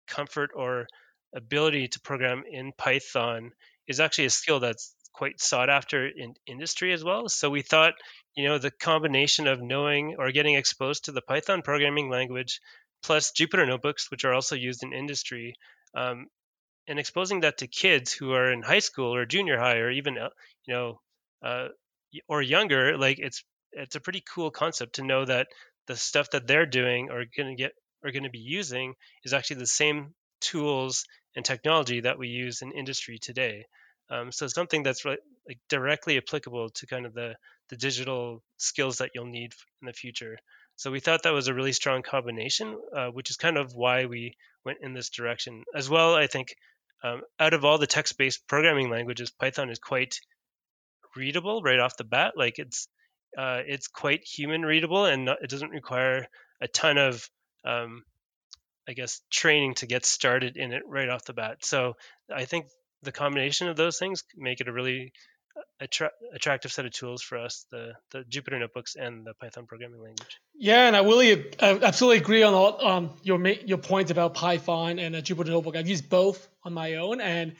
comfort 0.07 0.51
or 0.55 0.87
ability 1.35 1.89
to 1.89 1.99
program 2.01 2.43
in 2.49 2.71
Python 2.77 3.51
is 3.87 3.99
actually 3.99 4.25
a 4.25 4.29
skill 4.29 4.59
that's 4.59 4.93
quite 5.13 5.39
sought 5.39 5.69
after 5.69 6.07
in 6.07 6.33
industry 6.45 6.93
as 6.93 7.03
well. 7.03 7.29
So 7.29 7.49
we 7.49 7.61
thought, 7.61 7.93
you 8.35 8.47
know, 8.47 8.57
the 8.57 8.71
combination 8.71 9.47
of 9.47 9.61
knowing 9.61 10.15
or 10.17 10.31
getting 10.31 10.55
exposed 10.55 11.05
to 11.05 11.11
the 11.11 11.21
Python 11.21 11.61
programming 11.61 12.09
language 12.09 12.59
plus 13.03 13.31
Jupyter 13.31 13.67
notebooks, 13.67 14.09
which 14.11 14.25
are 14.25 14.33
also 14.33 14.55
used 14.55 14.83
in 14.83 14.93
industry, 14.93 15.55
um, 15.95 16.27
and 16.87 16.99
exposing 16.99 17.41
that 17.41 17.57
to 17.59 17.67
kids 17.67 18.13
who 18.13 18.33
are 18.33 18.51
in 18.51 18.61
high 18.61 18.79
school 18.79 19.13
or 19.15 19.25
junior 19.25 19.57
high 19.57 19.77
or 19.77 19.89
even, 19.91 20.17
uh, 20.17 20.29
you 20.67 20.73
know, 20.73 20.99
uh, 21.43 21.67
or 22.27 22.41
younger, 22.41 22.97
like 22.97 23.19
it's 23.19 23.43
it's 23.71 23.95
a 23.95 23.99
pretty 23.99 24.23
cool 24.33 24.51
concept 24.51 24.95
to 24.95 25.03
know 25.03 25.25
that 25.25 25.47
the 25.87 25.95
stuff 25.95 26.29
that 26.31 26.47
they're 26.47 26.65
doing 26.65 27.09
or 27.11 27.25
going 27.35 27.55
to 27.55 27.61
get 27.61 27.73
are 28.03 28.11
going 28.11 28.23
to 28.23 28.29
be 28.29 28.39
using 28.39 28.93
is 29.23 29.33
actually 29.33 29.57
the 29.57 29.67
same 29.67 30.13
tools 30.41 31.05
and 31.35 31.43
technology 31.43 32.01
that 32.01 32.17
we 32.17 32.27
use 32.27 32.61
in 32.61 32.71
industry 32.71 33.17
today. 33.19 33.65
Um, 34.09 34.31
so 34.31 34.47
something 34.47 34.83
that's 34.83 35.03
like 35.03 35.19
directly 35.69 36.17
applicable 36.17 36.69
to 36.69 36.87
kind 36.87 37.05
of 37.05 37.13
the 37.13 37.35
the 37.69 37.77
digital 37.77 38.43
skills 38.57 38.97
that 38.97 39.11
you'll 39.15 39.25
need 39.25 39.51
in 39.81 39.87
the 39.87 39.93
future. 39.93 40.37
So 40.77 40.91
we 40.91 40.99
thought 40.99 41.23
that 41.23 41.33
was 41.33 41.47
a 41.47 41.53
really 41.53 41.73
strong 41.73 42.01
combination, 42.01 42.77
uh, 42.95 43.07
which 43.07 43.29
is 43.29 43.37
kind 43.37 43.57
of 43.57 43.73
why 43.73 44.05
we 44.05 44.35
went 44.65 44.79
in 44.81 44.93
this 44.93 45.09
direction. 45.09 45.63
As 45.73 45.89
well, 45.89 46.15
I 46.15 46.27
think 46.27 46.55
um, 47.03 47.21
out 47.39 47.53
of 47.53 47.63
all 47.63 47.77
the 47.77 47.87
text-based 47.87 48.47
programming 48.47 48.89
languages, 48.89 49.31
Python 49.31 49.69
is 49.69 49.79
quite 49.79 50.19
readable 51.15 51.61
right 51.61 51.79
off 51.79 51.97
the 51.97 52.03
bat. 52.03 52.33
Like 52.35 52.59
it's 52.59 52.87
uh, 53.37 53.61
it's 53.65 53.87
quite 53.87 54.23
human 54.23 54.63
readable, 54.63 55.05
and 55.05 55.25
not, 55.25 55.37
it 55.41 55.49
doesn't 55.49 55.71
require 55.71 56.27
a 56.61 56.67
ton 56.67 56.97
of 56.97 57.29
um, 57.65 58.03
I 58.87 58.93
guess 58.93 59.21
training 59.31 59.75
to 59.75 59.87
get 59.87 60.05
started 60.05 60.57
in 60.57 60.71
it 60.71 60.83
right 60.87 61.09
off 61.09 61.25
the 61.25 61.33
bat. 61.33 61.65
So 61.65 61.95
I 62.33 62.45
think 62.45 62.67
the 63.01 63.11
combination 63.11 63.67
of 63.67 63.75
those 63.75 63.97
things 63.97 64.23
make 64.35 64.61
it 64.61 64.67
a 64.67 64.73
really 64.73 65.11
attra- 65.79 66.11
attractive 66.33 66.71
set 66.71 66.85
of 66.85 66.91
tools 66.91 67.21
for 67.21 67.37
us 67.37 67.65
the 67.71 67.93
the 68.11 68.19
Jupyter 68.23 68.59
notebooks 68.59 68.95
and 68.95 69.25
the 69.25 69.33
Python 69.33 69.65
programming 69.65 70.01
language. 70.01 70.39
Yeah, 70.55 70.87
and 70.87 70.95
I 70.95 71.01
really 71.01 71.53
I 71.59 71.79
absolutely 71.81 72.17
agree 72.17 72.43
on 72.43 72.53
all 72.53 72.85
um, 72.85 73.09
your 73.23 73.45
your 73.47 73.77
points 73.77 74.11
about 74.11 74.33
Python 74.33 74.99
and 74.99 75.15
Jupyter 75.15 75.47
notebook. 75.47 75.75
I've 75.75 75.87
used 75.87 76.09
both 76.09 76.47
on 76.63 76.73
my 76.73 76.95
own, 76.95 77.21
and 77.21 77.55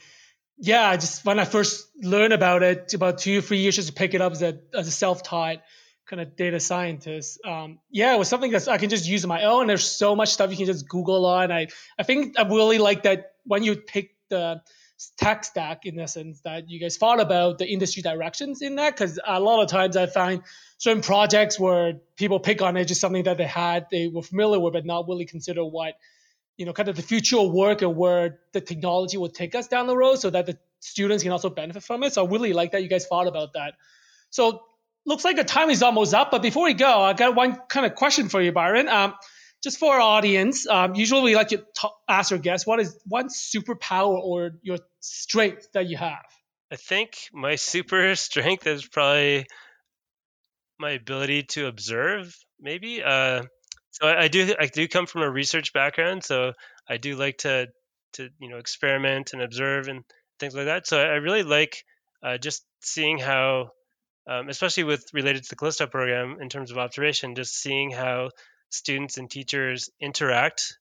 yeah, 0.58 0.88
I 0.88 0.96
just 0.96 1.24
when 1.24 1.38
I 1.38 1.44
first 1.44 1.88
learned 2.02 2.32
about 2.32 2.62
it 2.62 2.94
about 2.94 3.18
two 3.18 3.38
or 3.38 3.42
three 3.42 3.58
years 3.58 3.76
just 3.76 3.88
to 3.88 3.94
pick 3.94 4.14
it 4.14 4.20
up 4.20 4.32
as 4.32 4.42
a 4.42 4.58
as 4.74 4.88
a 4.88 4.92
self 4.92 5.22
taught 5.22 5.58
kind 6.06 6.22
of 6.22 6.36
data 6.36 6.60
scientist. 6.60 7.40
Um, 7.44 7.80
yeah, 7.90 8.14
it 8.14 8.18
was 8.18 8.28
something 8.28 8.52
that 8.52 8.68
I 8.68 8.78
can 8.78 8.90
just 8.90 9.08
use 9.08 9.24
on 9.24 9.28
my 9.28 9.44
own. 9.44 9.66
There's 9.66 9.84
so 9.84 10.14
much 10.14 10.30
stuff 10.30 10.50
you 10.50 10.56
can 10.56 10.66
just 10.66 10.88
Google 10.88 11.26
on. 11.26 11.50
I 11.52 11.68
I 11.98 12.04
think 12.04 12.38
I 12.38 12.46
really 12.46 12.78
like 12.78 13.02
that 13.02 13.32
when 13.44 13.62
you 13.62 13.76
pick 13.76 14.14
the 14.28 14.62
tech 15.18 15.44
stack 15.44 15.84
in 15.84 15.98
essence 15.98 16.40
that 16.42 16.70
you 16.70 16.80
guys 16.80 16.96
thought 16.96 17.20
about 17.20 17.58
the 17.58 17.66
industry 17.66 18.02
directions 18.02 18.62
in 18.62 18.76
that? 18.76 18.94
Because 18.94 19.18
a 19.26 19.40
lot 19.40 19.62
of 19.62 19.68
times 19.68 19.96
I 19.96 20.06
find 20.06 20.42
certain 20.78 21.02
projects 21.02 21.58
where 21.58 21.94
people 22.16 22.40
pick 22.40 22.62
on 22.62 22.76
it 22.76 22.86
just 22.86 23.00
something 23.00 23.24
that 23.24 23.38
they 23.38 23.46
had 23.46 23.86
they 23.90 24.08
were 24.08 24.22
familiar 24.22 24.60
with 24.60 24.74
but 24.74 24.84
not 24.84 25.08
really 25.08 25.24
consider 25.24 25.64
what 25.64 25.94
you 26.56 26.66
know 26.66 26.72
kind 26.72 26.88
of 26.88 26.96
the 26.96 27.02
future 27.02 27.38
of 27.38 27.50
work 27.52 27.82
and 27.82 27.96
where 27.96 28.38
the 28.52 28.60
technology 28.60 29.16
will 29.16 29.28
take 29.28 29.54
us 29.54 29.68
down 29.68 29.86
the 29.86 29.96
road 29.96 30.16
so 30.16 30.30
that 30.30 30.46
the 30.46 30.58
students 30.80 31.22
can 31.22 31.32
also 31.32 31.50
benefit 31.50 31.82
from 31.82 32.02
it. 32.02 32.12
So 32.12 32.26
I 32.26 32.30
really 32.30 32.52
like 32.52 32.72
that 32.72 32.82
you 32.82 32.88
guys 32.88 33.06
thought 33.06 33.26
about 33.26 33.54
that. 33.54 33.74
So 34.30 34.62
looks 35.04 35.24
like 35.24 35.36
the 35.36 35.44
time 35.44 35.70
is 35.70 35.82
almost 35.82 36.12
up 36.14 36.30
but 36.30 36.42
before 36.42 36.64
we 36.64 36.74
go 36.74 37.00
I 37.02 37.12
got 37.12 37.34
one 37.34 37.56
kind 37.68 37.86
of 37.86 37.94
question 37.94 38.28
for 38.28 38.40
you 38.40 38.52
Byron. 38.52 38.88
Um, 38.88 39.14
just 39.66 39.80
for 39.80 39.94
our 39.94 40.00
audience, 40.00 40.64
um, 40.68 40.94
usually 40.94 41.22
we 41.22 41.34
like 41.34 41.48
to 41.48 41.66
ask 42.08 42.30
our 42.30 42.38
guests 42.38 42.64
what 42.64 42.78
is 42.78 42.96
one 43.04 43.26
superpower 43.26 44.16
or 44.16 44.52
your 44.62 44.78
strength 45.00 45.66
that 45.74 45.88
you 45.88 45.96
have. 45.96 46.24
I 46.70 46.76
think 46.76 47.16
my 47.32 47.56
super 47.56 48.14
strength 48.26 48.64
is 48.68 48.86
probably 48.86 49.46
my 50.78 50.92
ability 50.92 51.42
to 51.54 51.66
observe. 51.66 52.32
Maybe. 52.60 53.02
Uh, 53.02 53.42
so 53.90 54.06
I, 54.06 54.22
I, 54.22 54.28
do. 54.28 54.54
I 54.56 54.66
do 54.66 54.86
come 54.86 55.06
from 55.06 55.22
a 55.22 55.30
research 55.30 55.72
background, 55.72 56.22
so 56.22 56.52
I 56.88 56.98
do 56.98 57.16
like 57.16 57.38
to 57.38 57.66
to 58.12 58.28
you 58.38 58.48
know 58.48 58.58
experiment 58.58 59.32
and 59.32 59.42
observe 59.42 59.88
and 59.88 60.04
things 60.38 60.54
like 60.54 60.66
that. 60.66 60.86
So 60.86 60.96
I, 61.00 61.06
I 61.06 61.16
really 61.16 61.42
like 61.42 61.82
uh, 62.22 62.38
just 62.38 62.64
seeing 62.82 63.18
how, 63.18 63.70
um, 64.28 64.48
especially 64.48 64.84
with 64.84 65.06
related 65.12 65.42
to 65.42 65.48
the 65.48 65.56
Callysto 65.56 65.90
program 65.90 66.36
in 66.40 66.50
terms 66.50 66.70
of 66.70 66.78
observation, 66.78 67.34
just 67.34 67.60
seeing 67.60 67.90
how 67.90 68.30
students 68.70 69.18
and 69.18 69.30
teachers 69.30 69.90
interact 70.00 70.78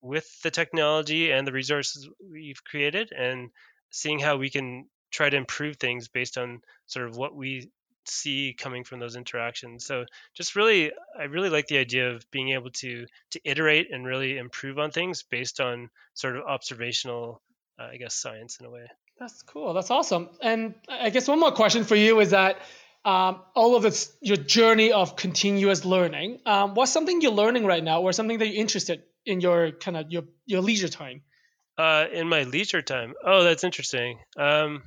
with 0.00 0.28
the 0.42 0.50
technology 0.50 1.30
and 1.30 1.46
the 1.46 1.52
resources 1.52 2.08
we've 2.30 2.64
created 2.64 3.12
and 3.12 3.50
seeing 3.90 4.18
how 4.18 4.36
we 4.36 4.50
can 4.50 4.86
try 5.12 5.30
to 5.30 5.36
improve 5.36 5.76
things 5.76 6.08
based 6.08 6.38
on 6.38 6.60
sort 6.86 7.08
of 7.08 7.16
what 7.16 7.36
we 7.36 7.70
see 8.04 8.54
coming 8.58 8.84
from 8.84 8.98
those 8.98 9.14
interactions. 9.14 9.86
So 9.86 10.04
just 10.34 10.56
really 10.56 10.92
i 11.18 11.24
really 11.24 11.50
like 11.50 11.66
the 11.68 11.78
idea 11.78 12.10
of 12.10 12.28
being 12.30 12.50
able 12.50 12.70
to 12.70 13.06
to 13.30 13.40
iterate 13.44 13.92
and 13.92 14.04
really 14.04 14.38
improve 14.38 14.78
on 14.78 14.90
things 14.90 15.22
based 15.22 15.60
on 15.60 15.88
sort 16.14 16.36
of 16.36 16.44
observational 16.44 17.40
uh, 17.78 17.84
i 17.84 17.96
guess 17.96 18.14
science 18.14 18.58
in 18.58 18.66
a 18.66 18.70
way. 18.70 18.86
That's 19.20 19.42
cool. 19.42 19.72
That's 19.72 19.90
awesome. 19.90 20.30
And 20.40 20.74
i 20.88 21.10
guess 21.10 21.28
one 21.28 21.38
more 21.38 21.52
question 21.52 21.84
for 21.84 21.94
you 21.94 22.20
is 22.20 22.30
that 22.30 22.58
um, 23.04 23.40
all 23.54 23.74
of 23.76 23.82
this 23.82 24.16
your 24.20 24.36
journey 24.36 24.92
of 24.92 25.16
continuous 25.16 25.84
learning 25.84 26.38
um, 26.46 26.74
what's 26.74 26.92
something 26.92 27.20
you're 27.20 27.32
learning 27.32 27.64
right 27.66 27.82
now 27.82 28.02
or 28.02 28.12
something 28.12 28.38
that 28.38 28.46
you're 28.46 28.60
interested 28.60 29.02
in 29.26 29.40
your 29.40 29.72
kind 29.72 29.96
of 29.96 30.10
your 30.10 30.24
your 30.46 30.60
leisure 30.60 30.88
time? 30.88 31.22
Uh, 31.78 32.04
in 32.12 32.28
my 32.28 32.42
leisure 32.42 32.82
time. 32.82 33.14
Oh 33.24 33.44
that's 33.44 33.64
interesting. 33.64 34.18
Um, 34.36 34.82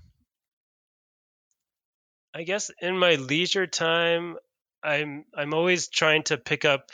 i 2.33 2.43
guess 2.43 2.69
in 2.81 2.97
my 2.97 3.15
leisure 3.15 3.65
time 3.65 4.35
i'm 4.83 5.23
i'm 5.37 5.53
always 5.53 5.87
trying 5.87 6.21
to 6.21 6.37
pick 6.37 6.65
up 6.65 6.91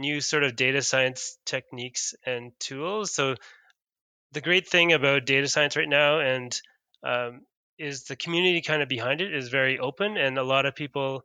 new 0.00 0.20
sort 0.20 0.42
of 0.42 0.56
data 0.56 0.82
science 0.82 1.36
techniques 1.44 2.14
and 2.24 2.52
tools. 2.58 3.14
So 3.14 3.36
the 4.32 4.40
great 4.40 4.66
thing 4.66 4.92
about 4.92 5.26
data 5.26 5.46
science 5.46 5.76
right 5.76 5.88
now 5.88 6.20
and 6.20 6.60
um, 7.04 7.42
is 7.80 8.04
the 8.04 8.16
community 8.16 8.60
kind 8.60 8.82
of 8.82 8.88
behind 8.88 9.20
it 9.20 9.34
is 9.34 9.48
very 9.48 9.78
open, 9.78 10.16
and 10.16 10.38
a 10.38 10.44
lot 10.44 10.66
of 10.66 10.74
people 10.74 11.24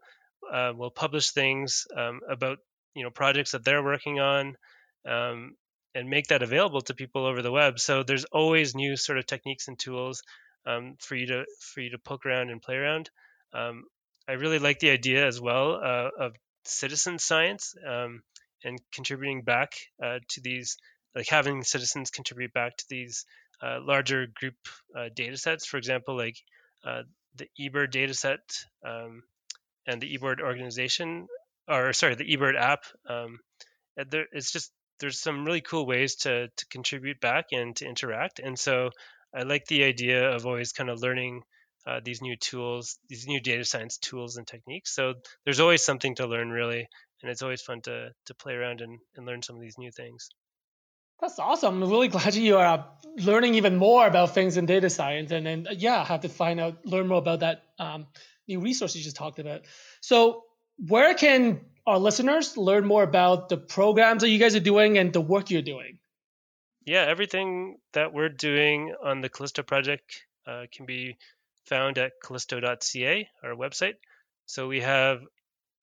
uh, 0.51 0.71
will 0.75 0.91
publish 0.91 1.31
things 1.31 1.85
um, 1.95 2.21
about 2.29 2.59
you 2.95 3.03
know 3.03 3.11
projects 3.11 3.51
that 3.51 3.63
they're 3.63 3.83
working 3.83 4.19
on. 4.19 4.57
Um, 5.05 5.55
and 5.95 6.09
make 6.09 6.27
that 6.27 6.43
available 6.43 6.81
to 6.81 6.93
people 6.93 7.25
over 7.25 7.41
the 7.41 7.51
web. 7.51 7.79
So 7.79 8.03
there's 8.03 8.25
always 8.25 8.75
new 8.75 8.97
sort 8.97 9.17
of 9.17 9.25
techniques 9.25 9.69
and 9.69 9.79
tools 9.79 10.23
um, 10.65 10.95
for 10.99 11.15
you 11.15 11.27
to 11.27 11.45
for 11.59 11.79
you 11.79 11.91
to 11.91 11.97
poke 11.97 12.25
around 12.25 12.49
and 12.49 12.61
play 12.61 12.75
around. 12.75 13.09
Um, 13.53 13.85
I 14.27 14.33
really 14.33 14.59
like 14.59 14.79
the 14.79 14.89
idea 14.89 15.25
as 15.25 15.39
well 15.39 15.75
uh, 15.75 16.09
of 16.19 16.35
citizen 16.65 17.19
science 17.19 17.75
um, 17.87 18.23
and 18.63 18.79
contributing 18.91 19.43
back 19.43 19.73
uh, 20.03 20.19
to 20.29 20.41
these, 20.41 20.77
like 21.15 21.27
having 21.29 21.63
citizens 21.63 22.09
contribute 22.09 22.53
back 22.53 22.75
to 22.77 22.85
these 22.89 23.25
uh, 23.61 23.79
larger 23.81 24.27
group 24.27 24.55
uh, 24.97 25.09
data 25.15 25.37
sets. 25.37 25.65
For 25.65 25.77
example, 25.77 26.17
like 26.17 26.37
uh, 26.85 27.03
the 27.35 27.47
eBird 27.59 27.91
data 27.91 28.13
set 28.13 28.39
um, 28.85 29.23
and 29.87 30.01
the 30.01 30.17
eBird 30.17 30.41
organization, 30.41 31.27
or 31.67 31.93
sorry, 31.93 32.15
the 32.15 32.35
eBird 32.35 32.59
app. 32.59 32.83
Um, 33.09 33.39
there, 34.09 34.25
it's 34.31 34.51
just 34.51 34.71
there's 34.99 35.19
some 35.19 35.45
really 35.45 35.61
cool 35.61 35.85
ways 35.85 36.15
to 36.15 36.47
to 36.47 36.65
contribute 36.67 37.19
back 37.19 37.47
and 37.51 37.75
to 37.77 37.85
interact. 37.85 38.39
And 38.39 38.57
so 38.57 38.91
I 39.33 39.43
like 39.43 39.65
the 39.65 39.83
idea 39.83 40.31
of 40.31 40.45
always 40.45 40.71
kind 40.71 40.89
of 40.89 41.01
learning 41.01 41.43
uh, 41.87 41.99
these 42.03 42.21
new 42.21 42.35
tools, 42.35 42.97
these 43.09 43.27
new 43.27 43.39
data 43.39 43.63
science 43.63 43.97
tools 43.97 44.37
and 44.37 44.47
techniques. 44.47 44.95
So 44.95 45.15
there's 45.43 45.59
always 45.59 45.83
something 45.83 46.15
to 46.15 46.27
learn, 46.27 46.49
really, 46.49 46.87
and 47.21 47.31
it's 47.31 47.41
always 47.41 47.61
fun 47.61 47.81
to 47.81 48.09
to 48.25 48.35
play 48.35 48.53
around 48.53 48.81
and, 48.81 48.99
and 49.15 49.25
learn 49.25 49.41
some 49.41 49.55
of 49.55 49.61
these 49.61 49.77
new 49.77 49.91
things. 49.91 50.29
That's 51.19 51.39
awesome. 51.39 51.81
I'm 51.81 51.89
really 51.89 52.07
glad 52.07 52.35
you 52.35 52.57
are 52.57 52.87
learning 53.17 53.55
even 53.55 53.77
more 53.77 54.05
about 54.05 54.33
things 54.33 54.57
in 54.57 54.65
data 54.65 54.89
science, 54.89 55.31
and 55.31 55.45
then 55.45 55.67
yeah, 55.71 56.03
have 56.03 56.21
to 56.21 56.29
find 56.29 56.59
out, 56.59 56.85
learn 56.85 57.07
more 57.07 57.19
about 57.19 57.39
that 57.39 57.63
um, 57.79 58.07
new 58.47 58.59
resource 58.59 58.95
you 58.95 59.03
just 59.03 59.15
talked 59.15 59.39
about. 59.39 59.61
So 60.01 60.43
where 60.77 61.13
can 61.13 61.61
our 61.87 61.99
listeners 61.99 62.57
learn 62.57 62.85
more 62.85 63.03
about 63.03 63.49
the 63.49 63.57
programs 63.57 64.21
that 64.21 64.29
you 64.29 64.39
guys 64.39 64.55
are 64.55 64.59
doing 64.59 64.97
and 64.97 65.13
the 65.13 65.21
work 65.21 65.49
you're 65.49 65.61
doing? 65.61 65.99
Yeah, 66.85 67.05
everything 67.07 67.77
that 67.93 68.13
we're 68.13 68.29
doing 68.29 68.93
on 69.03 69.21
the 69.21 69.29
Callysto 69.29 69.65
project 69.65 70.25
uh, 70.45 70.65
can 70.71 70.85
be 70.85 71.17
found 71.65 71.97
at 71.97 72.13
callysto.ca, 72.23 73.29
our 73.43 73.55
website. 73.55 73.95
So 74.45 74.67
we 74.67 74.81
have 74.81 75.21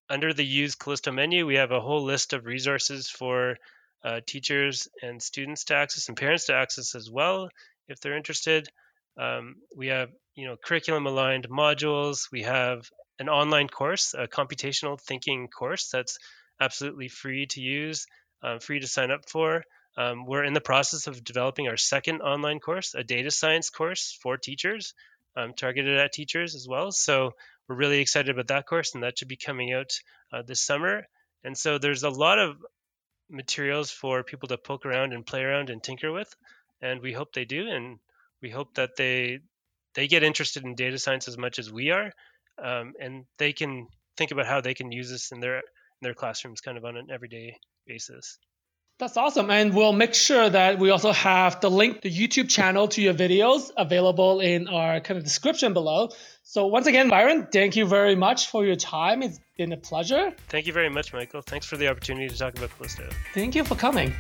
under 0.08 0.32
the 0.32 0.44
Use 0.44 0.76
Callysto 0.76 1.12
menu, 1.12 1.46
we 1.46 1.56
have 1.56 1.72
a 1.72 1.80
whole 1.80 2.04
list 2.04 2.34
of 2.34 2.44
resources 2.44 3.08
for 3.08 3.56
uh, 4.04 4.20
teachers 4.26 4.88
and 5.02 5.22
students 5.22 5.64
to 5.64 5.74
access 5.74 6.08
and 6.08 6.16
parents 6.16 6.46
to 6.46 6.54
access 6.54 6.94
as 6.94 7.10
well 7.10 7.48
if 7.88 8.00
they're 8.00 8.16
interested. 8.16 8.68
Um, 9.16 9.56
we 9.76 9.88
have 9.88 10.10
you 10.34 10.46
know 10.46 10.56
curriculum 10.56 11.06
aligned 11.06 11.48
modules. 11.48 12.30
We 12.32 12.42
have 12.42 12.88
an 13.18 13.28
online 13.28 13.68
course, 13.68 14.14
a 14.18 14.26
computational 14.26 15.00
thinking 15.00 15.48
course 15.48 15.90
that's 15.90 16.18
absolutely 16.60 17.08
free 17.08 17.46
to 17.46 17.60
use, 17.60 18.06
uh, 18.42 18.58
free 18.58 18.80
to 18.80 18.86
sign 18.86 19.10
up 19.10 19.28
for. 19.28 19.64
Um, 19.96 20.24
we're 20.24 20.44
in 20.44 20.54
the 20.54 20.60
process 20.60 21.06
of 21.06 21.22
developing 21.22 21.68
our 21.68 21.76
second 21.76 22.22
online 22.22 22.60
course, 22.60 22.94
a 22.94 23.04
data 23.04 23.30
science 23.30 23.68
course 23.68 24.18
for 24.22 24.38
teachers, 24.38 24.94
um, 25.36 25.52
targeted 25.52 25.98
at 25.98 26.12
teachers 26.12 26.54
as 26.54 26.66
well. 26.66 26.90
So 26.92 27.32
we're 27.68 27.76
really 27.76 28.00
excited 28.00 28.30
about 28.30 28.48
that 28.48 28.66
course, 28.66 28.94
and 28.94 29.02
that 29.02 29.18
should 29.18 29.28
be 29.28 29.36
coming 29.36 29.72
out 29.72 29.90
uh, 30.32 30.42
this 30.42 30.60
summer. 30.60 31.06
And 31.44 31.56
so 31.56 31.78
there's 31.78 32.04
a 32.04 32.10
lot 32.10 32.38
of 32.38 32.56
materials 33.32 33.90
for 33.90 34.22
people 34.22 34.48
to 34.48 34.58
poke 34.58 34.86
around 34.86 35.12
and 35.12 35.26
play 35.26 35.42
around 35.42 35.70
and 35.70 35.82
tinker 35.82 36.12
with, 36.12 36.32
and 36.80 37.00
we 37.00 37.12
hope 37.12 37.32
they 37.32 37.44
do, 37.44 37.68
and 37.68 37.98
we 38.42 38.50
hope 38.50 38.74
that 38.74 38.96
they 38.96 39.40
they 39.94 40.08
get 40.08 40.22
interested 40.22 40.64
in 40.64 40.74
data 40.74 40.98
science 40.98 41.28
as 41.28 41.36
much 41.36 41.58
as 41.58 41.72
we 41.72 41.90
are, 41.90 42.12
um, 42.62 42.92
and 43.00 43.24
they 43.38 43.52
can 43.52 43.88
think 44.16 44.30
about 44.30 44.46
how 44.46 44.60
they 44.60 44.74
can 44.74 44.92
use 44.92 45.10
this 45.10 45.32
in 45.32 45.40
their 45.40 45.56
in 45.56 45.62
their 46.02 46.14
classrooms, 46.14 46.60
kind 46.60 46.78
of 46.78 46.84
on 46.84 46.96
an 46.96 47.08
everyday 47.10 47.56
basis. 47.86 48.38
That's 48.98 49.16
awesome. 49.16 49.50
And 49.50 49.74
we'll 49.74 49.92
make 49.92 50.14
sure 50.14 50.48
that 50.48 50.78
we 50.78 50.90
also 50.90 51.12
have 51.12 51.60
the 51.60 51.70
link, 51.70 52.02
the 52.02 52.10
YouTube 52.10 52.48
channel 52.48 52.86
to 52.88 53.02
your 53.02 53.14
videos 53.14 53.70
available 53.76 54.40
in 54.40 54.68
our 54.68 55.00
kind 55.00 55.18
of 55.18 55.24
description 55.24 55.72
below. 55.72 56.10
So 56.44 56.66
once 56.66 56.86
again, 56.86 57.08
Byron, 57.08 57.48
thank 57.52 57.74
you 57.74 57.86
very 57.86 58.14
much 58.14 58.48
for 58.48 58.64
your 58.64 58.76
time. 58.76 59.22
It's 59.22 59.40
been 59.56 59.72
a 59.72 59.76
pleasure. 59.76 60.32
Thank 60.48 60.66
you 60.66 60.72
very 60.72 60.88
much, 60.88 61.12
Michael. 61.12 61.42
Thanks 61.42 61.66
for 61.66 61.76
the 61.76 61.88
opportunity 61.88 62.28
to 62.28 62.38
talk 62.38 62.56
about 62.56 62.70
Callysto. 62.78 63.12
Thank 63.34 63.54
you 63.54 63.64
for 63.64 63.74
coming. 63.74 64.14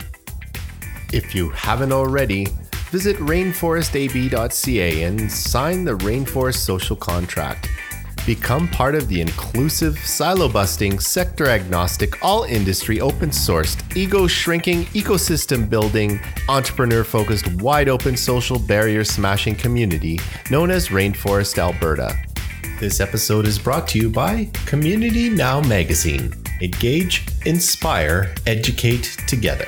If 1.12 1.34
you 1.34 1.50
haven't 1.50 1.92
already, 1.92 2.46
visit 2.90 3.16
rainforestab.ca 3.18 5.02
and 5.02 5.30
sign 5.30 5.84
the 5.84 5.96
Rainforest 5.98 6.56
Social 6.56 6.96
Contract. 6.96 7.68
Become 8.24 8.68
part 8.68 8.94
of 8.94 9.08
the 9.08 9.20
inclusive, 9.20 9.98
silo 9.98 10.48
busting, 10.48 11.00
sector 11.00 11.48
agnostic, 11.48 12.24
all 12.24 12.44
industry 12.44 13.00
open 13.00 13.30
sourced, 13.30 13.96
ego 13.96 14.28
shrinking, 14.28 14.84
ecosystem 14.94 15.68
building, 15.68 16.20
entrepreneur 16.48 17.02
focused, 17.02 17.52
wide 17.60 17.88
open 17.88 18.16
social 18.16 18.60
barrier 18.60 19.02
smashing 19.02 19.56
community 19.56 20.20
known 20.52 20.70
as 20.70 20.90
Rainforest 20.90 21.58
Alberta. 21.58 22.16
This 22.78 23.00
episode 23.00 23.44
is 23.44 23.58
brought 23.58 23.88
to 23.88 23.98
you 23.98 24.08
by 24.08 24.48
Community 24.66 25.28
Now 25.28 25.60
Magazine. 25.60 26.32
Engage, 26.60 27.26
inspire, 27.44 28.32
educate 28.46 29.16
together. 29.26 29.66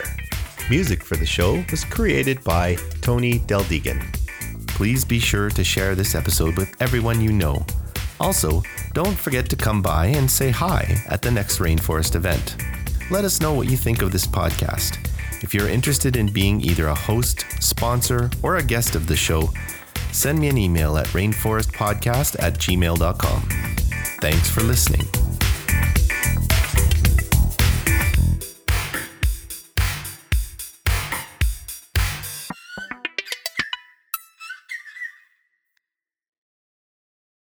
Music 0.71 1.03
for 1.03 1.17
the 1.17 1.27
show 1.27 1.65
was 1.73 1.85
created 1.85 2.43
by 2.45 2.77
Tony 3.01 3.41
Deldegan. 3.41 4.01
Please 4.69 5.05
be 5.05 5.19
sure 5.19 5.51
to 5.51 5.65
share 5.65 5.97
this 5.97 6.15
episode 6.15 6.57
with 6.57 6.73
everyone 6.81 7.21
you 7.21 7.33
know. 7.33 7.67
Also, 8.21 8.62
don't 8.93 9.19
forget 9.19 9.49
to 9.51 9.57
come 9.57 9.83
by 9.83 10.07
and 10.07 10.31
say 10.31 10.51
hi 10.51 11.03
at 11.09 11.23
the 11.23 11.31
next 11.31 11.59
Rainforest 11.59 12.15
event. 12.15 12.57
Let 13.11 13.25
us 13.25 13.41
know 13.41 13.53
what 13.53 13.71
you 13.71 13.77
think 13.77 14.03
of 14.03 14.12
this 14.12 14.27
podcast. 14.27 14.99
If 15.43 15.53
you're 15.53 15.69
interested 15.69 16.17
in 16.17 16.33
being 16.33 16.61
either 16.61 16.87
a 16.87 16.95
host, 16.95 17.45
sponsor, 17.61 18.31
or 18.43 18.57
a 18.57 18.62
guest 18.62 18.95
of 18.95 19.07
the 19.07 19.17
show, 19.17 19.51
send 20.12 20.39
me 20.39 20.49
an 20.49 20.57
email 20.57 20.97
at 20.97 21.07
rainforestpodcast 21.09 22.37
at 22.39 22.55
gmail.com. 22.55 23.43
Thanks 24.21 24.49
for 24.49 24.62
listening. 24.62 25.24